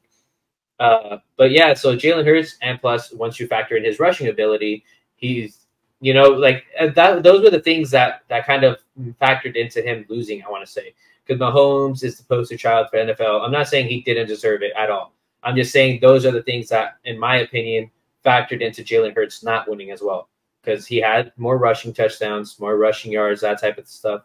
Uh, 0.78 1.18
but 1.36 1.50
yeah, 1.50 1.74
so 1.74 1.94
Jalen 1.94 2.24
Hurts, 2.24 2.56
and 2.62 2.80
plus 2.80 3.12
once 3.12 3.38
you 3.38 3.46
factor 3.46 3.76
in 3.76 3.84
his 3.84 3.98
rushing 3.98 4.28
ability, 4.28 4.84
he's 5.16 5.66
you 6.00 6.14
know 6.14 6.28
like 6.28 6.64
uh, 6.78 6.88
that. 6.94 7.22
Those 7.22 7.42
were 7.42 7.50
the 7.50 7.60
things 7.60 7.90
that 7.90 8.22
that 8.28 8.46
kind 8.46 8.64
of 8.64 8.78
factored 9.20 9.56
into 9.56 9.82
him 9.82 10.06
losing. 10.08 10.42
I 10.42 10.50
want 10.50 10.64
to 10.64 10.70
say 10.70 10.94
because 11.26 11.40
Mahomes 11.40 12.02
is 12.02 12.16
the 12.16 12.24
poster 12.24 12.56
child 12.56 12.88
for 12.90 12.98
NFL. 12.98 13.44
I'm 13.44 13.52
not 13.52 13.68
saying 13.68 13.88
he 13.88 14.00
didn't 14.00 14.28
deserve 14.28 14.62
it 14.62 14.72
at 14.76 14.90
all. 14.90 15.12
I'm 15.42 15.56
just 15.56 15.72
saying 15.72 16.00
those 16.00 16.24
are 16.24 16.32
the 16.32 16.42
things 16.42 16.68
that, 16.68 16.98
in 17.04 17.18
my 17.18 17.38
opinion, 17.38 17.90
factored 18.24 18.60
into 18.60 18.82
Jalen 18.82 19.14
Hurts 19.14 19.42
not 19.42 19.68
winning 19.68 19.90
as 19.90 20.02
well 20.02 20.28
because 20.62 20.86
he 20.86 20.98
had 20.98 21.32
more 21.36 21.58
rushing 21.58 21.92
touchdowns, 21.92 22.58
more 22.60 22.76
rushing 22.76 23.12
yards, 23.12 23.40
that 23.40 23.60
type 23.60 23.78
of 23.78 23.88
stuff. 23.88 24.22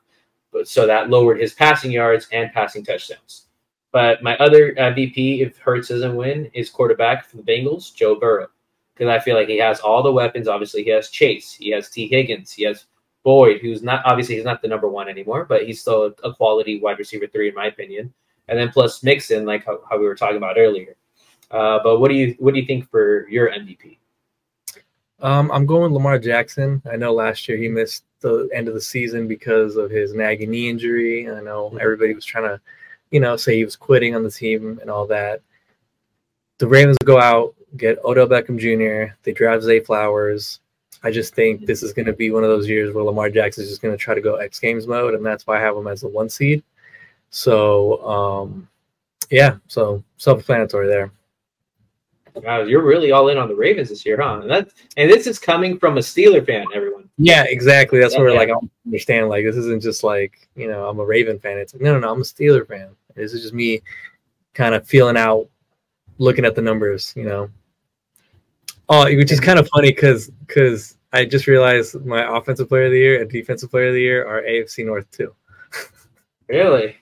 But 0.52 0.68
so 0.68 0.88
that 0.88 1.10
lowered 1.10 1.40
his 1.40 1.54
passing 1.54 1.92
yards 1.92 2.28
and 2.32 2.52
passing 2.52 2.84
touchdowns. 2.84 3.48
But 3.92 4.22
my 4.22 4.36
other 4.38 4.74
MVP, 4.74 5.42
if 5.42 5.58
Hurts 5.58 5.88
doesn't 5.88 6.16
win, 6.16 6.50
is 6.54 6.70
quarterback 6.70 7.26
for 7.26 7.38
the 7.38 7.44
Bengals, 7.44 7.94
Joe 7.94 8.16
Burrow, 8.16 8.48
because 8.94 9.10
I 9.10 9.20
feel 9.20 9.36
like 9.36 9.48
he 9.48 9.58
has 9.60 9.80
all 9.80 10.04
the 10.04 10.12
weapons. 10.12 10.48
Obviously, 10.48 10.84
he 10.84 10.90
has 10.90 11.10
Chase, 11.10 11.54
he 11.54 11.70
has 11.70 11.90
Tee 11.90 12.08
Higgins, 12.08 12.52
he 12.52 12.64
has 12.64 12.86
Boyd, 13.24 13.60
who's 13.62 13.82
not 13.82 14.06
obviously 14.06 14.36
he's 14.36 14.46
not 14.46 14.62
the 14.62 14.68
number 14.68 14.88
one 14.88 15.10
anymore, 15.10 15.46
but 15.46 15.66
he's 15.66 15.82
still 15.82 16.14
a 16.24 16.34
quality 16.34 16.80
wide 16.80 17.00
receiver 17.00 17.26
three 17.26 17.50
in 17.50 17.56
my 17.56 17.68
opinion. 17.68 18.14
And 18.48 18.60
then 18.60 18.70
plus 18.70 19.02
Mixon, 19.02 19.46
like 19.46 19.66
how, 19.66 19.80
how 19.90 19.98
we 19.98 20.06
were 20.06 20.16
talking 20.16 20.38
about 20.38 20.58
earlier. 20.58 20.96
Uh, 21.50 21.80
but 21.84 22.00
what 22.00 22.10
do 22.10 22.16
you 22.16 22.36
what 22.38 22.54
do 22.54 22.60
you 22.60 22.66
think 22.66 22.90
for 22.90 23.28
your 23.30 23.50
MVP? 23.50 23.98
Um, 25.26 25.50
I'm 25.52 25.66
going 25.66 25.92
Lamar 25.92 26.20
Jackson. 26.20 26.84
I 26.90 26.98
know 26.98 27.12
last 27.12 27.50
year 27.50 27.58
he 27.58 27.68
missed 27.68 28.04
the 28.20 28.48
end 28.54 28.68
of 28.68 28.76
the 28.76 28.82
season 28.82 29.28
because 29.28 29.76
of 29.76 29.90
his 29.90 30.14
nagging 30.14 30.52
knee 30.52 30.70
injury. 30.70 31.28
I 31.28 31.42
know 31.42 31.72
Mhm. 31.72 31.80
everybody 31.82 32.14
was 32.14 32.24
trying 32.24 32.44
to, 32.44 32.62
you 33.10 33.20
know, 33.20 33.36
say 33.36 33.56
he 33.56 33.66
was 33.66 33.76
quitting 33.76 34.14
on 34.14 34.22
the 34.22 34.30
team 34.30 34.78
and 34.80 34.92
all 34.92 35.08
that. 35.08 35.42
The 36.60 36.68
Ravens 36.68 37.00
go 37.04 37.20
out, 37.20 37.56
get 37.76 37.98
Odell 38.06 38.28
Beckham 38.28 38.60
Jr. 38.60 39.16
They 39.24 39.32
draft 39.32 39.64
Zay 39.64 39.80
Flowers. 39.80 40.60
I 41.02 41.10
just 41.10 41.34
think 41.34 41.66
this 41.66 41.82
is 41.82 41.92
going 41.92 42.06
to 42.06 42.14
be 42.14 42.30
one 42.30 42.44
of 42.44 42.52
those 42.52 42.70
years 42.70 42.94
where 42.94 43.04
Lamar 43.04 43.32
Jackson 43.32 43.64
is 43.64 43.70
just 43.72 43.82
going 43.82 43.98
to 43.98 44.04
try 44.04 44.14
to 44.14 44.22
go 44.22 44.36
X 44.36 44.60
Games 44.60 44.86
mode, 44.86 45.16
and 45.16 45.26
that's 45.26 45.48
why 45.48 45.58
I 45.58 45.62
have 45.62 45.76
him 45.76 45.88
as 45.88 46.02
the 46.02 46.08
one 46.08 46.30
seed. 46.30 46.64
So, 47.32 48.06
um, 48.06 48.70
yeah, 49.32 49.58
so 49.66 50.04
self-explanatory 50.18 50.88
there. 50.88 51.12
Wow, 52.36 52.64
you're 52.64 52.84
really 52.84 53.12
all 53.12 53.30
in 53.30 53.38
on 53.38 53.48
the 53.48 53.56
Ravens 53.56 53.90
this 53.90 54.06
year, 54.06 54.18
huh? 54.22 54.40
And 54.42 54.52
that 54.52 54.70
and 54.98 55.10
this 55.10 55.26
is 55.26 55.40
coming 55.40 55.80
from 55.80 55.98
a 55.98 56.02
Steeler 56.02 56.46
fan, 56.46 56.66
everyone. 56.74 57.10
Yeah, 57.18 57.46
exactly. 57.48 58.00
That's 58.00 58.18
where 58.18 58.30
Yeah. 58.30 58.38
like 58.38 58.50
I 58.50 58.52
don't 58.52 58.72
understand. 58.86 59.30
Like 59.30 59.46
this 59.46 59.56
isn't 59.56 59.82
just 59.82 60.04
like 60.04 60.48
you 60.56 60.68
know 60.68 60.88
I'm 60.88 61.00
a 61.00 61.06
Raven 61.06 61.40
fan. 61.40 61.58
It's 61.58 61.74
like 61.74 61.82
no, 61.82 61.94
no, 61.94 62.00
no. 62.00 62.12
I'm 62.12 62.22
a 62.22 62.26
Steeler 62.26 62.68
fan. 62.68 62.90
This 63.16 63.34
is 63.34 63.42
just 63.42 63.54
me, 63.54 63.82
kind 64.54 64.76
of 64.76 64.86
feeling 64.86 65.16
out, 65.18 65.48
looking 66.18 66.46
at 66.46 66.56
the 66.56 66.62
numbers. 66.62 67.14
You 67.16 67.24
know. 67.24 67.50
Oh, 68.90 69.06
which 69.06 69.32
is 69.32 69.40
kind 69.40 69.58
of 69.58 69.68
funny 69.70 69.90
because 69.90 70.30
because 70.46 70.98
I 71.14 71.26
just 71.26 71.48
realized 71.48 72.06
my 72.06 72.38
offensive 72.38 72.68
player 72.68 72.86
of 72.86 72.92
the 72.92 73.00
year 73.00 73.22
and 73.22 73.30
defensive 73.30 73.72
player 73.72 73.88
of 73.88 73.94
the 73.94 74.02
year 74.02 74.28
are 74.28 74.42
AFC 74.42 74.86
North 74.86 75.10
too. 75.12 75.34
Really? 76.48 76.96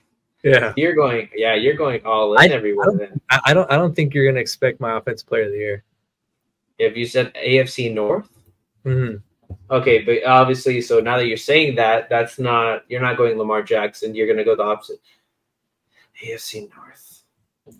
Yeah, 0.44 0.72
You're 0.76 0.94
going 0.94 1.28
yeah, 1.34 1.54
you're 1.54 1.74
going 1.74 2.04
all 2.04 2.34
in 2.34 2.40
I- 2.52 2.54
everywhere 2.54 2.84
I 2.84 2.88
don't- 2.90 2.98
then. 2.98 3.20
I, 3.30 3.40
I 3.46 3.54
don't 3.54 3.72
I 3.72 3.76
don't 3.76 3.94
think 3.96 4.12
you're 4.14 4.26
gonna 4.26 4.40
expect 4.40 4.78
my 4.78 4.98
offensive 4.98 5.26
player 5.26 5.44
of 5.46 5.52
the 5.52 5.58
year. 5.58 5.84
If 6.78 6.96
you 6.96 7.06
said 7.06 7.32
AFC 7.34 7.92
North? 7.92 8.28
hmm 8.84 9.14
Okay, 9.70 10.02
but 10.02 10.22
obviously 10.24 10.80
so 10.82 11.00
now 11.00 11.16
that 11.16 11.26
you're 11.26 11.36
saying 11.38 11.76
that, 11.76 12.08
that's 12.10 12.38
not 12.38 12.84
you're 12.88 13.00
not 13.00 13.16
going 13.16 13.38
Lamar 13.38 13.62
Jackson, 13.62 14.14
you're 14.14 14.26
gonna 14.26 14.44
go 14.44 14.54
the 14.54 14.62
opposite. 14.62 15.00
AFC 16.22 16.68
North. 16.76 17.22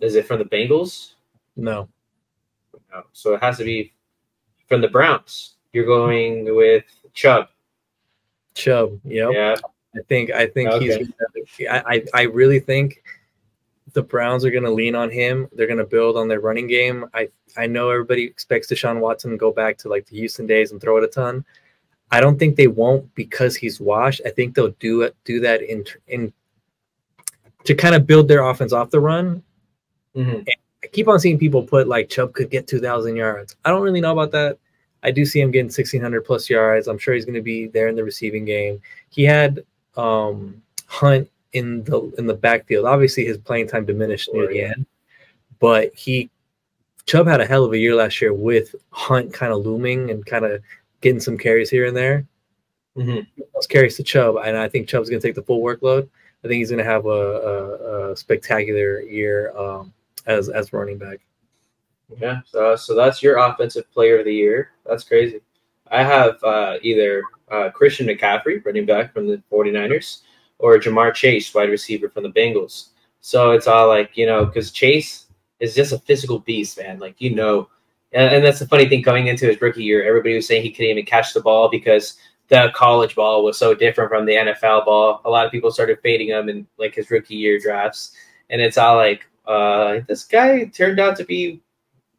Is 0.01 0.15
it 0.15 0.25
from 0.25 0.39
the 0.39 0.45
Bengals? 0.45 1.13
No, 1.55 1.87
No. 2.91 3.03
So 3.13 3.35
it 3.35 3.43
has 3.43 3.57
to 3.59 3.63
be 3.63 3.93
from 4.67 4.81
the 4.81 4.87
Browns. 4.87 5.55
You're 5.71 5.85
going 5.85 6.53
with 6.55 6.83
Chubb. 7.13 7.49
Chubb. 8.55 8.99
Yep. 9.05 9.29
Yeah. 9.33 9.55
I 9.95 10.01
think 10.07 10.31
I 10.31 10.47
think 10.47 10.69
Okay. 10.71 11.05
he's. 11.57 11.67
I, 11.69 11.83
I 11.87 12.03
I 12.13 12.21
really 12.23 12.59
think 12.59 13.03
the 13.93 14.01
Browns 14.03 14.43
are 14.43 14.51
going 14.51 14.63
to 14.63 14.71
lean 14.71 14.95
on 14.95 15.09
him. 15.09 15.47
They're 15.53 15.67
going 15.67 15.79
to 15.79 15.85
build 15.85 16.17
on 16.17 16.27
their 16.27 16.41
running 16.41 16.67
game. 16.67 17.05
I 17.13 17.29
I 17.57 17.67
know 17.67 17.89
everybody 17.89 18.23
expects 18.23 18.71
Deshaun 18.71 18.99
Watson 18.99 19.31
to 19.31 19.37
go 19.37 19.51
back 19.51 19.77
to 19.79 19.89
like 19.89 20.05
the 20.05 20.17
Houston 20.17 20.45
days 20.47 20.71
and 20.71 20.81
throw 20.81 20.97
it 20.97 21.03
a 21.03 21.07
ton. 21.07 21.45
I 22.11 22.19
don't 22.21 22.37
think 22.37 22.55
they 22.55 22.67
won't 22.67 23.13
because 23.15 23.55
he's 23.55 23.79
washed. 23.79 24.21
I 24.25 24.29
think 24.29 24.53
they'll 24.55 24.75
do 24.79 25.01
it 25.03 25.15
do 25.23 25.39
that 25.41 25.61
in 25.61 25.85
in 26.07 26.33
to 27.63 27.73
kind 27.73 27.95
of 27.95 28.05
build 28.05 28.27
their 28.27 28.43
offense 28.43 28.73
off 28.73 28.89
the 28.91 28.99
run. 28.99 29.43
hmm 30.13 30.39
I 30.83 30.87
keep 30.87 31.07
on 31.07 31.19
seeing 31.19 31.39
people 31.39 31.63
put 31.63 31.87
like 31.87 32.09
Chubb 32.09 32.33
could 32.33 32.51
get 32.51 32.67
2,000 32.67 33.15
yards. 33.15 33.55
I 33.65 33.71
don't 33.71 33.81
really 33.81 34.01
know 34.01 34.11
about 34.11 34.31
that. 34.33 34.59
I 35.01 35.09
do 35.09 35.25
see 35.25 35.39
him 35.41 35.49
getting 35.49 35.65
1,600 35.65 36.21
plus 36.21 36.47
yards. 36.47 36.87
I'm 36.87 36.99
sure 36.99 37.15
he's 37.15 37.25
going 37.25 37.33
to 37.35 37.41
be 37.41 37.67
there 37.67 37.87
in 37.87 37.95
the 37.95 38.03
receiving 38.03 38.45
game. 38.45 38.79
He 39.09 39.23
had 39.23 39.63
um, 39.97 40.61
Hunt 40.87 41.29
in 41.53 41.83
the 41.83 42.11
in 42.17 42.27
the 42.27 42.33
backfield. 42.33 42.85
Obviously, 42.85 43.25
his 43.25 43.37
playing 43.37 43.67
time 43.67 43.85
diminished 43.85 44.29
near 44.33 44.47
the 44.47 44.61
end, 44.61 44.85
but 45.59 45.93
he 45.93 46.29
Chubb 47.05 47.27
had 47.27 47.41
a 47.41 47.45
hell 47.45 47.63
of 47.63 47.73
a 47.73 47.77
year 47.77 47.95
last 47.95 48.21
year 48.21 48.33
with 48.33 48.75
Hunt 48.91 49.33
kind 49.33 49.53
of 49.53 49.65
looming 49.65 50.09
and 50.09 50.25
kind 50.25 50.45
of 50.45 50.61
getting 51.01 51.19
some 51.19 51.37
carries 51.37 51.69
here 51.69 51.85
and 51.85 51.95
there. 51.95 52.25
hmm 52.95 53.19
Those 53.53 53.67
carries 53.67 53.95
to 53.97 54.03
Chubb, 54.03 54.37
and 54.43 54.57
I 54.57 54.67
think 54.67 54.87
Chubb's 54.87 55.09
going 55.09 55.21
to 55.21 55.27
take 55.27 55.35
the 55.35 55.43
full 55.43 55.63
workload. 55.63 56.09
I 56.43 56.47
think 56.47 56.59
he's 56.59 56.69
going 56.69 56.83
to 56.83 56.89
have 56.89 57.05
a, 57.05 57.09
a, 57.09 58.11
a 58.11 58.17
spectacular 58.17 59.01
year 59.01 59.55
um, 59.57 59.93
as 60.27 60.49
as 60.49 60.73
running 60.73 60.97
back. 60.97 61.19
Yeah. 62.19 62.41
So 62.45 62.75
so 62.75 62.95
that's 62.95 63.23
your 63.23 63.37
offensive 63.37 63.91
player 63.91 64.19
of 64.19 64.25
the 64.25 64.33
year. 64.33 64.71
That's 64.85 65.03
crazy. 65.03 65.41
I 65.91 66.03
have 66.03 66.43
uh, 66.43 66.77
either 66.81 67.23
uh, 67.51 67.69
Christian 67.69 68.07
McCaffrey, 68.07 68.63
running 68.65 68.85
back 68.85 69.13
from 69.13 69.27
the 69.27 69.41
49ers, 69.51 70.21
or 70.59 70.77
Ja'Marr 70.77 71.13
Chase, 71.13 71.53
wide 71.53 71.69
receiver 71.69 72.09
from 72.09 72.23
the 72.23 72.31
Bengals. 72.31 72.89
So 73.21 73.51
it's 73.51 73.67
all 73.67 73.87
like, 73.87 74.15
you 74.15 74.25
know, 74.25 74.45
because 74.45 74.71
Chase 74.71 75.25
is 75.59 75.75
just 75.75 75.93
a 75.93 75.99
physical 75.99 76.39
beast, 76.39 76.77
man. 76.77 76.99
Like, 76.99 77.15
you 77.19 77.33
know, 77.33 77.69
and, 78.13 78.35
and 78.35 78.45
that's 78.45 78.59
the 78.59 78.67
funny 78.67 78.87
thing 78.87 79.03
coming 79.03 79.27
into 79.27 79.47
his 79.47 79.61
rookie 79.61 79.83
year. 79.83 80.07
Everybody 80.07 80.35
was 80.35 80.47
saying 80.47 80.63
he 80.63 80.71
couldn't 80.71 80.91
even 80.91 81.05
catch 81.05 81.33
the 81.33 81.41
ball 81.41 81.69
because 81.69 82.17
the 82.47 82.71
college 82.75 83.15
ball 83.15 83.43
was 83.43 83.57
so 83.57 83.73
different 83.73 84.09
from 84.09 84.25
the 84.25 84.35
NFL 84.35 84.85
ball. 84.85 85.21
A 85.25 85.29
lot 85.29 85.45
of 85.45 85.51
people 85.51 85.71
started 85.71 85.99
fading 86.01 86.29
him 86.29 86.49
in 86.49 86.67
like 86.77 86.95
his 86.95 87.09
rookie 87.09 87.35
year 87.35 87.59
drafts. 87.59 88.11
And 88.49 88.61
it's 88.61 88.77
all 88.77 88.95
like, 88.95 89.25
uh, 89.47 89.99
this 90.07 90.23
guy 90.23 90.65
turned 90.65 90.99
out 90.99 91.15
to 91.17 91.23
be 91.23 91.61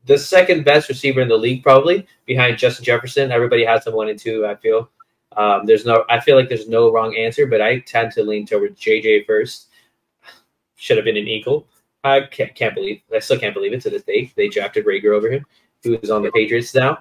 the 0.07 0.19
second 0.19 0.65
best 0.65 0.89
receiver 0.89 1.21
in 1.21 1.29
the 1.29 1.37
league, 1.37 1.63
probably 1.63 2.07
behind 2.25 2.59
Justin 2.59 2.85
Jefferson. 2.85 3.33
Everybody 3.33 3.65
has 3.65 3.87
him 3.87 3.95
one 3.95 4.09
and 4.09 4.19
two. 4.19 4.47
I 4.47 4.55
feel 4.57 4.91
um, 5.37 5.67
there's 5.67 5.85
no. 5.85 6.05
I 6.09 6.21
feel 6.21 6.37
like 6.37 6.49
there's 6.49 6.69
no 6.69 6.91
wrong 6.91 7.17
answer, 7.17 7.47
but 7.47 7.61
I 7.61 7.81
tend 7.81 8.13
to 8.13 8.23
lean 8.23 8.47
towards 8.47 8.81
JJ 8.81 9.27
first. 9.27 9.69
Should 10.77 10.97
have 10.97 11.05
been 11.05 11.17
an 11.17 11.29
Eagle. 11.29 11.67
I 12.05 12.23
can't, 12.23 12.55
can't 12.55 12.75
believe. 12.75 13.03
I 13.15 13.19
still 13.19 13.39
can't 13.39 13.55
believe 13.55 13.73
it 13.73 13.81
to 13.83 13.91
this 13.91 14.05
day. 14.05 14.33
They 14.37 14.49
drafted 14.49 14.87
Reagor 14.87 15.15
over 15.17 15.31
him, 15.31 15.45
who 15.83 15.99
is 16.03 16.11
on 16.11 16.23
the 16.23 16.31
Patriots 16.31 16.75
now, 16.75 16.99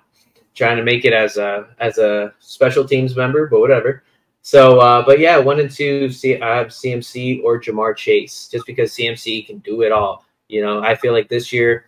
trying 0.54 0.78
to 0.78 0.84
make 0.84 1.06
it 1.06 1.14
as 1.14 1.38
a 1.38 1.68
as 1.80 1.98
a 1.98 2.34
special 2.40 2.86
teams 2.86 3.16
member, 3.16 3.48
but 3.48 3.60
whatever. 3.60 4.04
So, 4.42 4.80
uh, 4.80 5.04
but 5.06 5.20
yeah, 5.20 5.38
one 5.38 5.60
and 5.60 5.72
two, 5.72 6.10
I 6.42 6.58
have 6.58 6.68
CMC 6.68 7.44
or 7.44 7.60
Ja'Marr 7.60 7.96
Chase, 7.96 8.48
just 8.48 8.66
because 8.68 8.94
CMC 8.94 9.48
can 9.48 9.58
do 9.60 9.82
it 9.82 9.92
all. 9.92 10.24
You 10.50 10.62
know, 10.62 10.84
I 10.84 10.94
feel 10.94 11.14
like 11.14 11.30
this 11.30 11.52
year 11.52 11.88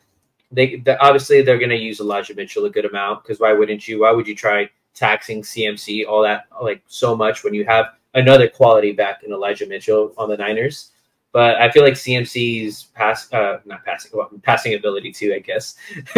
they, 0.51 0.78
they 0.78 0.97
obviously 0.97 1.41
they're 1.41 1.59
going 1.59 1.69
to 1.69 1.76
use 1.76 1.99
Elijah 1.99 2.34
Mitchell 2.34 2.65
a 2.65 2.69
good 2.69 2.86
amount 2.86 3.24
because 3.24 3.39
why 3.39 3.53
wouldn't 3.53 3.88
you? 3.88 4.01
Why 4.01 4.11
would 4.11 4.28
you 4.28 4.36
try 4.36 4.69
taxing 4.98 5.41
CMC 5.41 6.08
all 6.08 6.24
that 6.24 6.48
like 6.62 6.82
so 6.88 7.16
much 7.16 7.43
when 7.43 7.54
you 7.54 7.66
have 7.66 7.93
another 8.16 8.50
quality 8.50 8.91
back 8.91 9.24
in 9.24 9.32
Elijah 9.32 9.68
Mitchell 9.68 10.14
on 10.18 10.30
the 10.30 10.38
Niners? 10.38 10.91
But 11.34 11.62
I 11.62 11.70
feel 11.70 11.84
like 11.84 11.93
CMC's 11.93 12.86
pass, 12.95 13.32
uh, 13.32 13.60
not 13.66 13.86
passing, 13.86 14.12
well, 14.14 14.32
passing 14.43 14.74
ability 14.74 15.12
too, 15.12 15.34
I 15.36 15.39
guess. 15.39 15.76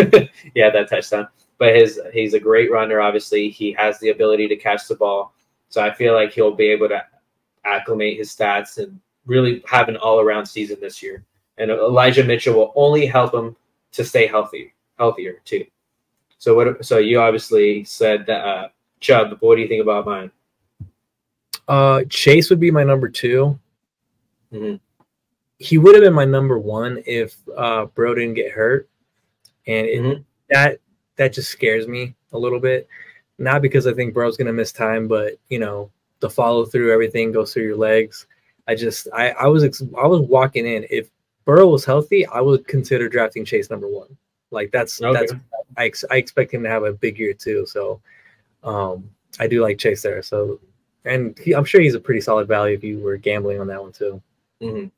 yeah, 0.56 0.70
that 0.70 0.90
touchdown. 0.90 1.28
But 1.58 1.76
his 1.76 2.00
he's 2.14 2.34
a 2.34 2.40
great 2.40 2.72
runner. 2.72 3.02
Obviously, 3.02 3.50
he 3.50 3.74
has 3.74 4.00
the 4.00 4.10
ability 4.10 4.48
to 4.48 4.56
catch 4.56 4.88
the 4.88 4.96
ball. 4.96 5.34
So 5.68 5.84
I 5.84 5.94
feel 5.94 6.14
like 6.14 6.32
he'll 6.32 6.56
be 6.56 6.70
able 6.70 6.88
to 6.90 7.04
acclimate 7.66 8.18
his 8.18 8.34
stats 8.34 8.78
and 8.78 9.00
really 9.26 9.62
have 9.68 9.90
an 9.90 9.98
all 9.98 10.20
around 10.20 10.46
season 10.46 10.78
this 10.80 11.04
year. 11.04 11.26
And 11.58 11.70
Elijah 11.70 12.24
Mitchell 12.24 12.56
will 12.56 12.72
only 12.76 13.06
help 13.06 13.34
him 13.34 13.56
to 13.92 14.06
stay 14.06 14.26
healthy, 14.26 14.74
healthier 14.98 15.42
too. 15.44 15.66
So 16.40 16.56
what? 16.56 16.84
So 16.86 16.98
you 16.98 17.20
obviously 17.20 17.84
said 17.84 18.26
that 18.28 18.44
uh, 18.46 18.68
Chubb. 19.00 19.38
What 19.42 19.56
do 19.56 19.62
you 19.62 19.68
think 19.68 19.82
about 19.84 20.06
mine? 20.06 20.32
Uh, 21.68 22.04
Chase 22.10 22.50
would 22.50 22.60
be 22.60 22.72
my 22.72 22.84
number 22.84 23.08
2 23.08 23.58
Mhm. 24.52 24.80
He 25.60 25.78
would 25.78 25.94
have 25.94 26.04
been 26.04 26.14
my 26.14 26.26
number 26.26 26.58
one 26.58 27.04
if 27.06 27.36
uh, 27.56 27.86
Burrow 27.88 28.16
didn't 28.16 28.34
get 28.34 28.52
hurt, 28.52 28.90
and 29.68 29.86
it, 29.86 30.02
Mhm. 30.02 30.24
that 30.50 30.80
that 31.18 31.34
just 31.34 31.52
scares 31.52 31.88
me 31.88 32.16
a 32.32 32.38
little 32.40 32.60
bit. 32.60 32.88
Not 33.38 33.62
because 33.62 33.86
I 33.86 33.94
think 33.94 34.14
Burrow's 34.14 34.38
gonna 34.38 34.54
miss 34.54 34.72
time, 34.72 35.08
but 35.08 35.34
you 35.50 35.60
know 35.60 35.92
the 36.22 36.30
follow 36.30 36.66
through, 36.66 36.92
everything 36.92 37.32
goes 37.32 37.54
through 37.54 37.64
your 37.64 37.78
legs. 37.78 38.26
I 38.68 38.74
just 38.76 39.08
I 39.14 39.32
I 39.32 39.48
was 39.48 39.64
ex- 39.64 39.84
I 40.02 40.08
was 40.08 40.22
walking 40.22 40.66
in. 40.66 40.88
If 40.90 41.10
Burrow 41.46 41.68
was 41.68 41.86
healthy, 41.86 42.26
I 42.26 42.40
would 42.42 42.66
consider 42.68 43.08
drafting 43.10 43.44
Chase 43.46 43.70
number 43.70 43.88
one. 43.88 44.18
Like 44.52 44.72
that's 44.72 45.02
Okay. 45.02 45.20
that's 45.20 45.34
I, 45.78 45.86
ex- 45.86 46.06
I 46.10 46.16
expect 46.18 46.54
him 46.54 46.64
to 46.64 46.70
have 46.70 46.84
a 46.84 46.94
big 46.94 47.20
year 47.20 47.34
too. 47.34 47.66
So 47.66 48.02
um 48.64 49.10
I 49.40 49.48
do 49.48 49.62
like 49.62 49.78
Chase 49.78 50.02
there. 50.02 50.22
So 50.22 50.60
and 51.06 51.38
he, 51.40 51.54
I'm 51.56 51.66
sure 51.66 51.82
he's 51.82 51.96
a 51.96 52.00
pretty 52.00 52.22
solid 52.22 52.48
value 52.48 52.76
if 52.76 52.84
you 52.84 53.00
were 53.00 53.18
gambling 53.18 53.60
on 53.62 53.68
that 53.68 53.82
one 53.82 53.92
too. 53.92 54.22
Mhm. 54.62 54.92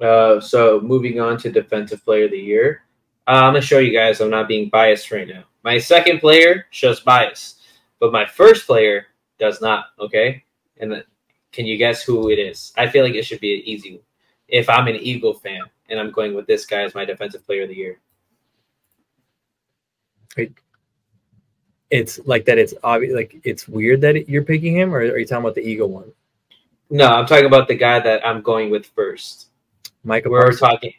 Uh, 0.00 0.40
so 0.40 0.80
moving 0.80 1.20
on 1.20 1.36
to 1.38 1.50
defensive 1.50 2.04
player 2.04 2.26
of 2.26 2.30
the 2.30 2.38
year, 2.38 2.82
uh, 3.26 3.32
I'm 3.32 3.52
gonna 3.52 3.60
show 3.60 3.78
you 3.78 3.92
guys 3.92 4.20
I'm 4.20 4.30
not 4.30 4.46
being 4.48 4.68
biased 4.68 5.10
right 5.10 5.26
now. 5.28 5.44
My 5.64 5.76
second 5.78 6.20
player 6.20 6.66
shows 6.70 7.00
bias, 7.00 7.56
but 7.98 8.12
my 8.12 8.24
first 8.24 8.64
player 8.66 9.06
does 9.38 9.60
not. 9.60 9.86
Okay, 9.98 10.44
and 10.78 10.92
the, 10.92 11.04
can 11.50 11.66
you 11.66 11.76
guess 11.76 12.02
who 12.02 12.30
it 12.30 12.38
is? 12.38 12.72
I 12.76 12.86
feel 12.88 13.04
like 13.04 13.14
it 13.14 13.24
should 13.24 13.40
be 13.40 13.54
an 13.54 13.62
easy. 13.64 13.94
one. 13.94 14.02
If 14.46 14.70
I'm 14.70 14.86
an 14.86 14.96
Eagle 14.96 15.34
fan 15.34 15.62
and 15.90 15.98
I'm 15.98 16.10
going 16.12 16.32
with 16.32 16.46
this 16.46 16.64
guy 16.64 16.82
as 16.82 16.94
my 16.94 17.04
defensive 17.04 17.44
player 17.44 17.64
of 17.64 17.68
the 17.68 17.74
year, 17.76 17.98
It's 21.90 22.18
like 22.26 22.44
that. 22.46 22.58
It's 22.58 22.74
obvious. 22.84 23.14
Like 23.14 23.40
it's 23.44 23.66
weird 23.66 24.00
that 24.02 24.16
it, 24.16 24.28
you're 24.28 24.44
picking 24.44 24.76
him, 24.76 24.94
or 24.94 24.98
are 24.98 25.18
you 25.18 25.26
talking 25.26 25.44
about 25.44 25.54
the 25.54 25.66
Eagle 25.66 25.88
one? 25.88 26.12
no, 26.90 27.06
I'm 27.06 27.26
talking 27.26 27.46
about 27.46 27.68
the 27.68 27.74
guy 27.74 28.00
that 28.00 28.26
I'm 28.26 28.40
going 28.42 28.70
with 28.70 28.86
first. 28.86 29.48
Micah 30.04 30.30
We're 30.30 30.42
Parsons? 30.42 30.60
talking. 30.60 30.94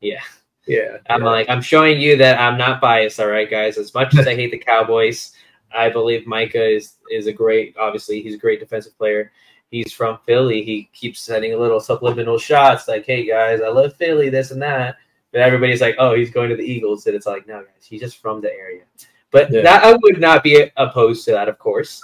Yeah. 0.00 0.20
Yeah, 0.66 0.98
I'm 1.10 1.22
yeah. 1.22 1.28
like, 1.28 1.48
I'm 1.48 1.60
showing 1.60 2.00
you 2.00 2.16
that 2.18 2.40
I'm 2.40 2.56
not 2.56 2.80
biased, 2.80 3.18
all 3.18 3.26
right, 3.26 3.50
guys. 3.50 3.78
As 3.78 3.92
much 3.94 4.16
as 4.16 4.28
I 4.28 4.36
hate 4.36 4.52
the 4.52 4.58
Cowboys, 4.58 5.32
I 5.74 5.88
believe 5.88 6.26
Micah 6.26 6.64
is 6.64 6.94
is 7.10 7.26
a 7.26 7.32
great. 7.32 7.76
Obviously, 7.76 8.22
he's 8.22 8.34
a 8.34 8.38
great 8.38 8.60
defensive 8.60 8.96
player. 8.96 9.32
He's 9.70 9.92
from 9.92 10.18
Philly. 10.24 10.62
He 10.62 10.88
keeps 10.92 11.20
sending 11.20 11.54
a 11.54 11.56
little 11.56 11.80
subliminal 11.80 12.38
shots, 12.38 12.86
like, 12.86 13.06
"Hey 13.06 13.26
guys, 13.26 13.60
I 13.60 13.68
love 13.68 13.96
Philly, 13.96 14.28
this 14.28 14.52
and 14.52 14.62
that." 14.62 14.96
But 15.32 15.40
everybody's 15.40 15.80
like, 15.80 15.96
"Oh, 15.98 16.14
he's 16.14 16.30
going 16.30 16.50
to 16.50 16.56
the 16.56 16.62
Eagles," 16.64 17.06
and 17.06 17.16
it's 17.16 17.26
like, 17.26 17.46
"No, 17.46 17.60
guys, 17.62 17.86
he's 17.86 18.00
just 18.00 18.18
from 18.18 18.40
the 18.40 18.52
area." 18.52 18.82
But 19.30 19.50
Yeah. 19.50 19.62
that 19.62 19.84
I 19.84 19.96
would 20.02 20.20
not 20.20 20.42
be 20.42 20.70
opposed 20.76 21.24
to 21.24 21.30
that, 21.32 21.48
of 21.48 21.58
course. 21.58 22.02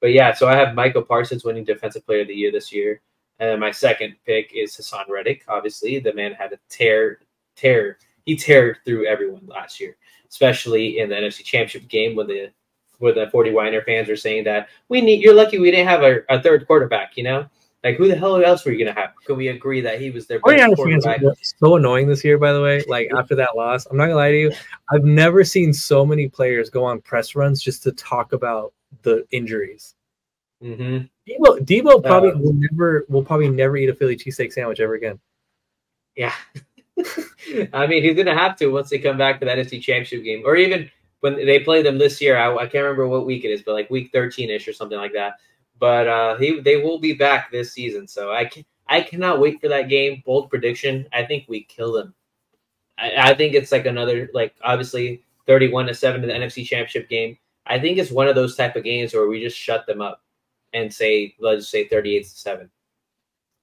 But 0.00 0.12
yeah, 0.12 0.32
so 0.32 0.46
I 0.46 0.54
have 0.54 0.74
Michael 0.76 1.02
Parsons 1.02 1.44
winning 1.44 1.64
Defensive 1.64 2.06
Player 2.06 2.20
of 2.22 2.28
the 2.28 2.34
Year 2.34 2.52
this 2.52 2.72
year, 2.72 3.00
and 3.40 3.50
then 3.50 3.58
my 3.58 3.72
second 3.72 4.14
pick 4.24 4.52
is 4.54 4.76
Haason 4.76 5.08
Reddick. 5.08 5.42
Obviously, 5.48 5.98
the 5.98 6.14
man 6.14 6.32
had 6.32 6.52
a 6.52 6.58
tear, 6.68 7.20
tear. 7.56 7.98
He 8.24 8.36
teared 8.36 8.76
through 8.84 9.06
everyone 9.06 9.44
last 9.46 9.80
year, 9.80 9.96
especially 10.28 11.00
in 11.00 11.08
the 11.08 11.16
NFC 11.16 11.42
Championship 11.42 11.88
game 11.88 12.14
when 12.14 12.28
the 12.28 12.50
where 12.98 13.12
the 13.12 13.26
49er 13.26 13.84
fans 13.84 14.08
are 14.08 14.16
saying 14.16 14.44
that 14.44 14.68
we 14.88 15.00
need. 15.00 15.20
You're 15.20 15.34
lucky 15.34 15.58
we 15.58 15.70
didn't 15.70 15.88
have 15.88 16.02
a, 16.02 16.20
a 16.28 16.40
third 16.42 16.66
quarterback. 16.66 17.16
You 17.16 17.24
know, 17.24 17.46
like 17.88 17.96
who 17.96 18.06
the 18.06 18.16
hell 18.16 18.42
else 18.44 18.64
were 18.64 18.72
you 18.72 18.84
gonna 18.84 18.98
have? 18.98 19.14
Can 19.24 19.36
we 19.36 19.48
agree 19.48 19.80
that 19.80 20.00
he 20.00 20.10
was 20.10 20.26
their 20.26 20.40
best 20.40 20.58
49ers 20.58 20.76
quarterback? 20.76 21.20
so 21.42 21.76
annoying 21.76 22.06
this 22.06 22.22
year, 22.22 22.36
by 22.36 22.52
the 22.52 22.60
way. 22.60 22.84
Like 22.86 23.10
after 23.16 23.34
that 23.36 23.56
loss, 23.56 23.86
I'm 23.86 23.96
not 23.96 24.04
gonna 24.04 24.16
lie 24.16 24.30
to 24.30 24.38
you. 24.38 24.52
I've 24.92 25.04
never 25.04 25.42
seen 25.42 25.72
so 25.72 26.04
many 26.04 26.28
players 26.28 26.68
go 26.68 26.84
on 26.84 27.00
press 27.00 27.34
runs 27.34 27.62
just 27.62 27.82
to 27.84 27.92
talk 27.92 28.34
about 28.34 28.74
the 29.02 29.26
injuries. 29.30 29.94
Mm-hmm. 30.62 31.06
Deebo, 31.30 31.60
Deebo 31.60 32.04
probably 32.04 32.32
Uh, 32.32 32.38
will 32.38 32.54
never 32.54 33.06
will 33.08 33.24
probably 33.24 33.48
never 33.48 33.76
eat 33.78 33.88
a 33.88 33.94
Philly 33.94 34.16
cheesesteak 34.16 34.52
sandwich 34.52 34.80
ever 34.80 34.94
again. 34.94 35.18
Yeah. 36.14 36.34
I 37.72 37.86
mean, 37.86 38.02
he's 38.02 38.16
gonna 38.16 38.36
have 38.36 38.56
to 38.56 38.66
once 38.66 38.90
they 38.90 38.98
come 38.98 39.16
back 39.16 39.40
to 39.40 39.46
the 39.46 39.52
NFC 39.52 39.80
Championship 39.80 40.24
game, 40.24 40.42
or 40.44 40.56
even 40.56 40.90
when 41.20 41.36
they 41.36 41.60
play 41.60 41.82
them 41.82 41.96
this 41.96 42.20
year. 42.20 42.36
I, 42.36 42.54
I 42.54 42.66
can't 42.66 42.84
remember 42.84 43.08
what 43.08 43.24
week 43.24 43.44
it 43.44 43.50
is, 43.50 43.62
but 43.62 43.72
like 43.72 43.88
week 43.88 44.10
thirteen 44.12 44.50
ish 44.50 44.68
or 44.68 44.74
something 44.74 44.98
like 44.98 45.14
that. 45.14 45.34
But 45.78 46.08
uh, 46.08 46.36
he 46.36 46.60
they 46.60 46.76
will 46.76 46.98
be 46.98 47.12
back 47.12 47.50
this 47.50 47.72
season, 47.72 48.06
so 48.08 48.32
I 48.32 48.44
can 48.44 48.64
I 48.88 49.00
cannot 49.00 49.40
wait 49.40 49.60
for 49.60 49.68
that 49.68 49.88
game. 49.88 50.22
Bold 50.24 50.50
prediction: 50.50 51.06
I 51.12 51.24
think 51.24 51.44
we 51.48 51.64
kill 51.64 51.92
them. 51.92 52.14
I, 52.98 53.30
I 53.30 53.34
think 53.34 53.54
it's 53.54 53.72
like 53.72 53.86
another 53.86 54.28
like 54.34 54.54
obviously 54.62 55.22
thirty-one 55.46 55.86
to 55.86 55.94
seven 55.94 56.22
in 56.22 56.28
the 56.28 56.34
NFC 56.34 56.64
Championship 56.64 57.08
game. 57.08 57.38
I 57.66 57.78
think 57.78 57.98
it's 57.98 58.10
one 58.10 58.28
of 58.28 58.34
those 58.34 58.56
type 58.56 58.76
of 58.76 58.84
games 58.84 59.14
where 59.14 59.28
we 59.28 59.42
just 59.42 59.58
shut 59.58 59.86
them 59.86 60.00
up 60.00 60.22
and 60.72 60.92
say 60.92 61.34
let's 61.38 61.68
say 61.68 61.86
thirty-eight 61.86 62.24
to 62.24 62.30
seven. 62.30 62.70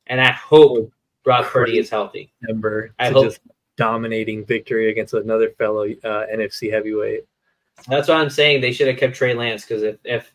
And 0.07 0.22
I 0.22 0.32
hope 0.32 0.91
Brock 1.24 1.47
Purdy 1.47 1.80
is 1.80 1.89
healthy. 1.89 2.32
Remember 2.43 2.93
I 2.99 3.09
hope- 3.09 3.26
just 3.26 3.39
dominating 3.78 4.45
victory 4.45 4.89
against 4.89 5.13
another 5.13 5.49
fellow 5.51 5.84
uh, 5.84 6.26
NFC 6.34 6.72
heavyweight. 6.72 7.26
That's 7.89 8.07
what 8.07 8.18
I'm 8.18 8.30
saying. 8.30 8.61
They 8.61 8.72
should 8.72 8.88
have 8.88 8.97
kept 8.97 9.16
Trey 9.16 9.34
Lance 9.34 9.66
because 9.66 9.84
if, 9.84 9.97
if 10.05 10.32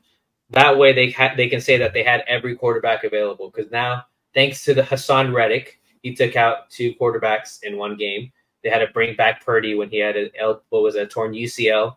that 0.51 0.77
way 0.77 0.93
they 0.93 1.11
ha- 1.11 1.35
they 1.37 1.49
can 1.49 1.61
say 1.61 1.77
that 1.79 1.93
they 1.93 2.03
had 2.03 2.25
every 2.27 2.57
quarterback 2.57 3.05
available. 3.05 3.51
Because 3.51 3.71
now, 3.71 4.05
thanks 4.35 4.65
to 4.65 4.75
the 4.75 4.83
Haason 4.83 5.33
Reddick, 5.33 5.81
he 6.03 6.15
took 6.15 6.37
out 6.37 6.71
two 6.71 6.95
quarterbacks 6.95 7.63
in 7.63 7.77
one 7.77 7.97
game. 7.97 8.33
They 8.63 8.71
had 8.71 8.79
to 8.81 8.89
bring 8.93 9.17
back 9.17 9.45
Purdy 9.45 9.75
when 9.75 9.89
he 9.89 9.99
had 9.99 10.17
a 10.17 10.31
L- 10.39 10.63
what 10.71 10.83
was 10.83 10.95
a 10.97 11.07
torn 11.07 11.33
UCL. 11.33 11.97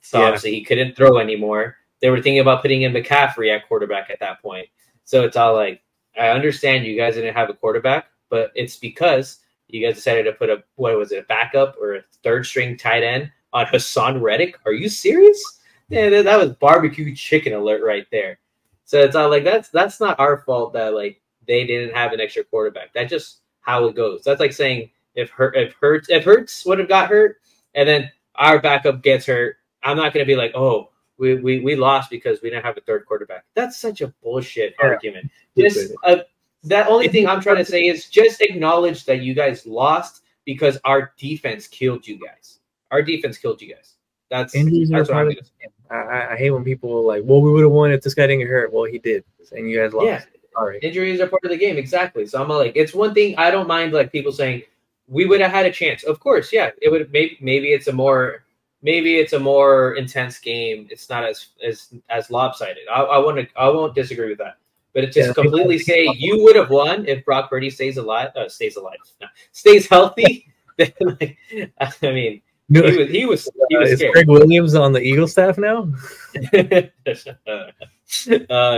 So 0.00 0.20
Yeah. 0.20 0.26
obviously 0.26 0.52
he 0.52 0.64
couldn't 0.64 0.96
throw 0.96 1.18
anymore. 1.18 1.76
They 2.00 2.10
were 2.10 2.22
thinking 2.22 2.38
about 2.40 2.62
putting 2.62 2.82
in 2.82 2.92
McCaffrey 2.92 3.54
at 3.54 3.66
quarterback 3.66 4.08
at 4.10 4.20
that 4.20 4.40
point. 4.40 4.68
So 5.04 5.24
it's 5.24 5.36
all 5.36 5.54
like, 5.54 5.82
I 6.16 6.28
understand 6.28 6.86
you 6.86 6.96
guys 6.96 7.14
didn't 7.14 7.34
have 7.34 7.50
a 7.50 7.54
quarterback, 7.54 8.06
but 8.30 8.52
it's 8.54 8.76
because 8.76 9.40
you 9.68 9.84
guys 9.84 9.96
decided 9.96 10.24
to 10.24 10.32
put 10.32 10.48
a 10.50 10.62
what 10.76 10.96
was 10.96 11.12
it, 11.12 11.18
a 11.18 11.22
backup 11.26 11.76
or 11.80 11.96
a 11.96 12.02
third 12.22 12.46
string 12.46 12.76
tight 12.76 13.02
end 13.02 13.30
on 13.52 13.66
Haason 13.66 14.20
Reddick. 14.22 14.56
Are 14.64 14.72
you 14.72 14.88
serious? 14.88 15.57
Yeah, 15.88 16.22
that, 16.22 16.38
was 16.38 16.52
barbecue 16.52 17.14
chicken 17.14 17.54
alert 17.54 17.82
right 17.82 18.06
there. 18.10 18.38
So 18.84 19.00
it's 19.00 19.14
not 19.14 19.30
like 19.30 19.44
that's 19.44 19.68
that's 19.70 20.00
not 20.00 20.18
our 20.18 20.38
fault 20.38 20.72
that 20.74 20.94
like 20.94 21.20
they 21.46 21.66
didn't 21.66 21.94
have 21.94 22.12
an 22.12 22.20
extra 22.20 22.44
quarterback. 22.44 22.92
That's 22.92 23.10
just 23.10 23.40
how 23.60 23.86
it 23.86 23.94
goes. 23.94 24.22
That's 24.24 24.40
like 24.40 24.52
saying 24.52 24.90
if 25.14 25.30
hurt 25.30 25.56
if 25.56 25.74
hurts 25.74 26.08
if 26.10 26.24
hurts 26.24 26.64
would 26.64 26.78
have 26.78 26.88
got 26.88 27.08
hurt 27.08 27.38
and 27.74 27.88
then 27.88 28.10
our 28.34 28.60
backup 28.60 29.02
gets 29.02 29.26
hurt, 29.26 29.56
I'm 29.82 29.96
not 29.96 30.12
gonna 30.12 30.26
be 30.26 30.36
like, 30.36 30.52
oh, 30.54 30.90
we, 31.18 31.34
we, 31.34 31.60
we 31.60 31.74
lost 31.74 32.10
because 32.10 32.40
we 32.42 32.50
didn't 32.50 32.64
have 32.64 32.76
a 32.78 32.80
third 32.82 33.04
quarterback. 33.06 33.44
That's 33.54 33.76
such 33.78 34.00
a 34.00 34.08
bullshit 34.22 34.74
Yeah. 34.80 34.88
argument. 34.88 35.30
Just 35.56 35.92
uh, 36.04 36.18
that 36.64 36.88
only 36.88 37.08
thing 37.08 37.26
I'm 37.26 37.40
trying 37.40 37.56
to 37.56 37.64
say 37.64 37.82
is 37.82 38.08
just 38.08 38.40
acknowledge 38.40 39.04
that 39.04 39.22
you 39.22 39.34
guys 39.34 39.66
lost 39.66 40.22
because 40.44 40.78
our 40.84 41.12
defense 41.18 41.66
killed 41.66 42.06
you 42.06 42.18
guys. 42.18 42.60
Our 42.90 43.02
defense 43.02 43.36
killed 43.38 43.60
you 43.60 43.74
guys. 43.74 43.94
That's 44.30 44.52
that's 44.52 45.08
what 45.08 45.10
I'm 45.10 45.28
gonna 45.28 45.44
say. 45.44 45.68
I, 45.90 46.32
I- 46.32 46.36
hate 46.36 46.50
when 46.50 46.64
people 46.64 46.96
are 46.96 47.00
like, 47.02 47.22
"Well, 47.24 47.40
we 47.40 47.50
would 47.50 47.62
have 47.62 47.70
won 47.72 47.92
if 47.92 48.02
this 48.02 48.14
guy 48.14 48.26
didn't 48.26 48.40
get 48.40 48.48
hurt." 48.48 48.72
Well, 48.72 48.84
he 48.84 48.98
did, 48.98 49.24
and 49.52 49.70
you 49.70 49.78
guys 49.80 49.92
lost. 49.92 50.06
Yeah, 50.06 50.22
Sorry. 50.52 50.78
injuries 50.82 51.20
are 51.20 51.26
part 51.28 51.44
of 51.44 51.50
the 51.50 51.56
game. 51.56 51.76
Exactly. 51.78 52.26
So 52.26 52.42
I'm 52.42 52.48
like, 52.48 52.72
it's 52.74 52.94
one 52.94 53.14
thing 53.14 53.34
I 53.38 53.50
don't 53.50 53.68
mind 53.68 53.92
like 53.92 54.12
people 54.12 54.32
saying 54.32 54.62
we 55.06 55.24
would 55.26 55.40
have 55.40 55.50
had 55.50 55.66
a 55.66 55.72
chance. 55.72 56.02
Of 56.04 56.20
course, 56.20 56.52
yeah, 56.52 56.70
it 56.82 56.90
would. 56.90 57.10
Maybe 57.12 57.38
maybe 57.40 57.68
it's 57.72 57.86
a 57.88 57.92
more 57.92 58.44
maybe 58.82 59.16
it's 59.16 59.32
a 59.32 59.38
more 59.40 59.94
intense 59.94 60.38
game. 60.38 60.86
It's 60.90 61.08
not 61.08 61.24
as 61.24 61.48
as 61.66 61.94
as 62.10 62.30
lopsided. 62.30 62.84
I, 62.92 63.00
I 63.02 63.18
want 63.18 63.38
to. 63.38 63.46
I 63.56 63.68
won't 63.68 63.94
disagree 63.94 64.28
with 64.28 64.38
that. 64.38 64.58
But 64.94 65.04
it 65.04 65.12
just 65.12 65.28
Yeah. 65.28 65.32
completely 65.34 65.78
say 65.78 66.08
you 66.16 66.42
would 66.44 66.56
have 66.56 66.70
won 66.70 67.06
if 67.06 67.24
Brock 67.24 67.50
Purdy 67.50 67.70
stays 67.70 67.98
alive. 67.98 68.30
Uh, 68.34 68.48
stays 68.48 68.76
alive. 68.76 68.96
No, 69.20 69.26
stays 69.52 69.86
healthy. 69.88 70.44
Then, 70.78 70.92
like, 71.00 71.36
I 71.80 71.90
mean, 72.02 72.40
he 72.70 72.80
was 72.80 73.08
he 73.08 73.26
was 73.26 73.48
he 73.70 73.76
Uh, 73.76 73.80
is. 73.80 74.02
Greg 74.12 74.28
Williams 74.28 74.74
on 74.74 74.92
the 74.92 75.00
Eagle 75.00 75.26
staff 75.26 75.56
now? 75.58 75.90
uh, 76.52 76.82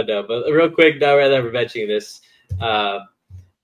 no, 0.06 0.22
but 0.26 0.50
real 0.50 0.70
quick, 0.70 1.00
now 1.00 1.16
rather 1.16 1.42
than 1.42 1.52
mentioning 1.52 1.88
this, 1.88 2.20
uh, 2.60 3.00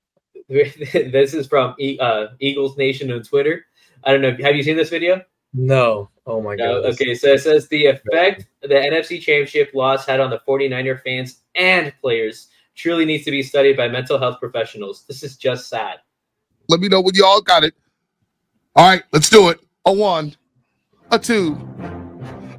this 0.48 1.34
is 1.34 1.46
from 1.46 1.74
e- 1.78 1.98
uh, 2.00 2.28
Eagles 2.40 2.76
Nation 2.76 3.10
on 3.12 3.22
Twitter. 3.22 3.66
I 4.04 4.12
don't 4.12 4.22
know. 4.22 4.36
Have 4.44 4.56
you 4.56 4.62
seen 4.62 4.76
this 4.76 4.90
video? 4.90 5.22
No. 5.54 6.10
Oh 6.26 6.40
my 6.42 6.54
No. 6.56 6.82
god. 6.82 6.92
Okay, 6.94 7.14
so 7.14 7.32
it 7.34 7.40
says 7.40 7.68
the 7.68 7.86
effect 7.86 8.46
the 8.62 8.68
NFC 8.68 9.20
Championship 9.20 9.70
loss 9.74 10.06
had 10.06 10.20
on 10.20 10.30
the 10.30 10.40
49er 10.46 11.02
fans 11.02 11.42
and 11.54 11.92
players 12.00 12.48
truly 12.74 13.04
needs 13.04 13.24
to 13.24 13.30
be 13.30 13.42
studied 13.42 13.76
by 13.76 13.88
mental 13.88 14.18
health 14.18 14.38
professionals. 14.40 15.04
This 15.06 15.22
is 15.22 15.36
just 15.36 15.68
sad. 15.68 15.98
Let 16.68 16.80
me 16.80 16.88
know 16.88 17.00
when 17.00 17.14
y'all 17.14 17.40
got 17.40 17.64
it. 17.64 17.74
All 18.74 18.86
right, 18.88 19.02
let's 19.12 19.30
do 19.30 19.48
it. 19.48 19.60
A 19.86 19.92
one, 19.92 20.34
a 21.12 21.18
two, 21.18 21.52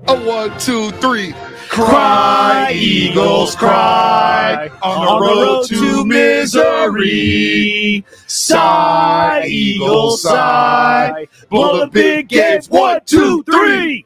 a 0.08 0.16
one, 0.26 0.58
two, 0.60 0.92
three. 0.92 1.34
Cry, 1.68 2.72
Eagles, 2.74 3.54
cry 3.54 4.72
on 4.82 5.06
the 5.06 5.28
road 5.28 5.66
to 5.68 6.06
misery. 6.06 8.06
Sigh, 8.28 9.44
Eagles, 9.46 10.22
sigh. 10.22 11.28
Blow 11.50 11.82
the 11.82 11.88
big 11.88 12.30
gates, 12.30 12.70
one, 12.70 13.02
two, 13.06 13.44
three. 13.44 14.06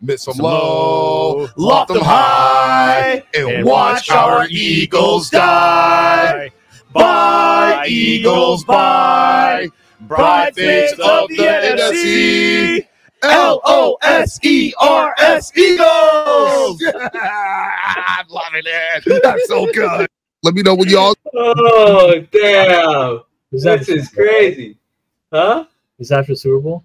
Miss 0.00 0.24
them 0.24 0.38
low, 0.38 1.46
loft 1.56 1.92
them 1.92 2.02
high, 2.02 3.22
and 3.32 3.64
watch 3.64 4.10
our 4.10 4.48
Eagles 4.50 5.30
die. 5.30 6.50
Bye, 6.92 7.84
Eagles, 7.86 8.64
bye. 8.64 9.68
Bright 10.06 10.54
face 10.54 10.92
of 10.92 11.28
the 11.28 11.36
NFC. 11.36 12.86
L 13.22 13.60
O 13.64 13.98
S 14.02 14.38
E 14.44 14.72
R 14.78 15.14
S 15.18 15.56
Eagles. 15.56 16.82
I'm 17.14 18.26
loving 18.28 18.62
it. 18.64 19.22
That's 19.22 19.48
so 19.48 19.70
good. 19.72 20.06
Let 20.42 20.54
me 20.54 20.62
know 20.62 20.74
when 20.74 20.88
y'all. 20.88 21.14
Oh 21.34 22.20
damn! 22.30 23.20
Was 23.50 23.64
that 23.64 23.80
This 23.80 23.88
is 23.88 24.08
crazy, 24.08 24.76
huh? 25.32 25.64
Was 25.98 26.10
that 26.10 26.26
for 26.26 26.34
Super 26.34 26.60
Bowl? 26.60 26.84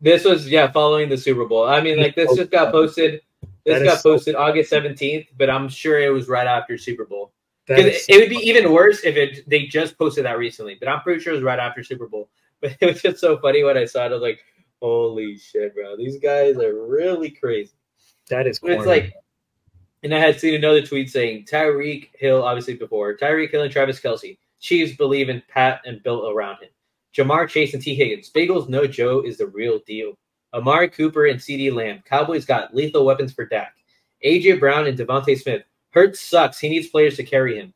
This 0.00 0.24
was 0.24 0.48
yeah, 0.48 0.70
following 0.70 1.08
the 1.08 1.16
Super 1.16 1.44
Bowl. 1.44 1.64
I 1.64 1.80
mean, 1.80 1.98
like 1.98 2.14
this 2.14 2.28
oh, 2.30 2.36
just 2.36 2.50
got 2.50 2.70
posted. 2.70 3.20
This 3.64 3.78
That 3.78 3.82
is 3.82 3.88
got 3.88 4.00
so 4.00 4.12
posted 4.12 4.36
August 4.36 4.70
seventeenth, 4.70 5.26
but 5.36 5.50
I'm 5.50 5.68
sure 5.68 6.00
it 6.00 6.10
was 6.10 6.28
right 6.28 6.46
after 6.46 6.78
Super 6.78 7.04
Bowl. 7.04 7.32
Because 7.66 8.06
it 8.08 8.18
would 8.18 8.28
be 8.28 8.48
even 8.48 8.72
worse 8.72 9.04
if 9.04 9.16
it 9.16 9.48
they 9.48 9.66
just 9.66 9.96
posted 9.96 10.24
that 10.24 10.38
recently. 10.38 10.76
But 10.78 10.88
I'm 10.88 11.00
pretty 11.00 11.20
sure 11.20 11.32
it 11.32 11.36
was 11.36 11.44
right 11.44 11.58
after 11.58 11.82
Super 11.82 12.08
Bowl. 12.08 12.28
But 12.62 12.76
it 12.80 12.86
was 12.86 13.02
just 13.02 13.18
so 13.18 13.38
funny 13.38 13.64
when 13.64 13.76
I 13.76 13.86
saw 13.86 14.04
it. 14.04 14.10
I 14.10 14.12
was 14.12 14.22
like, 14.22 14.38
"Holy 14.80 15.36
shit, 15.36 15.74
bro! 15.74 15.96
These 15.96 16.20
guys 16.20 16.56
are 16.58 16.86
really 16.86 17.28
crazy." 17.28 17.72
that 18.28 18.46
is. 18.46 18.60
It's 18.62 18.86
like, 18.86 19.12
and 20.02 20.14
I 20.14 20.18
had 20.20 20.38
seen 20.38 20.54
another 20.54 20.80
tweet 20.80 21.10
saying 21.10 21.46
Tyreek 21.46 22.10
Hill, 22.14 22.42
obviously 22.42 22.74
before 22.74 23.16
Tyreek 23.16 23.50
Hill 23.50 23.62
and 23.62 23.72
Travis 23.72 24.00
Kelce, 24.00 24.38
Chiefs 24.60 24.96
believe 24.96 25.28
in 25.28 25.42
Pat 25.48 25.80
and 25.84 26.02
built 26.02 26.32
around 26.32 26.62
him. 26.62 26.70
Ja'Marr 27.16 27.48
Chase 27.48 27.74
and 27.74 27.82
Tee 27.82 27.94
Higgins, 27.94 28.30
Bagels 28.30 28.68
no 28.68 28.86
Joe 28.86 29.20
is 29.20 29.38
the 29.38 29.46
real 29.46 29.80
deal. 29.86 30.16
Amari 30.54 30.88
Cooper 30.88 31.26
and 31.26 31.40
CeeDee 31.40 31.72
Lamb, 31.72 32.02
Cowboys 32.08 32.44
got 32.44 32.74
lethal 32.74 33.04
weapons 33.04 33.32
for 33.32 33.46
Dak. 33.46 33.74
AJ 34.24 34.60
Brown 34.60 34.86
and 34.86 34.96
DeVonta 34.96 35.38
Smith. 35.38 35.62
Hurts 35.92 36.20
sucks. 36.20 36.58
He 36.58 36.68
needs 36.68 36.88
players 36.88 37.16
to 37.16 37.22
carry 37.22 37.58
him. 37.58 37.72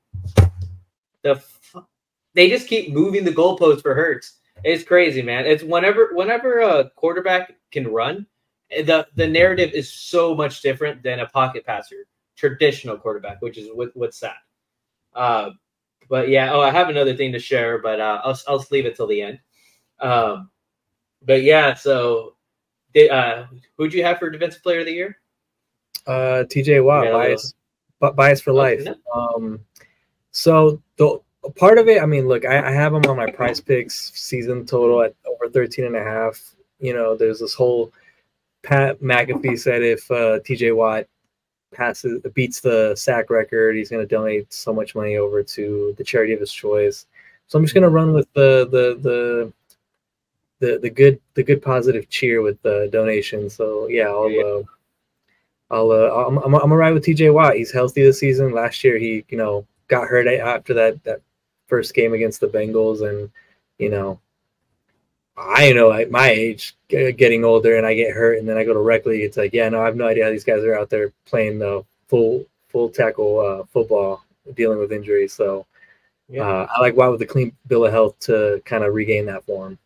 The 1.22 1.36
fu- 1.36 1.86
they 2.34 2.48
just 2.48 2.68
keep 2.68 2.92
moving 2.92 3.24
the 3.24 3.32
goalposts 3.32 3.82
for 3.82 3.94
Hurts. 3.94 4.38
It's 4.64 4.84
crazy, 4.84 5.22
man. 5.22 5.46
It's 5.46 5.62
whenever 5.62 6.10
whenever 6.12 6.60
a 6.60 6.90
quarterback 6.96 7.54
can 7.70 7.88
run, 7.88 8.26
the 8.70 9.06
the 9.16 9.26
narrative 9.26 9.70
is 9.72 9.92
so 9.92 10.34
much 10.34 10.62
different 10.62 11.02
than 11.02 11.20
a 11.20 11.28
pocket 11.28 11.64
passer, 11.64 12.06
traditional 12.36 12.96
quarterback, 12.96 13.42
which 13.42 13.58
is 13.58 13.68
what, 13.72 13.94
what's 13.94 14.18
sad. 14.18 14.36
Uh, 15.14 15.50
but 16.08 16.28
yeah, 16.28 16.52
oh, 16.52 16.60
I 16.60 16.70
have 16.70 16.88
another 16.88 17.16
thing 17.16 17.32
to 17.32 17.38
share, 17.38 17.78
but 17.78 18.00
uh, 18.00 18.20
I'll 18.24 18.38
I'll 18.48 18.58
just 18.58 18.72
leave 18.72 18.86
it 18.86 18.96
till 18.96 19.06
the 19.06 19.22
end. 19.22 19.38
Um, 20.00 20.50
but 21.22 21.42
yeah, 21.42 21.74
so 21.74 22.36
uh, 23.10 23.44
who'd 23.76 23.92
you 23.92 24.04
have 24.04 24.18
for 24.18 24.30
defensive 24.30 24.62
player 24.62 24.80
of 24.80 24.86
the 24.86 24.92
year? 24.92 25.18
uh, 26.06 26.44
TJ 26.48 26.82
Watt, 26.84 27.04
Yeah, 27.04 27.36
bias, 28.00 28.12
bu- 28.12 28.16
bias 28.16 28.40
for 28.40 28.52
life. 28.52 28.86
Um, 29.14 29.60
so 30.30 30.82
the 30.96 31.20
part 31.56 31.78
of 31.78 31.88
it, 31.88 32.02
I 32.02 32.06
mean, 32.06 32.28
look, 32.28 32.44
I, 32.44 32.68
I 32.68 32.72
have 32.72 32.94
him 32.94 33.04
on 33.06 33.16
my 33.16 33.26
PrizePicks 33.26 34.16
season 34.16 34.66
total 34.66 35.02
at 35.02 35.14
over 35.26 35.50
13 35.50 35.84
and 35.84 35.96
a 35.96 36.02
half. 36.02 36.54
You 36.78 36.94
know, 36.94 37.16
there's 37.16 37.40
this 37.40 37.54
whole 37.54 37.92
Pat 38.62 39.00
McAfee 39.00 39.58
said 39.58 39.82
if 39.82 40.10
uh, 40.10 40.40
TJ 40.40 40.74
Watt 40.74 41.06
passes 41.72 42.22
beats 42.34 42.60
the 42.60 42.94
sack 42.96 43.30
record, 43.30 43.76
he's 43.76 43.90
going 43.90 44.06
to 44.06 44.14
donate 44.14 44.52
so 44.52 44.72
much 44.72 44.94
money 44.94 45.16
over 45.16 45.42
to 45.42 45.94
the 45.98 46.04
charity 46.04 46.32
of 46.32 46.40
his 46.40 46.52
choice. 46.52 47.06
So 47.46 47.58
I'm 47.58 47.64
just 47.64 47.74
going 47.74 47.82
to 47.82 47.88
run 47.88 48.12
with 48.12 48.32
the 48.34 48.68
the 48.70 48.98
the 49.00 49.52
the 50.58 50.78
the 50.78 50.90
good 50.90 51.20
the 51.34 51.42
good 51.42 51.62
positive 51.62 52.08
cheer 52.08 52.42
with 52.42 52.60
the 52.62 52.88
donation. 52.90 53.48
So 53.48 53.86
yeah, 53.88 54.08
I'll 54.08 54.58
uh, 54.58 54.62
I'll 55.70 55.90
uh, 55.90 56.26
I'm, 56.26 56.38
I'm 56.38 56.54
I'm 56.54 56.60
gonna 56.60 56.76
ride 56.76 56.94
with 56.94 57.04
TJ 57.04 57.32
Watt. 57.32 57.56
He's 57.56 57.72
healthy 57.72 58.02
this 58.02 58.20
season. 58.20 58.52
Last 58.52 58.84
year 58.84 58.98
he 58.98 59.24
you 59.28 59.38
know 59.38 59.66
got 59.88 60.08
hurt 60.08 60.26
after 60.26 60.74
that 60.74 61.02
that 61.04 61.20
first 61.66 61.94
game 61.94 62.12
against 62.14 62.40
the 62.40 62.46
Bengals, 62.46 63.08
and 63.08 63.30
you 63.78 63.90
know 63.90 64.20
I 65.36 65.72
know 65.72 65.92
at 65.92 66.10
my 66.10 66.30
age 66.30 66.76
getting 66.88 67.44
older 67.44 67.76
and 67.76 67.86
I 67.86 67.94
get 67.94 68.14
hurt 68.14 68.38
and 68.38 68.48
then 68.48 68.56
I 68.56 68.64
go 68.64 68.72
to 68.72 68.80
rec 68.80 69.04
league. 69.06 69.22
It's 69.22 69.36
like 69.36 69.52
yeah 69.52 69.68
no 69.68 69.82
I 69.82 69.84
have 69.86 69.96
no 69.96 70.06
idea 70.06 70.24
how 70.24 70.30
these 70.30 70.44
guys 70.44 70.64
are 70.64 70.78
out 70.78 70.88
there 70.88 71.12
playing 71.26 71.58
the 71.58 71.84
full 72.08 72.46
full 72.68 72.88
tackle 72.88 73.40
uh, 73.40 73.64
football 73.64 74.24
dealing 74.54 74.78
with 74.78 74.92
injuries. 74.92 75.32
So 75.32 75.66
Yeah. 76.28 76.42
uh, 76.46 76.66
I 76.74 76.80
like 76.80 76.96
Watt 76.96 77.12
with 77.12 77.22
a 77.22 77.26
clean 77.26 77.52
bill 77.66 77.84
of 77.86 77.92
health 77.92 78.18
to 78.20 78.62
kind 78.64 78.84
of 78.84 78.94
regain 78.94 79.26
that 79.26 79.44
form. 79.44 79.78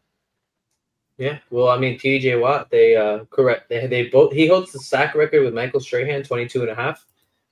Yeah, 1.20 1.38
well, 1.50 1.68
I 1.68 1.76
mean, 1.78 1.98
TJ 1.98 2.40
Watt, 2.40 2.70
they 2.70 2.96
uh 2.96 3.24
correct. 3.26 3.68
They, 3.68 3.86
they 3.86 4.04
both 4.08 4.32
he 4.32 4.46
holds 4.48 4.72
the 4.72 4.78
sack 4.78 5.14
record 5.14 5.44
with 5.44 5.52
Michael 5.52 5.78
Strahan, 5.78 6.22
22 6.22 6.62
and 6.62 6.70
a 6.70 6.74
half. 6.74 7.04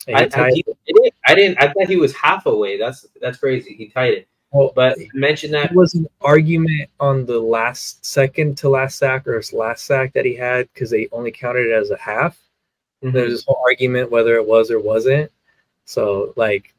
And 0.06 0.16
I, 0.34 0.50
he- 0.50 0.64
I 0.66 0.72
didn't, 0.86 1.14
I 1.26 1.34
didn't. 1.34 1.58
I 1.62 1.72
thought 1.72 1.86
he 1.86 1.96
was 1.96 2.14
half 2.16 2.46
away. 2.46 2.78
That's 2.78 3.06
that's 3.20 3.36
crazy. 3.36 3.74
He 3.74 3.88
tied 3.88 4.14
it. 4.14 4.28
well, 4.52 4.72
But 4.74 4.96
mention 5.12 5.50
that. 5.50 5.74
Was 5.74 5.94
an 5.94 6.06
argument 6.22 6.88
on 6.98 7.26
the 7.26 7.38
last 7.38 8.06
second 8.06 8.56
to 8.58 8.70
last 8.70 8.96
sack 8.96 9.28
or 9.28 9.36
his 9.36 9.52
last 9.52 9.84
sack 9.84 10.14
that 10.14 10.24
he 10.24 10.34
had 10.34 10.72
because 10.72 10.88
they 10.88 11.06
only 11.12 11.30
counted 11.30 11.66
it 11.66 11.74
as 11.74 11.90
a 11.90 11.98
half. 11.98 12.38
Mhm. 13.04 13.12
There's 13.12 13.32
this 13.32 13.44
whole 13.46 13.62
argument 13.66 14.10
whether 14.10 14.36
it 14.36 14.46
was 14.46 14.70
or 14.70 14.80
wasn't. 14.80 15.30
So 15.84 16.32
like, 16.36 16.74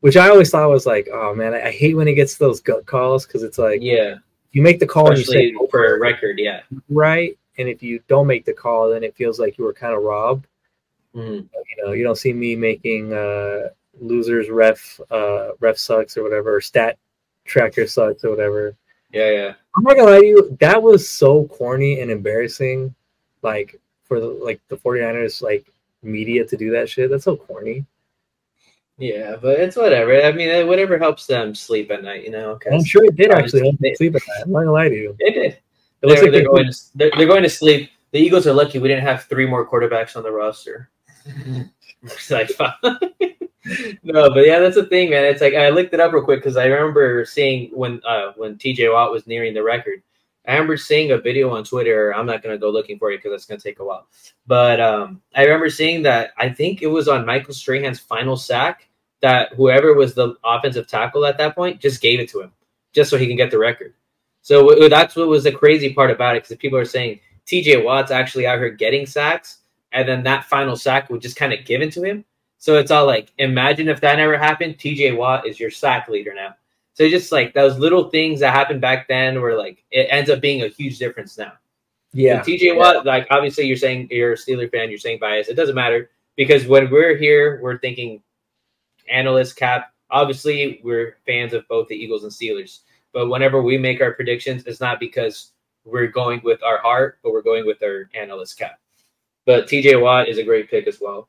which 0.00 0.18
I 0.18 0.28
always 0.28 0.50
thought 0.50 0.68
was 0.68 0.84
like, 0.84 1.08
oh 1.10 1.34
man, 1.34 1.54
I, 1.54 1.68
I 1.68 1.70
hate 1.70 1.96
when 1.96 2.08
it 2.08 2.14
gets 2.14 2.36
those 2.36 2.60
gut 2.60 2.84
calls 2.84 3.24
because 3.26 3.42
it's 3.42 3.56
like 3.58 3.80
yeah, 3.80 4.16
you 4.56 4.62
make 4.62 4.80
the 4.80 4.86
call 4.86 5.10
and 5.10 5.18
you 5.18 5.24
say 5.24 5.54
for 5.70 5.96
a 5.96 5.98
record. 5.98 6.38
Yeah. 6.38 6.62
right, 6.88 7.36
and 7.58 7.68
if 7.68 7.82
you 7.82 8.00
don't 8.08 8.26
make 8.26 8.46
the 8.46 8.54
call, 8.54 8.88
then 8.88 9.04
it 9.04 9.14
feels 9.14 9.38
like 9.38 9.58
you 9.58 9.64
were 9.64 9.74
kind 9.74 9.94
of 9.94 10.02
robbed. 10.02 10.46
Mhm. 11.14 11.46
You 11.52 11.84
know, 11.84 11.92
you 11.92 12.02
don't 12.02 12.16
see 12.16 12.32
me 12.32 12.56
making 12.56 13.12
uh, 13.12 13.68
losers 14.00 14.48
ref 14.48 14.98
uh, 15.10 15.50
ref 15.60 15.76
sucks 15.76 16.16
or 16.16 16.22
whatever, 16.22 16.56
or 16.56 16.62
stat 16.62 16.96
tracker 17.44 17.86
sucks 17.86 18.24
or 18.24 18.30
whatever. 18.30 18.74
Yeah, 19.12 19.30
yeah. 19.30 19.54
I'm 19.76 19.82
not 19.84 19.96
gonna 19.96 20.10
lie 20.10 20.20
to 20.20 20.26
you, 20.26 20.56
that 20.60 20.82
was 20.82 21.06
so 21.06 21.44
corny 21.48 22.00
and 22.00 22.10
embarrassing. 22.10 22.94
Like 23.42 23.78
for 24.04 24.20
the 24.20 24.28
like 24.28 24.62
the 24.68 24.78
49ers 24.78 25.42
like 25.42 25.70
media 26.02 26.46
to 26.46 26.56
do 26.56 26.70
that 26.70 26.88
shit. 26.88 27.10
That's 27.10 27.24
so 27.24 27.36
corny. 27.36 27.84
Yeah, 28.98 29.36
but 29.40 29.60
it's 29.60 29.76
whatever. 29.76 30.22
I 30.22 30.32
mean, 30.32 30.50
uh, 30.50 30.66
whatever 30.66 30.98
helps 30.98 31.26
them 31.26 31.54
sleep 31.54 31.90
at 31.90 32.02
night, 32.02 32.24
you 32.24 32.30
know. 32.30 32.58
I'm 32.70 32.84
sure 32.84 33.04
it 33.04 33.16
did 33.16 33.30
actually 33.30 33.76
they- 33.80 33.94
sleep 33.94 34.14
at 34.16 34.22
night. 34.26 34.42
I'm 34.44 34.52
not 34.52 34.60
gonna 34.60 34.72
lie 34.72 34.88
to 34.88 34.94
you. 34.94 35.16
They 35.20 35.30
did. 35.32 35.58
It 36.02 36.06
looks 36.06 36.20
They're, 36.20 36.30
like 36.30 36.32
they're 36.32 36.48
going. 36.48 36.70
To, 36.70 36.78
they're, 36.94 37.10
they're 37.16 37.26
going 37.26 37.42
to 37.42 37.50
sleep. 37.50 37.90
The 38.12 38.18
Eagles 38.18 38.46
are 38.46 38.52
lucky 38.52 38.78
we 38.78 38.88
didn't 38.88 39.04
have 39.04 39.24
three 39.24 39.46
more 39.46 39.68
quarterbacks 39.68 40.16
on 40.16 40.22
the 40.22 40.30
roster. 40.30 40.90
It's 42.02 42.30
like, 42.30 42.50
no, 44.02 44.30
but 44.30 44.46
yeah, 44.46 44.60
that's 44.60 44.76
the 44.76 44.86
thing, 44.88 45.10
man. 45.10 45.24
It's 45.24 45.40
like 45.40 45.54
I 45.54 45.70
looked 45.70 45.92
it 45.92 46.00
up 46.00 46.12
real 46.12 46.22
quick 46.24 46.40
because 46.40 46.56
I 46.56 46.66
remember 46.66 47.24
seeing 47.24 47.70
when 47.72 48.00
uh 48.06 48.32
when 48.36 48.56
TJ 48.56 48.92
Watt 48.92 49.12
was 49.12 49.26
nearing 49.26 49.52
the 49.54 49.62
record. 49.62 50.02
I 50.46 50.52
remember 50.52 50.76
seeing 50.76 51.10
a 51.10 51.18
video 51.18 51.50
on 51.50 51.64
Twitter. 51.64 52.14
I'm 52.14 52.26
not 52.26 52.42
gonna 52.42 52.58
go 52.58 52.70
looking 52.70 52.98
for 52.98 53.10
it 53.10 53.18
because 53.18 53.32
that's 53.32 53.46
gonna 53.46 53.60
take 53.60 53.80
a 53.80 53.84
while. 53.84 54.06
But 54.46 54.80
um, 54.80 55.20
I 55.34 55.42
remember 55.42 55.68
seeing 55.68 56.02
that. 56.04 56.30
I 56.38 56.48
think 56.48 56.82
it 56.82 56.86
was 56.86 57.08
on 57.08 57.26
Michael 57.26 57.54
Strahan's 57.54 57.98
final 57.98 58.36
sack 58.36 58.85
that 59.22 59.54
whoever 59.54 59.94
was 59.94 60.14
the 60.14 60.36
offensive 60.44 60.86
tackle 60.86 61.24
at 61.24 61.38
that 61.38 61.54
point 61.54 61.80
just 61.80 62.00
gave 62.00 62.20
it 62.20 62.28
to 62.30 62.40
him, 62.40 62.52
just 62.92 63.10
so 63.10 63.16
he 63.16 63.26
can 63.26 63.36
get 63.36 63.50
the 63.50 63.58
record. 63.58 63.94
So 64.42 64.88
that's 64.88 65.16
what 65.16 65.28
was 65.28 65.44
the 65.44 65.52
crazy 65.52 65.92
part 65.92 66.10
about 66.10 66.36
it 66.36 66.44
because 66.44 66.56
people 66.58 66.78
are 66.78 66.84
saying 66.84 67.20
TJ 67.46 67.84
Watt's 67.84 68.10
actually 68.10 68.46
out 68.46 68.58
here 68.58 68.70
getting 68.70 69.06
sacks, 69.06 69.58
and 69.92 70.08
then 70.08 70.22
that 70.24 70.44
final 70.44 70.76
sack 70.76 71.10
was 71.10 71.22
just 71.22 71.36
kind 71.36 71.52
of 71.52 71.64
given 71.64 71.90
to 71.90 72.02
him. 72.02 72.24
So 72.58 72.78
it's 72.78 72.90
all 72.90 73.06
like, 73.06 73.32
imagine 73.38 73.88
if 73.88 74.00
that 74.00 74.16
never 74.16 74.36
happened. 74.36 74.78
TJ 74.78 75.16
Watt 75.16 75.46
is 75.46 75.60
your 75.60 75.70
sack 75.70 76.08
leader 76.08 76.34
now. 76.34 76.54
So 76.94 77.08
just 77.08 77.30
like 77.30 77.52
those 77.52 77.78
little 77.78 78.08
things 78.08 78.40
that 78.40 78.54
happened 78.54 78.80
back 78.80 79.06
then, 79.08 79.40
where 79.40 79.56
like 79.56 79.84
it 79.90 80.08
ends 80.10 80.30
up 80.30 80.40
being 80.40 80.62
a 80.62 80.68
huge 80.68 80.98
difference 80.98 81.36
now. 81.36 81.52
Yeah. 82.12 82.40
TJ 82.40 82.76
Watt, 82.76 83.04
like 83.04 83.26
obviously 83.30 83.66
you're 83.66 83.76
saying 83.76 84.08
you're 84.10 84.32
a 84.32 84.36
Steeler 84.36 84.70
fan, 84.70 84.88
you're 84.88 84.98
saying 84.98 85.18
bias. 85.20 85.48
It 85.48 85.54
doesn't 85.54 85.74
matter 85.74 86.10
because 86.36 86.66
when 86.66 86.90
we're 86.90 87.16
here, 87.16 87.60
we're 87.62 87.78
thinking 87.78 88.22
analyst 89.10 89.56
cap. 89.56 89.92
Obviously, 90.10 90.80
we're 90.84 91.16
fans 91.26 91.52
of 91.52 91.66
both 91.68 91.88
the 91.88 91.94
Eagles 91.96 92.22
and 92.22 92.32
Steelers. 92.32 92.80
But 93.12 93.28
whenever 93.28 93.62
we 93.62 93.78
make 93.78 94.00
our 94.00 94.12
predictions, 94.12 94.64
it's 94.66 94.80
not 94.80 95.00
because 95.00 95.52
we're 95.84 96.06
going 96.08 96.40
with 96.44 96.62
our 96.62 96.78
heart, 96.78 97.18
but 97.22 97.32
we're 97.32 97.42
going 97.42 97.66
with 97.66 97.82
our 97.82 98.08
analyst 98.14 98.58
cap. 98.58 98.78
But 99.46 99.66
TJ 99.68 100.00
Watt 100.00 100.28
is 100.28 100.38
a 100.38 100.42
great 100.44 100.68
pick 100.70 100.86
as 100.86 101.00
well. 101.00 101.28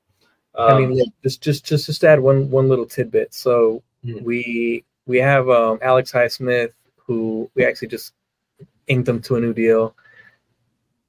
Um, 0.56 0.70
I 0.70 0.80
mean, 0.80 1.12
just 1.24 1.42
just 1.42 1.66
just 1.66 1.86
just 1.86 2.04
add 2.04 2.20
one 2.20 2.50
one 2.50 2.68
little 2.68 2.86
tidbit. 2.86 3.34
So 3.34 3.84
Mhm. 4.06 4.24
we 4.24 4.84
we 5.06 5.18
have 5.20 5.50
um, 5.50 5.80
Alex 5.82 6.12
Highsmith, 6.12 6.72
who 6.96 7.50
we 7.56 7.64
actually 7.64 7.88
just 7.90 8.14
inked 8.88 9.08
him 9.08 9.22
to 9.22 9.36
a 9.36 9.40
new 9.40 9.54
deal. 9.54 9.96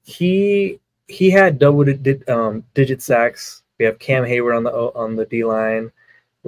He 0.03 0.81
he 1.09 1.31
had 1.31 1.59
double 1.59 1.85
di- 1.85 2.25
um, 2.29 2.65
digit 2.75 3.03
sacks. 3.03 3.63
We 3.79 3.85
have 3.87 3.99
Cam 3.99 4.25
Heyward 4.25 4.57
on 4.57 4.65
the 4.65 4.71
on 4.73 5.17
the 5.17 5.25
D 5.27 5.45
line. 5.45 5.91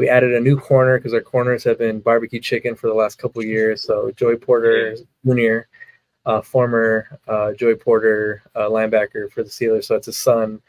We 0.00 0.08
added 0.08 0.32
a 0.32 0.40
new 0.40 0.58
corner 0.58 0.96
because 0.96 1.12
our 1.12 1.20
corners 1.20 1.62
have 1.64 1.76
been 1.76 2.00
barbecue 2.00 2.40
chicken 2.40 2.74
for 2.74 2.86
the 2.86 2.94
last 2.94 3.18
couple 3.18 3.42
of 3.42 3.46
years. 3.46 3.82
So 3.82 4.10
Joey 4.12 4.36
Porter 4.36 4.96
Jr. 5.26 5.58
uh, 6.24 6.40
former 6.40 7.20
uh, 7.28 7.52
Joey 7.52 7.74
Porter 7.74 8.42
uh, 8.54 8.60
linebacker 8.60 9.30
for 9.30 9.42
the 9.42 9.50
Steelers. 9.50 9.84
So 9.84 9.96
it's 9.96 10.06
his 10.06 10.16
son. 10.16 10.62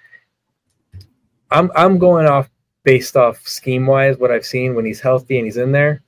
I'm 1.49 1.71
I'm 1.77 1.97
going 1.97 2.27
off 2.27 2.49
based 2.83 3.15
off 3.15 3.47
scheme 3.47 3.85
wise 3.85 4.17
what 4.17 4.31
I've 4.31 4.45
seen 4.45 4.75
when 4.75 4.83
he's 4.83 4.99
healthy 4.99 5.37
and 5.37 5.45
he's 5.45 5.55
in 5.55 5.71
there. 5.71 6.03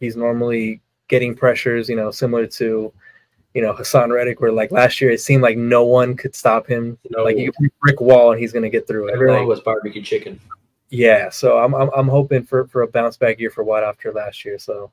He's 0.00 0.16
normally 0.16 0.80
getting 1.08 1.34
pressures, 1.34 1.90
you 1.90 1.96
know, 1.96 2.10
similar 2.10 2.46
to 2.46 2.90
you 3.52 3.60
know 3.60 3.74
Haason 3.74 4.10
Reddick, 4.14 4.40
where 4.40 4.50
like 4.50 4.72
last 4.72 4.98
year 4.98 5.10
it 5.10 5.20
seemed 5.20 5.42
like 5.42 5.58
no 5.58 5.84
one 5.84 6.16
could 6.16 6.34
stop 6.34 6.66
him. 6.66 6.96
No. 7.10 7.22
Like 7.22 7.36
you 7.36 7.52
could 7.52 7.66
a 7.66 7.70
brick 7.82 8.00
wall 8.00 8.32
and 8.32 8.40
he's 8.40 8.50
gonna 8.50 8.70
get 8.70 8.88
through 8.88 9.08
it. 9.08 9.12
Everyone 9.12 9.40
Like, 9.40 9.48
was 9.48 9.60
barbecue 9.60 10.00
chicken. 10.00 10.40
Yeah, 10.92 11.30
so 11.30 11.56
I'm, 11.56 11.74
I'm 11.74 11.88
I'm 11.96 12.08
hoping 12.08 12.44
for 12.44 12.66
for 12.66 12.82
a 12.82 12.86
bounce 12.86 13.16
back 13.16 13.40
year 13.40 13.48
for 13.48 13.64
Watt 13.64 13.82
after 13.82 14.12
last 14.12 14.44
year. 14.44 14.58
So 14.58 14.92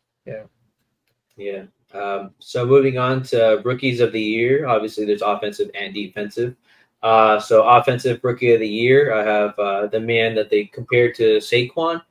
Yeah. 1.36 1.64
Um, 1.94 2.32
so 2.40 2.66
moving 2.66 2.98
on 2.98 3.22
to 3.24 3.62
rookies 3.66 4.00
of 4.00 4.14
the 4.14 4.22
year. 4.22 4.66
Obviously, 4.66 5.04
there's 5.04 5.22
offensive 5.22 5.70
and 5.76 5.94
defensive. 5.94 6.56
Uh, 7.04 7.38
so 7.38 7.68
offensive 7.68 8.22
rookie 8.24 8.54
of 8.54 8.62
the 8.62 8.68
year, 8.68 9.14
I 9.14 9.26
have 9.26 9.60
uh, 9.60 9.88
the 9.88 10.00
man 10.00 10.36
that 10.36 10.50
they 10.50 10.66
compared 10.66 11.16
to 11.16 11.38
Saquon, 11.40 12.02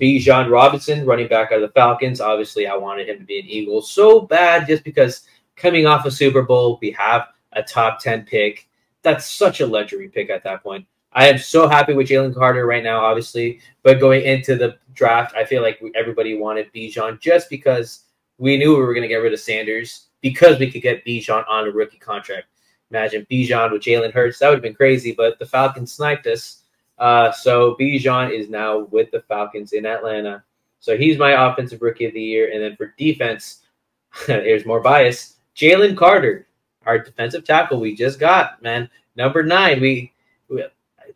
Bijan 0.00 0.50
Robinson, 0.50 1.06
running 1.06 1.28
back 1.28 1.52
out 1.52 1.62
of 1.62 1.68
the 1.68 1.72
Falcons. 1.72 2.20
Obviously, 2.20 2.66
I 2.66 2.76
wanted 2.76 3.08
him 3.08 3.18
to 3.18 3.24
be 3.24 3.38
an 3.38 3.46
Eagle 3.46 3.80
so 3.80 4.22
bad 4.22 4.66
just 4.66 4.82
because 4.82 5.22
coming 5.54 5.86
off 5.86 6.04
a 6.04 6.10
Super 6.10 6.42
Bowl, 6.42 6.80
we 6.82 6.90
have 6.92 7.28
a 7.52 7.62
top 7.62 8.00
10 8.00 8.24
pick. 8.24 8.68
That's 9.02 9.24
such 9.24 9.60
a 9.60 9.66
luxury 9.66 10.08
pick 10.08 10.30
at 10.30 10.42
that 10.42 10.64
point. 10.64 10.84
I 11.16 11.28
am 11.28 11.38
so 11.38 11.66
happy 11.66 11.94
with 11.94 12.08
Jalen 12.08 12.34
Carter 12.34 12.66
right 12.66 12.84
now, 12.84 13.02
obviously, 13.02 13.60
but 13.82 13.98
going 13.98 14.22
into 14.22 14.54
the 14.54 14.76
draft, 14.92 15.34
I 15.34 15.46
feel 15.46 15.62
like 15.62 15.82
everybody 15.94 16.36
wanted 16.36 16.70
Bijan 16.74 17.18
just 17.20 17.48
because 17.48 18.04
we 18.36 18.58
knew 18.58 18.76
we 18.76 18.82
were 18.82 18.92
going 18.92 19.00
to 19.00 19.08
get 19.08 19.16
rid 19.16 19.32
of 19.32 19.40
Sanders 19.40 20.08
because 20.20 20.58
we 20.58 20.70
could 20.70 20.82
get 20.82 21.06
Bijan 21.06 21.42
on 21.48 21.68
a 21.68 21.70
rookie 21.70 21.96
contract. 21.96 22.48
Imagine 22.90 23.26
Bijan 23.30 23.72
with 23.72 23.80
Jalen 23.80 24.12
Hurts. 24.12 24.38
That 24.38 24.50
would 24.50 24.56
have 24.56 24.62
been 24.62 24.74
crazy, 24.74 25.12
but 25.12 25.38
the 25.38 25.46
Falcons 25.46 25.90
sniped 25.90 26.26
us. 26.26 26.64
Uh, 26.98 27.32
so 27.32 27.76
Bijan 27.80 28.30
is 28.30 28.50
now 28.50 28.80
with 28.90 29.10
the 29.10 29.22
Falcons 29.22 29.72
in 29.72 29.86
Atlanta. 29.86 30.44
So 30.80 30.98
he's 30.98 31.16
my 31.18 31.48
offensive 31.48 31.80
rookie 31.80 32.04
of 32.04 32.12
the 32.12 32.20
year. 32.20 32.50
And 32.52 32.62
then 32.62 32.76
for 32.76 32.94
defense, 32.98 33.62
here's 34.26 34.66
more 34.66 34.80
bias. 34.80 35.36
Jalen 35.56 35.96
Carter, 35.96 36.46
our 36.84 36.98
defensive 36.98 37.44
tackle 37.44 37.80
we 37.80 37.94
just 37.94 38.20
got, 38.20 38.62
man. 38.62 38.90
Number 39.16 39.42
nine. 39.42 39.80
We, 39.80 39.88
we 39.88 40.12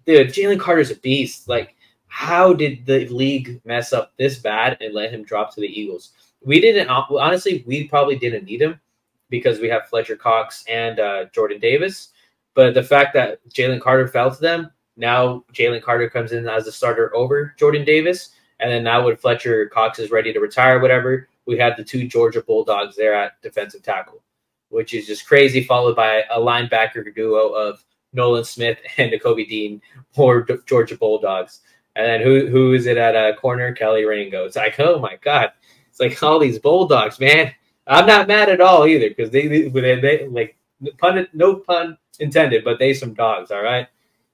dude, 0.07 0.29
Jalen 0.29 0.61
Carter's 0.61 0.91
a 0.91 0.97
beast. 0.97 1.49
Like, 1.49 1.77
how 2.09 2.53
did 2.53 2.85
the 2.87 3.07
league 3.09 3.61
mess 3.65 3.93
up 3.93 4.13
this 4.19 4.39
bad 4.39 4.77
and 4.81 4.95
let 4.95 5.13
him 5.13 5.25
drop 5.25 5.55
to 5.55 5.61
the 5.61 5.67
Eagles? 5.67 6.13
We 6.43 6.61
didn't 6.61 6.89
honestly, 6.89 7.65
we 7.67 7.87
probably 7.89 8.17
didn't 8.17 8.45
need 8.45 8.63
him 8.63 8.81
because 9.29 9.61
we 9.61 9.69
have 9.69 9.89
Fletcher 9.89 10.17
Cox 10.17 10.65
and 10.69 10.99
uh, 10.99 11.27
Jordan 11.33 11.61
Davis. 11.61 12.09
But 12.55 12.75
the 12.75 12.83
fact 12.83 13.15
that 13.15 13.39
Jalen 13.49 13.81
Carter 13.81 14.09
fell 14.09 14.35
to 14.35 14.41
them, 14.41 14.71
now 14.97 15.45
Jalen 15.53 15.83
Carter 15.83 16.11
comes 16.11 16.33
in 16.33 16.49
as 16.49 16.67
a 16.67 16.73
starter 16.73 17.15
over 17.15 17.55
Jordan 17.59 17.85
Davis. 17.85 18.31
And 18.59 18.71
then 18.71 18.85
now 18.85 19.05
when 19.05 19.17
Fletcher 19.17 19.67
Cox 19.67 19.99
is 19.99 20.11
ready 20.11 20.33
to 20.33 20.41
retire, 20.41 20.81
whatever, 20.81 21.29
we 21.47 21.57
have 21.59 21.77
the 21.77 21.85
two 21.85 22.07
Georgia 22.07 22.43
Bulldogs 22.43 22.97
there 22.97 23.15
at 23.15 23.41
defensive 23.41 23.83
tackle, 23.83 24.23
which 24.69 24.93
is 24.93 25.07
just 25.07 25.27
crazy, 25.27 25.63
followed 25.63 25.97
by 25.97 26.25
a 26.31 26.39
linebacker 26.39 27.15
duo 27.15 27.49
of 27.49 27.85
Nolan 28.13 28.45
Smith 28.45 28.79
and 28.99 29.13
Nakobe 29.13 29.49
Dean 29.49 29.81
or 30.17 30.47
Georgia 30.67 30.97
Bulldogs. 30.97 31.61
And 31.97 32.07
then 32.07 32.21
who 32.23 32.47
who 32.47 32.73
is 32.73 32.87
it 32.87 32.97
at 32.97 33.15
a 33.15 33.35
corner? 33.35 33.75
Kelee 33.75 34.09
Ringo. 34.09 34.45
It's 34.45 34.57
like, 34.57 34.79
oh 34.79 34.99
my 34.99 35.17
God. 35.23 35.53
It's 35.89 36.01
like 36.01 36.23
all 36.23 36.39
these 36.39 36.59
Bulldogs, 36.59 37.19
man. 37.19 37.53
I'm 37.87 38.07
not 38.07 38.29
mad 38.29 38.49
at 38.49 38.61
all 38.61 38.87
either 38.87 39.09
because 39.09 39.31
they, 39.31 39.49
they, 39.49 39.69
they, 39.69 40.01
they 40.01 40.29
like 40.29 40.57
pun 40.99 41.27
no 41.33 41.57
pun 41.57 41.99
intended, 42.21 42.63
but 42.63 42.79
they 42.79 42.95
some 42.95 43.15
dogs. 43.15 43.51
All 43.51 43.63
right. 43.63 43.89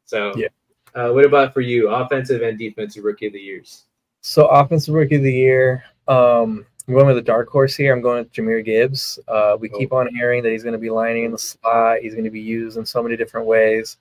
So 0.05 0.33
Yeah. 0.37 0.49
Uh, 0.95 1.13
what 1.13 1.27
about 1.27 1.53
for 1.53 1.61
you, 1.61 1.91
offensive 1.91 2.41
and 2.41 2.59
defensive 2.59 3.05
rookie 3.05 3.27
of 3.27 3.35
the 3.35 3.39
years? 3.39 3.85
so 4.27 4.47
offensive 4.47 4.93
rookie 4.93 5.15
of 5.15 5.23
the 5.23 5.33
year. 5.33 5.85
Um, 6.09 6.67
I'm 6.89 6.95
going 6.95 7.07
with 7.07 7.19
a 7.19 7.23
dark 7.23 7.49
horse 7.49 7.75
here. 7.75 7.93
I'm 7.93 8.01
going 8.01 8.19
with 8.19 8.33
Jahmyr 8.33 8.65
Gibbs. 8.65 9.19
Uh, 9.27 9.57
we 9.59 9.69
Oh. 9.71 9.79
keep 9.79 9.93
on 9.93 10.13
hearing 10.15 10.43
that 10.43 10.53
he's 10.53 10.63
going 10.63 10.73
to 10.73 10.79
be 10.79 10.91
lining 10.91 11.25
in 11.25 11.33
the 11.33 11.39
slot. 11.39 11.99
He's 12.01 12.15
going 12.15 12.25
to 12.25 12.31
be 12.31 12.41
used 12.41 12.77
in 12.79 12.87
so 12.87 13.03
many 13.03 13.17
different 13.17 13.47
ways. 13.47 13.97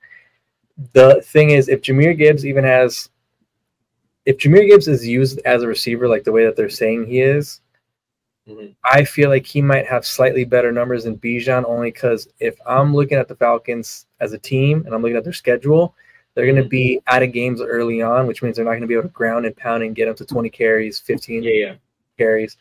The 0.93 1.21
thing 1.23 1.51
is, 1.51 1.67
if 1.67 1.81
Jahmyr 1.81 2.15
Gibbs 2.17 2.45
even 2.45 2.63
has, 2.63 3.09
if 4.25 4.37
Jahmyr 4.37 4.67
Gibbs 4.67 4.87
is 4.87 5.07
used 5.07 5.39
as 5.45 5.63
a 5.63 5.67
receiver 5.67 6.07
like 6.07 6.23
the 6.23 6.31
way 6.31 6.45
that 6.45 6.55
they're 6.55 6.69
saying 6.69 7.07
he 7.07 7.21
is, 7.21 7.61
Mhm. 8.47 8.75
I 8.83 9.03
feel 9.03 9.29
like 9.29 9.47
he 9.47 9.61
might 9.61 9.87
have 9.87 10.05
slightly 10.05 10.43
better 10.43 10.71
numbers 10.71 11.05
than 11.05 11.17
Bijan 11.17 11.65
only 11.65 11.89
because 11.89 12.27
if 12.39 12.55
I'm 12.67 12.93
looking 12.93 13.17
at 13.17 13.27
the 13.27 13.35
Falcons 13.35 14.05
as 14.19 14.33
a 14.33 14.37
team 14.37 14.83
and 14.85 14.93
I'm 14.93 15.01
looking 15.01 15.17
at 15.17 15.23
their 15.23 15.33
schedule, 15.33 15.95
they're 16.35 16.45
going 16.45 16.61
to 16.61 16.69
be 16.69 17.01
out 17.07 17.23
of 17.23 17.31
games 17.31 17.61
early 17.61 18.03
on, 18.03 18.27
which 18.27 18.43
means 18.43 18.57
they're 18.57 18.65
not 18.65 18.71
going 18.71 18.81
to 18.81 18.87
be 18.87 18.93
able 18.93 19.03
to 19.03 19.09
ground 19.09 19.47
and 19.47 19.55
pound 19.57 19.81
and 19.81 19.95
get 19.95 20.07
up 20.07 20.17
to 20.17 20.25
20 20.25 20.49
carries, 20.51 20.99
15 20.99 21.41
Yeah, 21.41 21.51
yeah. 21.51 21.75
Carries. 22.17 22.57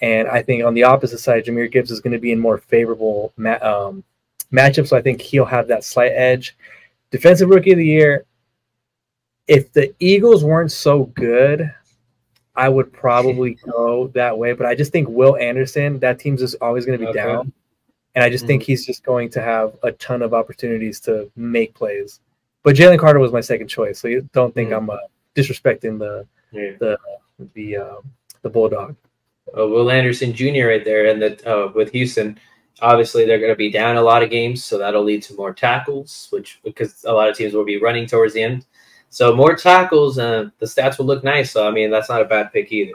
And 0.00 0.28
I 0.28 0.42
think 0.42 0.64
on 0.64 0.74
the 0.74 0.84
opposite 0.84 1.18
side, 1.18 1.44
Jahmyr 1.44 1.70
Gibbs 1.70 1.90
is 1.90 2.00
going 2.00 2.12
to 2.12 2.18
be 2.20 2.32
in 2.32 2.38
more 2.38 2.58
favorable 2.58 3.32
ma- 3.36 3.58
um, 3.60 4.04
matchups. 4.52 4.88
So 4.88 4.96
I 4.96 5.02
think 5.02 5.20
he'll 5.20 5.44
have 5.44 5.66
that 5.68 5.84
slight 5.84 6.12
edge. 6.12 6.56
Defensive 7.10 7.48
rookie 7.48 7.72
of 7.72 7.78
the 7.78 7.84
year. 7.86 8.24
If 9.48 9.72
the 9.72 9.92
Eagles 9.98 10.44
weren't 10.44 10.70
so 10.70 11.04
good, 11.04 11.72
I 12.54 12.68
would 12.68 12.92
probably 12.92 13.54
go 13.64 14.08
that 14.08 14.36
way. 14.36 14.52
But 14.52 14.66
I 14.66 14.74
just 14.74 14.92
think 14.92 15.08
Will 15.08 15.36
Anderson, 15.36 15.98
that 16.00 16.20
team's 16.20 16.40
just 16.40 16.56
always 16.60 16.86
going 16.86 16.98
to 16.98 17.04
be 17.04 17.10
Okay. 17.10 17.18
down. 17.24 17.52
And 18.14 18.24
I 18.24 18.30
just 18.30 18.46
think 18.46 18.62
he's 18.62 18.84
just 18.84 19.04
going 19.04 19.30
to 19.30 19.40
have 19.42 19.76
a 19.84 19.92
ton 19.92 20.22
of 20.22 20.34
opportunities 20.34 20.98
to 21.00 21.30
make 21.36 21.72
plays. 21.74 22.20
But 22.64 22.74
Jalen 22.74 22.98
Carter 22.98 23.20
was 23.20 23.32
my 23.32 23.40
second 23.40 23.68
choice. 23.68 23.98
So 24.00 24.08
you 24.08 24.28
don't 24.32 24.52
think 24.54 24.70
Mhm. 24.70 24.76
I'm 24.76 24.90
uh, 24.90 24.96
disrespecting 25.36 25.98
the 25.98 26.26
yeah. 26.50 26.96
the 27.54 27.76
um, 27.76 28.02
the 28.42 28.50
Bulldog. 28.50 28.96
uh, 29.56 29.66
Will 29.66 29.90
Anderson 29.90 30.32
Jr. 30.32 30.68
right 30.68 30.84
there, 30.84 31.06
and 31.06 31.20
that 31.22 31.46
uh, 31.46 31.70
with 31.74 31.92
Houston, 31.92 32.38
obviously 32.80 33.24
they're 33.24 33.38
going 33.38 33.52
to 33.52 33.56
be 33.56 33.70
down 33.70 33.96
a 33.96 34.02
lot 34.02 34.22
of 34.22 34.30
games, 34.30 34.62
so 34.64 34.78
that'll 34.78 35.04
lead 35.04 35.22
to 35.24 35.34
more 35.34 35.52
tackles, 35.54 36.28
which 36.30 36.60
because 36.64 37.04
a 37.04 37.12
lot 37.12 37.28
of 37.28 37.36
teams 37.36 37.54
will 37.54 37.64
be 37.64 37.80
running 37.80 38.06
towards 38.06 38.34
the 38.34 38.42
end. 38.42 38.66
So 39.10 39.34
more 39.34 39.56
tackles, 39.56 40.18
uh, 40.18 40.50
the 40.58 40.66
stats 40.66 40.98
will 40.98 41.06
look 41.06 41.24
nice. 41.24 41.50
So 41.52 41.66
I 41.66 41.70
mean, 41.70 41.90
that's 41.90 42.08
not 42.10 42.22
a 42.22 42.26
bad 42.26 42.52
pick 42.52 42.70
either. 42.72 42.92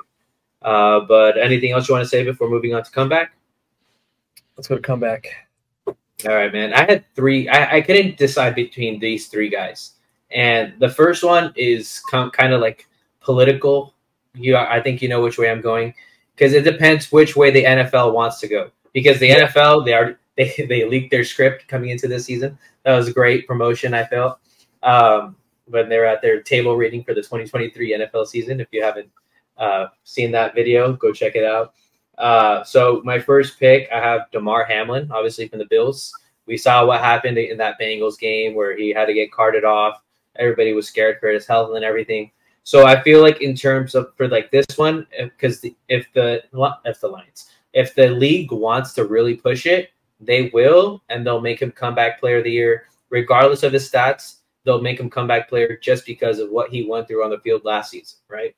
Uh, 0.61 1.01
but 1.01 1.37
anything 1.37 1.71
else 1.71 1.89
you 1.89 1.95
want 1.95 2.05
to 2.05 2.09
say 2.09 2.23
before 2.23 2.49
moving 2.49 2.73
on 2.73 2.83
to 2.83 2.91
comeback? 2.91 3.33
Let's 4.55 4.67
go 4.67 4.75
to 4.75 4.81
comeback. 4.81 5.27
All 5.87 6.35
right, 6.35 6.53
man. 6.53 6.73
I 6.73 6.85
had 6.85 7.03
three. 7.15 7.49
I, 7.49 7.77
I 7.77 7.81
couldn't 7.81 8.17
decide 8.17 8.55
between 8.55 8.99
these 8.99 9.27
three 9.27 9.49
guys, 9.49 9.93
and 10.31 10.73
the 10.79 10.89
first 10.89 11.23
one 11.23 11.51
is 11.55 12.01
com- 12.09 12.31
kind 12.31 12.53
of 12.53 12.61
like 12.61 12.87
political. 13.19 13.92
You, 14.35 14.57
I 14.57 14.81
think 14.81 15.01
you 15.01 15.09
know 15.09 15.21
which 15.21 15.37
way 15.37 15.51
I'm 15.51 15.61
going 15.61 15.93
because 16.35 16.53
it 16.53 16.63
depends 16.63 17.11
which 17.11 17.35
way 17.35 17.51
the 17.51 17.63
NFL 17.63 18.13
wants 18.13 18.39
to 18.39 18.47
go. 18.47 18.71
Because 18.93 19.19
the 19.19 19.29
NFL, 19.29 19.85
they 19.85 19.93
are 19.93 20.19
they 20.37 20.53
they 20.67 20.85
leaked 20.85 21.11
their 21.11 21.23
script 21.23 21.67
coming 21.67 21.89
into 21.89 22.07
this 22.07 22.25
season. 22.25 22.57
That 22.83 22.95
was 22.95 23.07
a 23.07 23.13
great 23.13 23.47
promotion. 23.47 23.93
I 23.93 24.05
felt 24.05 24.39
um, 24.81 25.35
when 25.65 25.89
they're 25.89 26.05
at 26.05 26.21
their 26.21 26.41
table 26.41 26.75
reading 26.75 27.03
for 27.03 27.13
the 27.13 27.21
2023 27.21 27.97
NFL 27.99 28.27
season. 28.27 28.59
If 28.59 28.67
you 28.71 28.83
haven't 28.83 29.09
uh, 29.57 29.87
seen 30.03 30.31
that 30.31 30.55
video, 30.55 30.93
go 30.93 31.13
check 31.13 31.35
it 31.35 31.45
out. 31.45 31.73
Uh, 32.17 32.63
so 32.63 33.01
my 33.03 33.19
first 33.19 33.59
pick, 33.59 33.89
I 33.91 33.99
have 33.99 34.29
Damar 34.31 34.65
Hamlin, 34.65 35.09
obviously 35.11 35.47
from 35.47 35.59
the 35.59 35.65
Bills. 35.65 36.13
We 36.45 36.57
saw 36.57 36.85
what 36.85 36.99
happened 36.99 37.37
in 37.37 37.57
that 37.57 37.79
Bengals 37.79 38.19
game 38.19 38.53
where 38.53 38.75
he 38.75 38.89
had 38.89 39.05
to 39.05 39.13
get 39.13 39.31
carted 39.31 39.63
off. 39.63 40.01
Everybody 40.35 40.73
was 40.73 40.87
scared 40.87 41.19
for 41.19 41.29
his 41.29 41.47
health 41.47 41.75
and 41.75 41.85
everything. 41.85 42.31
So 42.63 42.85
I 42.85 43.01
feel 43.03 43.21
like 43.21 43.41
in 43.41 43.55
terms 43.55 43.93
of 43.93 44.13
for 44.15 44.27
like 44.27 44.51
this 44.51 44.65
one, 44.77 45.05
because 45.17 45.65
if 45.89 46.11
the 46.13 46.43
if 46.85 46.99
the 47.01 47.07
Lions, 47.07 47.51
if 47.73 47.93
the 47.95 48.09
league 48.09 48.51
wants 48.51 48.93
to 48.93 49.05
really 49.05 49.35
push 49.35 49.65
it, 49.65 49.89
they 50.19 50.49
will, 50.53 51.03
and 51.09 51.25
they'll 51.25 51.41
make 51.41 51.61
him 51.61 51.71
comeback 51.71 52.19
player 52.19 52.37
of 52.37 52.45
the 52.45 52.51
year, 52.51 52.87
regardless 53.09 53.63
of 53.63 53.73
his 53.73 53.89
stats. 53.89 54.37
They'll 54.65 54.81
make 54.81 54.97
him 54.97 55.09
comeback 55.09 55.49
player 55.49 55.77
just 55.81 56.05
because 56.05 56.39
of 56.39 56.49
what 56.49 56.69
he 56.69 56.87
went 56.87 57.09
through 57.09 57.25
on 57.25 57.31
the 57.31 57.39
field 57.39 57.65
last 57.65 57.91
season, 57.91 58.17
right? 58.29 58.55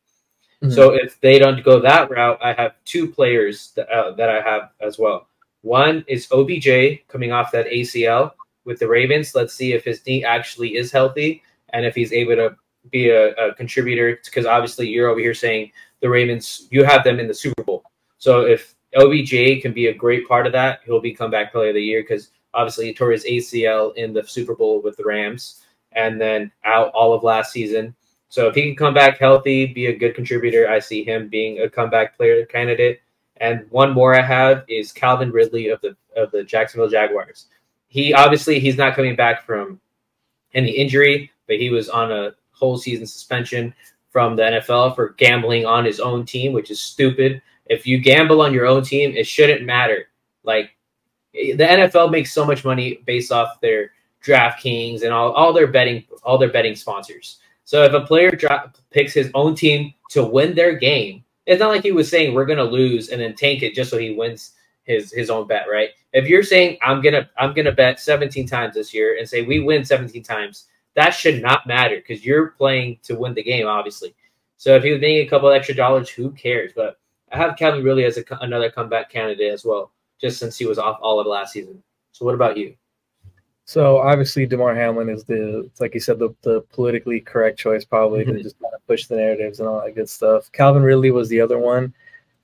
So 0.70 0.93
if 0.93 1.20
they 1.22 1.38
don't 1.38 1.64
go 1.64 1.80
that 1.80 2.10
route, 2.10 2.39
I 2.41 2.53
have 2.53 2.76
two 2.86 3.08
players 3.12 3.72
that, 3.76 3.89
uh, 3.89 4.12
that 4.12 4.30
I 4.30 4.41
have 4.41 4.72
as 4.82 4.97
well. 4.97 5.28
One 5.62 6.06
is 6.08 6.28
OBJ 6.32 7.08
coming 7.08 7.32
off 7.32 7.51
that 7.51 7.68
ACL 7.68 8.32
with 8.64 8.80
the 8.80 8.88
Ravens. 8.88 9.36
Let's 9.36 9.53
see 9.53 9.74
if 9.74 9.84
his 9.84 10.06
knee 10.06 10.24
actually 10.24 10.76
is 10.76 10.91
healthy 10.91 11.43
and 11.70 11.86
if 11.86 11.95
he's 11.95 12.14
able 12.14 12.36
to 12.36 12.56
be 12.91 13.09
a, 13.09 13.31
a 13.33 13.53
contributor. 13.55 14.19
Because 14.23 14.45
obviously, 14.45 14.88
you're 14.88 15.09
over 15.09 15.19
here 15.19 15.33
saying 15.33 15.71
the 16.01 16.09
Ravens, 16.09 16.67
you 16.71 16.83
have 16.83 17.03
them 17.03 17.19
in 17.19 17.27
the 17.27 17.33
Super 17.33 17.63
Bowl. 17.63 17.83
So 18.17 18.41
if 18.41 18.75
OBJ 18.95 19.61
can 19.61 19.73
be 19.73 19.88
a 19.88 19.93
great 19.93 20.27
part 20.27 20.47
of 20.47 20.53
that, 20.53 20.79
he'll 20.86 21.01
be 21.01 21.13
comeback 21.13 21.51
player 21.51 21.69
of 21.69 21.75
the 21.75 21.81
year 21.81 22.01
because 22.01 22.31
obviously 22.53 22.88
he 22.88 22.93
tore 22.93 23.11
his 23.11 23.25
ACL 23.25 23.95
in 23.95 24.13
the 24.13 24.23
Super 24.23 24.55
Bowl 24.55 24.81
with 24.81 24.97
the 24.97 25.03
Rams 25.03 25.61
and 25.91 26.19
then 26.19 26.51
out 26.63 26.91
all 26.93 27.13
of 27.13 27.23
last 27.23 27.51
season. 27.51 27.95
So 28.29 28.47
if 28.47 28.55
he 28.55 28.63
can 28.63 28.75
come 28.75 28.93
back 28.93 29.17
healthy, 29.17 29.67
be 29.67 29.88
a 29.88 29.97
good 29.97 30.15
contributor, 30.15 30.69
I 30.69 30.79
see 30.79 31.03
him 31.03 31.29
being 31.29 31.59
a 31.61 31.69
comeback 31.69 32.17
player 32.17 32.45
candidate. 32.45 33.01
And 33.38 33.65
one 33.69 33.93
more 33.93 34.15
I 34.15 34.21
have 34.21 34.63
is 34.67 34.91
Calvin 34.91 35.31
Ridley 35.31 35.69
of 35.69 35.81
the 35.81 35.95
of 36.15 36.31
the 36.31 36.43
Jacksonville 36.43 36.89
Jaguars. 36.89 37.47
He 37.88 38.13
obviously 38.13 38.59
he's 38.59 38.77
not 38.77 38.95
coming 38.95 39.15
back 39.15 39.45
from 39.45 39.79
any 40.53 40.71
injury, 40.71 41.31
but 41.47 41.57
he 41.57 41.69
was 41.69 41.89
on 41.89 42.11
a 42.11 42.33
whole 42.58 42.78
season 42.78 43.06
suspension 43.06 43.74
from 44.10 44.36
the 44.36 44.43
NFL 44.43 44.95
for 44.95 45.10
gambling 45.18 45.66
on 45.66 45.84
his 45.84 45.99
own 45.99 46.26
team, 46.26 46.53
which 46.53 46.72
is 46.72 46.82
stupid. 46.82 47.41
If 47.66 47.86
you 47.86 47.99
gamble 47.99 48.41
on 48.41 48.53
your 48.53 48.66
own 48.66 48.84
team, 48.84 49.12
it 49.16 49.28
shouldn't 49.28 49.66
matter. 49.66 50.08
Like 50.43 50.72
eh, 51.36 51.56
the 51.56 51.66
NFL 51.66 52.12
makes 52.12 52.32
so 52.32 52.45
much 52.45 52.64
money 52.64 52.99
based 53.06 53.32
off 53.32 53.60
their 53.60 53.91
DraftKings 54.24 55.03
and 55.03 55.12
all, 55.12 55.32
all 55.34 55.53
their 55.53 55.68
betting 55.68 56.06
all 56.24 56.38
their 56.38 56.51
betting 56.51 56.76
sponsors. 56.76 57.39
So 57.66 57.84
if 57.84 57.93
a 57.93 58.01
player 58.01 58.32
picks 58.91 59.14
his 59.14 59.32
own 59.34 59.56
team 59.56 59.93
to 60.12 60.24
win 60.24 60.56
their 60.56 60.76
game, 60.76 61.24
it's 61.45 61.60
not 61.60 61.70
like 61.70 61.84
he 61.84 61.91
was 61.91 62.10
saying 62.10 62.34
we're 62.34 62.45
gonna 62.45 62.64
lose 62.64 63.10
and 63.10 63.22
then 63.22 63.36
tank 63.36 63.64
it 63.64 63.76
just 63.76 63.89
so 63.89 63.97
he 63.97 64.16
wins 64.16 64.53
his 64.84 65.12
his 65.12 65.30
own 65.30 65.47
bet, 65.47 65.66
right? 65.70 65.89
If 66.14 66.28
you're 66.28 66.43
saying 66.43 66.78
I'm 66.82 67.01
gonna 67.01 67.30
I'm 67.38 67.53
gonna 67.53 67.72
bet 67.72 67.99
17 67.99 68.47
times 68.47 68.76
this 68.76 68.93
year 68.93 69.18
and 69.18 69.28
say 69.28 69.41
we 69.41 69.60
win 69.60 69.84
17 69.84 70.24
times, 70.24 70.66
that 70.95 71.11
should 71.11 71.41
not 71.41 71.67
matter 71.67 71.97
because 71.97 72.25
you're 72.25 72.47
playing 72.47 72.99
to 73.03 73.15
win 73.15 73.33
the 73.33 73.43
game, 73.43 73.67
obviously. 73.67 74.15
So 74.57 74.75
if 74.75 74.83
he 74.83 74.91
was 74.91 75.01
making 75.01 75.27
a 75.27 75.29
couple 75.29 75.49
extra 75.49 75.75
dollars, 75.75 76.09
who 76.09 76.31
cares? 76.31 76.71
But 76.75 76.97
I 77.31 77.37
have 77.37 77.57
Calvin 77.57 77.83
Ridley 77.83 78.05
as 78.05 78.17
a, 78.17 78.23
another 78.41 78.71
comeback 78.71 79.09
candidate 79.09 79.51
as 79.51 79.65
well, 79.65 79.91
just 80.19 80.39
since 80.39 80.57
he 80.57 80.65
was 80.65 80.79
off 80.79 80.97
all 81.01 81.19
of 81.19 81.27
last 81.27 81.53
season. 81.53 81.83
So 82.13 82.25
what 82.25 82.35
about 82.35 82.57
you? 82.57 82.75
So 83.65 83.97
obviously, 83.97 84.45
Damar 84.45 84.75
Hamlin 84.75 85.09
is 85.09 85.23
the, 85.23 85.69
like 85.79 85.95
you 85.95 85.99
said, 85.99 86.19
the, 86.19 86.33
the 86.43 86.61
politically 86.71 87.19
correct 87.19 87.57
choice, 87.59 87.83
probably 87.83 88.23
Mhm. 88.23 88.37
to 88.37 88.43
just 88.43 88.59
kind 88.61 88.73
of 88.73 88.85
push 88.87 89.07
the 89.07 89.15
narratives 89.15 89.59
and 89.59 89.67
all 89.67 89.81
that 89.83 89.95
good 89.95 90.07
stuff. 90.07 90.51
Calvin 90.51 90.83
Ridley 90.83 91.11
was 91.11 91.27
the 91.29 91.41
other 91.41 91.57
one 91.57 91.93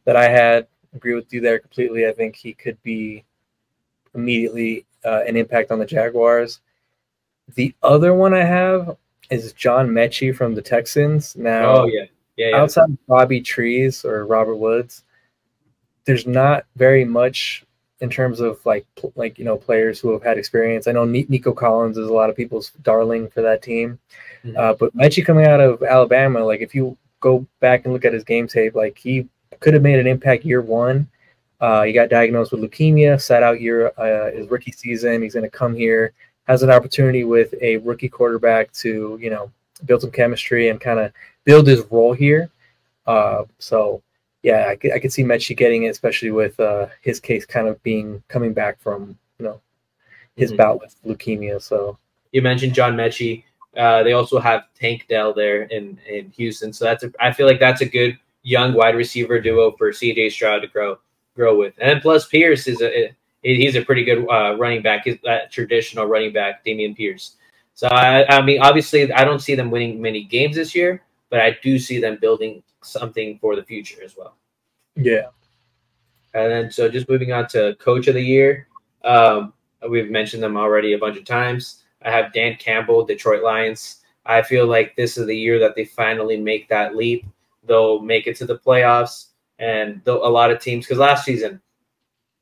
that 0.06 0.16
I 0.16 0.28
had. 0.28 0.68
Agree 0.94 1.14
with 1.14 1.32
you 1.32 1.40
there 1.40 1.60
completely. 1.60 2.08
I 2.08 2.12
think 2.12 2.36
he 2.36 2.54
could 2.54 2.82
be 2.84 3.24
immediately 4.14 4.86
uh, 5.06 5.22
an 5.26 5.38
impact 5.38 5.72
on 5.72 5.80
the 5.80 5.86
Jaguars. 5.86 6.60
The 7.56 7.74
other 7.84 8.14
one 8.14 8.34
I 8.34 8.44
have 8.44 8.96
is 9.30 9.54
John 9.54 9.90
Metchie 9.90 10.36
from 10.36 10.54
the 10.56 10.62
Texans. 10.62 11.36
Now, 11.36 11.78
Oh 11.84 11.86
yeah, 11.86 12.06
yeah, 12.38 12.50
yeah. 12.50 12.58
outside 12.58 12.90
of 12.90 13.08
Bobby 13.08 13.42
Trees 13.42 14.04
or 14.06 14.26
Robert 14.26 14.56
Woods, 14.58 15.04
there's 16.06 16.26
not 16.28 16.66
very 16.76 17.06
much 17.06 17.64
in 18.02 18.10
terms 18.10 18.40
of 18.40 18.64
like 18.66 18.86
like 19.16 19.38
you 19.38 19.46
know 19.46 19.58
players 19.58 20.00
who 20.00 20.12
have 20.12 20.24
had 20.24 20.38
experience. 20.38 20.88
I 20.88 20.92
know 20.92 21.06
Nico 21.06 21.54
Collins 21.54 21.98
is 21.98 22.08
a 22.08 22.14
lot 22.14 22.30
of 22.30 22.36
people's 22.36 22.72
darling 22.82 23.30
for 23.30 23.42
that 23.42 23.62
team, 23.62 24.00
Mhm. 24.44 24.58
uh, 24.58 24.74
but 24.74 24.96
Mechie 24.96 25.24
coming 25.26 25.46
out 25.46 25.62
of 25.62 25.84
Alabama, 25.84 26.44
like 26.44 26.62
if 26.62 26.74
you 26.74 26.98
go 27.20 27.46
back 27.60 27.86
and 27.86 27.94
look 27.94 28.04
at 28.06 28.14
his 28.14 28.24
game 28.24 28.48
tape, 28.48 28.74
like 28.74 28.98
he 28.98 29.28
could 29.60 29.74
have 29.76 29.84
made 29.84 30.00
an 30.00 30.08
impact 30.08 30.44
year 30.44 30.62
one. 30.62 31.08
Uh, 31.60 31.84
he 31.84 31.94
got 31.94 32.10
diagnosed 32.10 32.52
with 32.52 32.62
leukemia, 32.62 33.22
sat 33.22 33.44
out 33.44 33.62
year 33.62 33.92
uh, 33.98 34.32
his 34.32 34.50
rookie 34.50 34.72
season. 34.72 35.22
He's 35.22 35.36
going 35.36 35.44
to 35.44 35.50
come 35.50 35.76
here, 35.76 36.12
has 36.48 36.64
an 36.64 36.72
opportunity 36.72 37.24
with 37.24 37.54
a 37.62 37.78
rookie 37.78 38.10
quarterback 38.10 38.72
to 38.74 39.18
you 39.22 39.30
know 39.30 39.52
build 39.86 40.02
some 40.02 40.12
chemistry 40.12 40.70
and 40.70 40.80
kind 40.80 41.00
of 41.00 41.12
build 41.44 41.68
his 41.68 41.82
role 41.92 42.14
here. 42.14 42.50
Uh, 43.08 43.44
so 43.60 44.02
yeah, 44.44 44.68
I 44.70 44.76
could, 44.76 44.92
I 44.94 45.00
could 45.00 45.14
see 45.14 45.24
Metchie 45.24 45.56
getting 45.58 45.84
it, 45.84 45.90
especially 45.90 46.32
with 46.32 46.60
uh, 46.60 46.88
his 47.02 47.20
case 47.20 47.46
kind 47.46 47.68
of 47.68 47.82
being 47.84 48.22
coming 48.28 48.54
back 48.54 48.80
from 48.80 49.18
you 49.40 49.46
know 49.46 49.62
his 50.36 50.52
Mhm. 50.52 50.58
bout 50.58 50.80
with 50.82 50.96
leukemia. 51.06 51.62
So 51.62 51.98
you 52.32 52.42
mentioned 52.42 52.74
John 52.74 52.96
Metchie. 52.96 53.44
Uh, 53.78 54.04
they 54.04 54.12
also 54.14 54.38
have 54.40 54.64
Tank 54.78 55.06
Dell 55.08 55.34
there 55.34 55.64
in, 55.64 55.98
in 56.08 56.30
Houston, 56.32 56.74
so 56.74 56.84
that's 56.84 57.04
a, 57.04 57.12
I 57.22 57.32
feel 57.32 57.48
like 57.48 57.60
that's 57.60 57.82
a 57.82 57.86
good 57.86 58.18
young 58.44 58.74
wide 58.74 58.96
receiver 58.96 59.40
duo 59.40 59.72
for 59.72 59.92
CJ 59.92 60.32
Stroud 60.32 60.62
to 60.64 60.68
grow 60.68 60.98
grow 61.36 61.58
with. 61.58 61.74
And 61.80 62.02
plus 62.02 62.28
Pierce 62.28 62.68
is 62.68 62.82
a 62.82 63.12
he's 63.42 63.76
a 63.76 63.82
pretty 63.84 64.04
good 64.04 64.28
uh, 64.30 64.56
running 64.58 64.82
back. 64.82 65.04
He's 65.06 65.18
that 65.24 65.52
traditional 65.52 66.06
running 66.06 66.34
back, 66.34 66.64
Dameon 66.66 66.96
Pierce. 66.96 67.36
So 67.74 67.88
I, 67.88 68.26
I 68.28 68.42
mean, 68.42 68.62
obviously, 68.62 69.12
I 69.12 69.24
don't 69.24 69.40
see 69.40 69.56
them 69.56 69.72
winning 69.72 70.02
many 70.02 70.24
games 70.24 70.56
this 70.56 70.76
year, 70.76 71.02
but 71.30 71.40
I 71.40 71.58
do 71.64 71.80
see 71.80 72.00
them 72.00 72.18
building 72.22 72.62
something 72.84 73.40
for 73.40 73.56
the 73.56 73.64
future 73.64 74.04
as 74.04 74.16
well. 74.18 74.36
yeah, 74.96 75.28
And 76.34 76.52
then, 76.52 76.72
so 76.72 76.90
just 76.90 77.10
moving 77.10 77.32
on 77.32 77.48
to 77.50 77.76
coach 77.80 78.08
of 78.08 78.16
the 78.16 78.22
year, 78.22 78.68
um, 79.04 79.54
we've 79.90 80.10
mentioned 80.10 80.44
them 80.44 80.58
already 80.58 80.94
a 80.94 80.98
bunch 80.98 81.18
of 81.18 81.26
times. 81.26 81.84
I 82.04 82.12
have 82.12 82.34
Dan 82.34 82.56
Campbell, 82.58 83.06
Detroit 83.06 83.44
Lions. 83.44 83.98
I 84.26 84.42
feel 84.42 84.68
like 84.68 84.96
this 84.96 85.18
is 85.18 85.26
the 85.26 85.38
year 85.38 85.60
that 85.60 85.76
they 85.76 85.86
finally 85.86 86.38
make 86.38 86.68
that 86.70 86.96
leap. 86.96 87.26
They'll 87.64 88.00
make 88.00 88.28
it 88.28 88.36
to 88.38 88.46
the 88.46 88.58
playoffs, 88.58 89.28
and 89.60 90.02
a 90.08 90.12
lot 90.12 90.52
of 90.52 90.60
teams, 90.60 90.86
because 90.86 90.98
last 90.98 91.26
season 91.26 91.62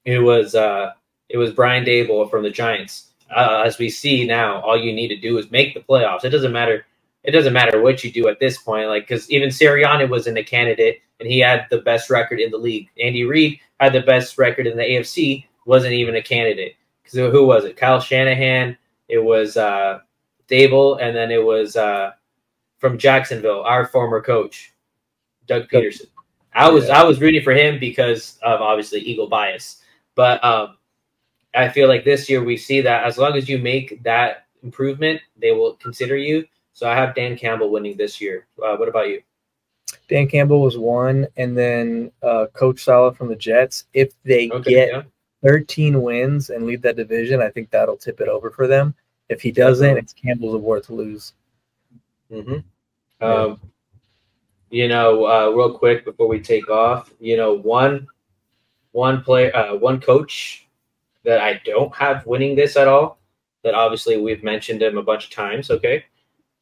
it 0.05 0.19
was 0.19 0.55
uh, 0.55 0.91
it 1.29 1.37
was 1.37 1.51
Brian 1.51 1.85
Daboll 1.85 2.29
from 2.29 2.43
the 2.43 2.49
Giants. 2.49 3.11
Uh, 3.35 3.63
as 3.65 3.77
we 3.77 3.89
see 3.89 4.25
now, 4.25 4.59
all 4.61 4.77
you 4.77 4.91
need 4.91 5.09
to 5.09 5.17
do 5.17 5.37
is 5.37 5.51
make 5.51 5.73
the 5.73 5.81
playoffs. 5.81 6.25
It 6.25 6.29
doesn't 6.29 6.51
matter. 6.51 6.85
It 7.23 7.31
doesn't 7.31 7.53
matter 7.53 7.81
what 7.81 8.03
you 8.03 8.11
do 8.11 8.27
at 8.27 8.39
this 8.39 8.57
point. 8.57 8.87
Like 8.87 9.07
because 9.07 9.29
even 9.29 9.49
Sirianni 9.49 10.09
was 10.09 10.27
in 10.27 10.37
a 10.37 10.43
candidate, 10.43 11.01
and 11.19 11.29
he 11.29 11.39
had 11.39 11.67
the 11.69 11.81
best 11.81 12.09
record 12.09 12.39
in 12.39 12.51
the 12.51 12.57
league. 12.57 12.89
Andy 13.01 13.23
Reid 13.23 13.59
had 13.79 13.93
the 13.93 14.01
best 14.01 14.37
record 14.37 14.67
in 14.67 14.77
the 14.77 14.83
AFC, 14.83 15.45
wasn't 15.65 15.93
even 15.93 16.15
a 16.15 16.21
candidate. 16.21 16.75
Because 17.03 17.31
who 17.31 17.45
was 17.45 17.65
it? 17.65 17.77
Kyle 17.77 17.99
Shanahan. 17.99 18.77
It 19.07 19.23
was 19.23 19.57
uh, 19.57 19.99
Dable, 20.47 21.01
and 21.01 21.15
then 21.15 21.31
it 21.31 21.43
was 21.43 21.75
uh, 21.75 22.11
from 22.77 22.97
Jacksonville, 22.97 23.61
our 23.61 23.87
former 23.87 24.21
coach, 24.21 24.73
Doug 25.47 25.67
Pederson. 25.69 26.05
I 26.53 26.69
was 26.69 26.89
I 26.89 27.03
was 27.03 27.21
rooting 27.21 27.43
for 27.43 27.53
him 27.53 27.79
because 27.79 28.39
of 28.41 28.61
obviously 28.61 28.99
Eagle 29.01 29.27
bias, 29.27 29.78
but 30.19 30.43
um, 30.43 30.75
I 31.55 31.69
feel 31.69 31.87
like 31.87 32.03
this 32.03 32.29
year 32.29 32.43
we 32.43 32.57
see 32.57 32.81
that 32.81 33.05
as 33.05 33.17
long 33.17 33.37
as 33.37 33.47
you 33.47 33.57
make 33.57 34.03
that 34.03 34.47
improvement, 34.63 35.21
they 35.37 35.53
will 35.53 35.75
consider 35.75 36.17
you. 36.17 36.45
So 36.73 36.89
I 36.89 36.93
have 36.93 37.15
Dan 37.15 37.37
Campbell 37.37 37.69
winning 37.71 37.95
this 37.95 38.19
year. 38.19 38.45
Uh, 38.61 38.75
what 38.75 38.89
about 38.89 39.07
you? 39.07 39.21
Dan 40.09 40.27
Campbell 40.27 40.59
was 40.61 40.77
one, 40.77 41.25
and 41.37 41.57
then 41.57 42.11
uh, 42.21 42.47
Coach 42.51 42.83
Saleh 42.83 43.15
from 43.15 43.29
the 43.29 43.35
Jets. 43.37 43.85
If 43.93 44.11
they 44.23 44.49
Okay, 44.49 44.71
get 44.71 44.89
yeah. 44.89 45.03
13 45.41 46.01
wins 46.01 46.49
and 46.49 46.65
lead 46.65 46.81
that 46.81 46.97
division, 46.97 47.41
I 47.41 47.49
think 47.49 47.69
that'll 47.69 47.95
tip 47.95 48.19
it 48.19 48.27
over 48.27 48.51
for 48.51 48.67
them. 48.67 48.93
If 49.29 49.41
he 49.41 49.53
doesn't, 49.53 49.97
it's 49.97 50.11
Campbell's 50.11 50.55
award 50.55 50.83
to 50.83 50.95
lose. 50.95 51.31
hmm 52.29 52.57
Um, 53.21 53.61
you 54.69 54.89
know, 54.89 55.25
uh, 55.27 55.49
real 55.55 55.77
quick 55.77 56.03
before 56.03 56.27
we 56.27 56.41
take 56.41 56.69
off, 56.69 57.13
you 57.21 57.37
know, 57.37 57.53
one 57.53 58.05
one 58.91 59.21
player, 59.21 59.55
uh, 59.55 59.75
one 59.75 59.99
coach 59.99 60.67
that 61.23 61.41
I 61.41 61.61
don't 61.65 61.95
have 61.95 62.25
winning 62.25 62.55
this 62.55 62.75
at 62.75 62.87
all. 62.87 63.19
That 63.63 63.73
obviously 63.73 64.17
we've 64.17 64.43
mentioned 64.43 64.81
him 64.81 64.97
a 64.97 65.03
bunch 65.03 65.25
of 65.25 65.31
times. 65.31 65.69
Okay, 65.69 66.05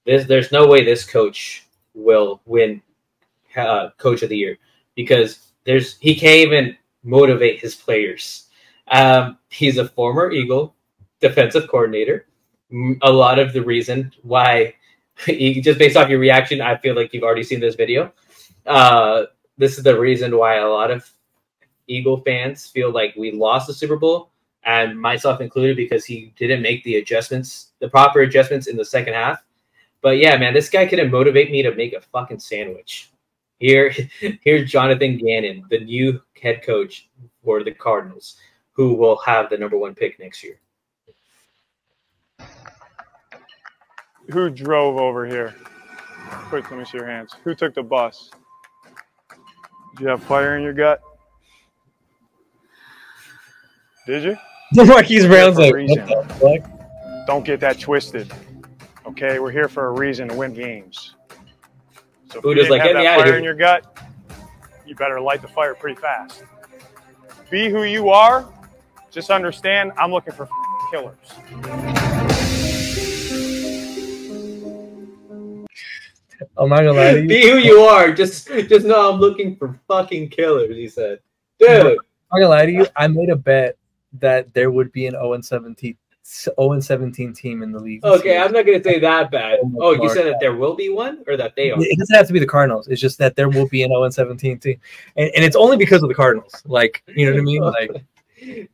this 0.05 0.25
there's 0.25 0.51
no 0.51 0.67
way 0.67 0.83
this 0.83 1.05
coach 1.05 1.65
will 1.93 2.41
win 2.45 2.81
uh, 3.55 3.89
coach 3.97 4.23
of 4.23 4.29
the 4.29 4.37
year 4.37 4.57
because 4.95 5.51
there's 5.63 5.97
he 5.99 6.15
can't 6.15 6.47
even 6.47 6.77
motivate 7.03 7.59
his 7.59 7.75
players. 7.75 8.47
Um, 8.89 9.37
he's 9.49 9.77
a 9.77 9.87
former 9.87 10.31
Eagle 10.31 10.75
defensive 11.19 11.67
coordinator. 11.69 12.25
A 13.01 13.11
lot 13.11 13.39
of 13.39 13.53
the 13.53 13.63
reason 13.63 14.11
why 14.23 14.73
just 15.25 15.79
based 15.79 15.97
off 15.97 16.09
your 16.09 16.19
reaction, 16.19 16.61
I 16.61 16.77
feel 16.77 16.95
like 16.95 17.13
you've 17.13 17.23
already 17.23 17.43
seen 17.43 17.59
this 17.59 17.75
video. 17.75 18.11
Uh, 18.65 19.23
this 19.57 19.77
is 19.77 19.83
the 19.83 19.99
reason 19.99 20.37
why 20.37 20.55
a 20.55 20.67
lot 20.67 20.91
of 20.91 21.09
Eagle 21.87 22.17
fans 22.17 22.67
feel 22.67 22.91
like 22.91 23.15
we 23.15 23.31
lost 23.31 23.67
the 23.67 23.73
Super 23.73 23.97
Bowl, 23.97 24.31
and 24.63 24.99
myself 24.99 25.41
included, 25.41 25.77
because 25.77 26.05
he 26.05 26.33
didn't 26.37 26.61
make 26.61 26.83
the 26.83 26.95
adjustments, 26.95 27.71
the 27.79 27.89
proper 27.89 28.21
adjustments 28.21 28.67
in 28.67 28.75
the 28.75 28.85
second 28.85 29.13
half. 29.13 29.43
But 30.01 30.17
yeah, 30.17 30.37
man, 30.37 30.53
this 30.53 30.69
guy 30.69 30.85
couldn't 30.85 31.11
motivate 31.11 31.51
me 31.51 31.63
to 31.63 31.73
make 31.73 31.93
a 31.93 32.01
fucking 32.01 32.39
sandwich. 32.39 33.11
Here, 33.59 33.93
here's 34.41 34.69
Jonathan 34.69 35.17
Gannon, 35.17 35.65
the 35.69 35.79
new 35.79 36.21
head 36.41 36.63
coach 36.63 37.09
for 37.43 37.63
the 37.63 37.71
Cardinals, 37.71 38.37
who 38.73 38.93
will 38.93 39.17
have 39.19 39.49
the 39.49 39.57
number 39.57 39.77
one 39.77 39.95
pick 39.95 40.19
next 40.19 40.43
year. 40.43 40.59
Who 44.29 44.49
drove 44.49 44.97
over 44.97 45.25
here? 45.25 45.55
Quick, 46.49 46.69
let 46.69 46.77
me 46.77 46.85
see 46.85 46.97
your 46.97 47.07
hands. 47.07 47.33
Who 47.43 47.55
took 47.55 47.73
the 47.73 47.83
bus? 47.83 48.29
Do 49.95 50.03
you 50.03 50.09
have 50.09 50.21
fire 50.23 50.57
in 50.57 50.63
your 50.63 50.73
gut? 50.73 51.01
Did 54.07 54.23
you? 54.23 54.37
Marquise 54.85 55.25
Brown's 55.27 55.57
For 55.57 55.63
a 55.77 55.85
like, 55.85 56.07
what 56.07 56.27
the 56.29 56.33
fuck? 56.61 57.27
Don't 57.27 57.45
get 57.45 57.59
that 57.59 57.77
twisted. 57.77 58.31
Okay, 59.05 59.39
we're 59.39 59.51
here 59.51 59.67
for 59.67 59.87
a 59.87 59.91
reason 59.91 60.29
to 60.29 60.33
win 60.35 60.53
games. 60.53 61.15
So 62.31 62.37
if 62.37 62.43
Who 62.43 62.49
you 62.49 62.55
didn't 62.55 62.71
like, 62.71 62.81
have 62.81 62.91
get 62.91 62.95
me 62.95 63.03
that 63.03 63.13
outta 63.15 63.23
fire 63.23 63.31
here? 63.31 63.37
in 63.37 63.43
your 63.43 63.53
gut, 63.53 63.99
you 64.85 64.95
better 64.95 65.19
light 65.19 65.41
the 65.41 65.49
fire 65.49 65.75
pretty 65.75 65.99
fast. 65.99 66.43
Be 67.49 67.69
who 67.69 67.83
you 67.83 68.09
are. 68.09 68.47
Just 69.11 69.29
understand, 69.29 69.91
I'm 69.97 70.11
looking 70.11 70.33
for 70.33 70.47
killers. 70.91 71.15
I'm 76.57 76.69
not 76.69 76.77
gonna 76.77 76.93
lie 76.93 77.13
to 77.13 77.21
you. 77.23 77.27
Be 77.27 77.41
who 77.49 77.57
you 77.57 77.79
are. 77.81 78.13
Just, 78.13 78.47
just 78.47 78.85
know 78.85 79.11
I'm 79.11 79.19
looking 79.19 79.57
for 79.57 79.77
fucking 79.89 80.29
killers. 80.29 80.75
He 80.77 80.87
said. 80.87 81.19
dude. 81.59 81.97
I'm 82.31 82.41
gonna 82.41 82.49
lie 82.49 82.65
to 82.65 82.71
you. 82.71 82.87
I 82.95 83.07
made 83.07 83.29
a 83.29 83.35
bet 83.35 83.77
that 84.13 84.53
there 84.53 84.71
would 84.71 84.91
be 84.91 85.07
an 85.07 85.13
0 85.13 85.33
and 85.33 85.45
17, 85.45 85.95
0 86.25 86.71
and 86.73 86.83
17 86.83 87.33
team 87.33 87.63
in 87.63 87.71
the 87.71 87.79
league. 87.79 88.03
Okay. 88.03 88.37
I'm 88.37 88.51
not 88.51 88.65
gonna 88.65 88.83
say 88.83 88.99
that 88.99 89.31
bad. 89.31 89.59
Oh 89.79 89.91
you 89.91 90.09
said 90.09 90.25
that 90.25 90.39
there 90.39 90.55
will 90.55 90.75
be 90.75 90.89
one, 90.89 91.23
or 91.27 91.37
that 91.37 91.55
they 91.55 91.71
are. 91.71 91.77
It 91.79 91.99
doesn't 91.99 92.15
have 92.15 92.27
to 92.27 92.33
be 92.33 92.39
the 92.39 92.47
Cardinals. 92.47 92.87
It's 92.87 93.01
just 93.01 93.17
that 93.19 93.35
there 93.35 93.49
will 93.49 93.67
be 93.67 93.83
an 93.83 93.89
0 93.89 94.03
and 94.03 94.13
17 94.13 94.59
team, 94.59 94.79
and, 95.15 95.31
and 95.35 95.43
it's 95.45 95.55
only 95.55 95.77
because 95.77 96.03
of 96.03 96.09
the 96.09 96.15
Cardinals. 96.15 96.61
Like 96.65 97.03
you 97.07 97.25
know 97.25 97.33
what 97.33 97.39
I 97.39 97.43
mean? 97.43 97.61
Like 97.63 98.03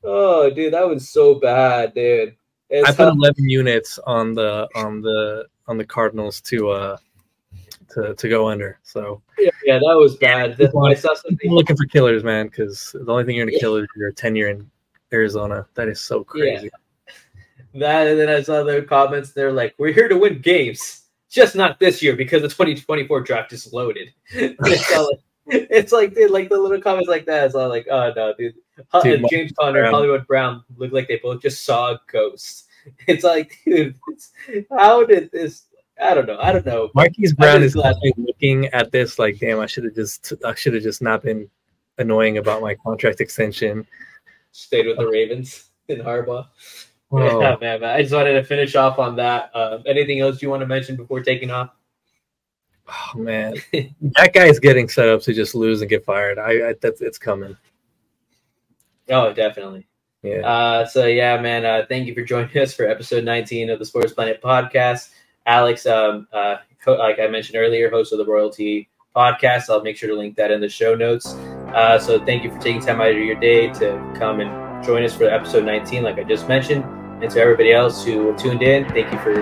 Oh, 0.04 0.50
dude, 0.50 0.74
that 0.74 0.88
was 0.88 1.10
so 1.10 1.36
bad, 1.36 1.94
dude. 1.94 2.36
It's 2.70 2.88
I 2.88 2.92
put 2.92 3.08
how- 3.08 3.14
11 3.16 3.48
units 3.50 3.98
on 4.06 4.34
the 4.34 4.68
on 4.76 5.02
the 5.02 5.46
on 5.68 5.78
the 5.78 5.86
Cardinals 5.86 6.42
to 6.42 6.70
uh 6.70 6.98
to 7.92 8.14
to 8.16 8.30
go 8.30 8.50
under. 8.50 8.80
So 8.84 9.22
yeah, 9.40 9.52
yeah, 9.64 9.80
that 9.80 9.96
was 9.96 10.16
bad. 10.18 10.60
I 10.62 10.94
saw 10.96 11.16
I'm 11.30 11.38
looking 11.50 11.78
for 11.78 11.86
killers, 11.86 12.24
man, 12.24 12.48
because 12.48 12.96
the 13.00 13.12
only 13.12 13.24
thing 13.24 13.36
you're 13.36 13.46
gonna 13.46 13.60
kill 13.60 13.76
is 13.78 13.88
your 13.96 14.12
tenure 14.12 14.50
in 14.50 14.70
Arizona. 15.14 15.68
That 15.76 15.88
is 15.88 16.02
so 16.02 16.24
crazy. 16.24 16.66
Yeah. 16.66 16.70
That 17.76 18.06
and 18.06 18.20
then 18.20 18.30
I 18.30 18.44
saw 18.44 18.62
the 18.62 18.84
comments. 18.84 19.32
They're 19.32 19.52
like, 19.52 19.74
"We're 19.80 19.94
here 19.94 20.08
to 20.08 20.16
win 20.16 20.42
games, 20.42 21.06
just 21.28 21.56
not 21.56 21.80
this 21.80 22.04
year 22.04 22.16
because 22.16 22.44
the 22.44 22.48
2024 22.48 23.22
draft 23.22 23.52
is 23.52 23.74
loaded." 23.74 24.14
it's, 24.32 25.92
like, 25.92 26.14
dude, 26.14 26.30
like 26.30 26.50
the 26.50 26.58
little 26.60 26.80
comments 26.80 27.10
like 27.10 27.26
that. 27.26 27.46
It's 27.46 27.56
all 27.56 27.70
like, 27.70 27.88
"Oh 27.90 28.14
no, 28.16 28.36
dude." 28.38 28.54
Dude, 29.04 29.26
James 29.30 29.52
Conner. 29.60 29.90
Hollywood 29.90 30.26
Brown 30.28 30.64
look 30.78 30.92
like 30.92 31.08
they 31.08 31.18
both 31.18 31.42
just 31.42 31.66
saw 31.66 31.94
a 31.94 32.02
ghost. 32.12 32.68
It's 33.08 33.24
like, 33.24 33.58
dude, 33.66 33.96
it's, 34.10 34.34
how 34.70 35.06
did 35.06 35.32
this? 35.32 35.68
I 36.02 36.14
don't 36.14 36.26
know. 36.26 36.38
I 36.42 36.52
don't 36.52 36.66
know. 36.66 36.92
Marquise 36.94 37.34
Brown 37.34 37.64
is 37.64 37.78
looking 37.78 38.66
at 38.68 38.92
this 38.92 39.18
like, 39.18 39.40
damn, 39.40 39.62
I 39.62 39.68
should 39.68 39.86
have 39.86 39.96
just 39.96 40.34
I 40.46 40.54
should 40.54 40.74
have 40.74 40.84
just 40.84 41.02
not 41.02 41.24
been 41.24 41.50
annoying 41.98 42.40
about 42.40 42.62
my 42.62 42.76
contract 42.76 43.22
extension. 43.22 43.88
Stayed 44.54 44.88
with 44.88 44.98
the 44.98 45.08
Ravens 45.08 45.72
in 45.88 46.00
Harbaugh. 46.00 46.48
Yeah, 47.16 47.58
man, 47.62 47.80
man. 47.80 47.84
I 47.84 48.02
just 48.02 48.12
wanted 48.12 48.34
to 48.34 48.44
finish 48.44 48.76
off 48.76 48.98
on 48.98 49.18
that. 49.18 49.52
Um, 49.54 49.84
anything 49.86 50.22
else 50.22 50.42
you 50.42 50.50
want 50.50 50.62
to 50.62 50.66
mention 50.66 50.96
before 50.96 51.22
taking 51.22 51.52
off? 51.52 51.70
oh, 52.88 53.20
man, 53.20 53.54
that 54.02 54.34
guy's 54.34 54.60
getting 54.60 54.90
set 54.90 55.10
up 55.10 55.22
to 55.22 55.34
just 55.34 55.56
lose 55.56 55.82
and 55.82 55.90
get 55.92 56.04
fired. 56.04 56.40
I, 56.40 56.70
I 56.70 56.74
that's 56.82 57.02
it's 57.02 57.18
coming. 57.18 57.56
Oh, 59.10 59.34
definitely. 59.34 59.88
Yeah. 60.22 60.40
Uh, 60.40 60.86
so 60.86 61.06
yeah, 61.06 61.40
man. 61.40 61.66
Uh, 61.66 61.86
thank 61.88 62.08
you 62.08 62.14
for 62.14 62.24
joining 62.24 62.58
us 62.58 62.74
for 62.74 62.88
episode 62.88 63.24
19 63.26 63.70
of 63.70 63.80
the 63.80 63.86
Sports 63.86 64.14
Planet 64.14 64.42
podcast. 64.42 65.10
Alex, 65.46 65.86
um, 65.86 66.28
uh, 66.32 66.58
co- 66.82 66.96
like 66.96 67.20
I 67.20 67.28
mentioned 67.28 67.58
earlier, 67.58 67.90
host 67.90 68.14
of 68.14 68.20
the 68.20 68.26
RoyalTea 68.26 68.88
podcast. 69.16 69.70
I'll 69.70 69.84
make 69.84 69.98
sure 69.98 70.10
to 70.10 70.16
link 70.16 70.36
that 70.38 70.52
in 70.52 70.62
the 70.62 70.70
show 70.70 70.96
notes. 70.96 71.36
Uh, 71.74 71.98
so 71.98 72.24
thank 72.24 72.44
you 72.44 72.52
for 72.52 72.60
taking 72.60 72.82
time 72.82 73.02
out 73.02 73.10
of 73.10 73.18
your 73.18 73.40
day 73.40 73.68
to 73.74 74.14
come 74.16 74.40
and 74.40 74.84
join 74.84 75.04
us 75.04 75.14
for 75.16 75.26
episode 75.26 75.66
19, 75.66 76.04
like 76.04 76.20
I 76.20 76.24
just 76.24 76.48
mentioned. 76.48 76.84
And 77.24 77.32
to 77.32 77.40
everybody 77.40 77.74
else 77.74 78.04
who 78.06 78.36
tuned 78.38 78.62
in, 78.62 78.88
thank 78.90 79.12
you 79.12 79.20
for 79.20 79.42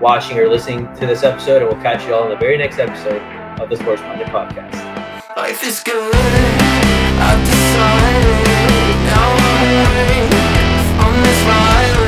watching 0.00 0.38
or 0.38 0.48
listening 0.48 0.86
to 0.94 1.06
this 1.06 1.22
episode. 1.22 1.62
And 1.62 1.70
we'll 1.70 1.82
catch 1.82 2.06
you 2.06 2.14
all 2.14 2.24
in 2.24 2.30
the 2.30 2.36
very 2.36 2.56
next 2.56 2.78
episode 2.78 3.20
of 3.60 3.68
the 3.68 3.76
Sports 3.76 4.00
Minded 4.02 4.28
Podcast. 4.28 5.36
Life 5.36 5.62
is 5.64 5.82
good. 5.82 6.14
I've 6.14 7.44
decided 7.44 8.96
now 9.04 9.36
I'm 9.36 11.04
on 11.04 11.22
this 11.22 11.42
island 11.44 12.06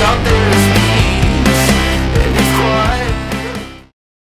out 0.00 0.24
there. 0.24 0.67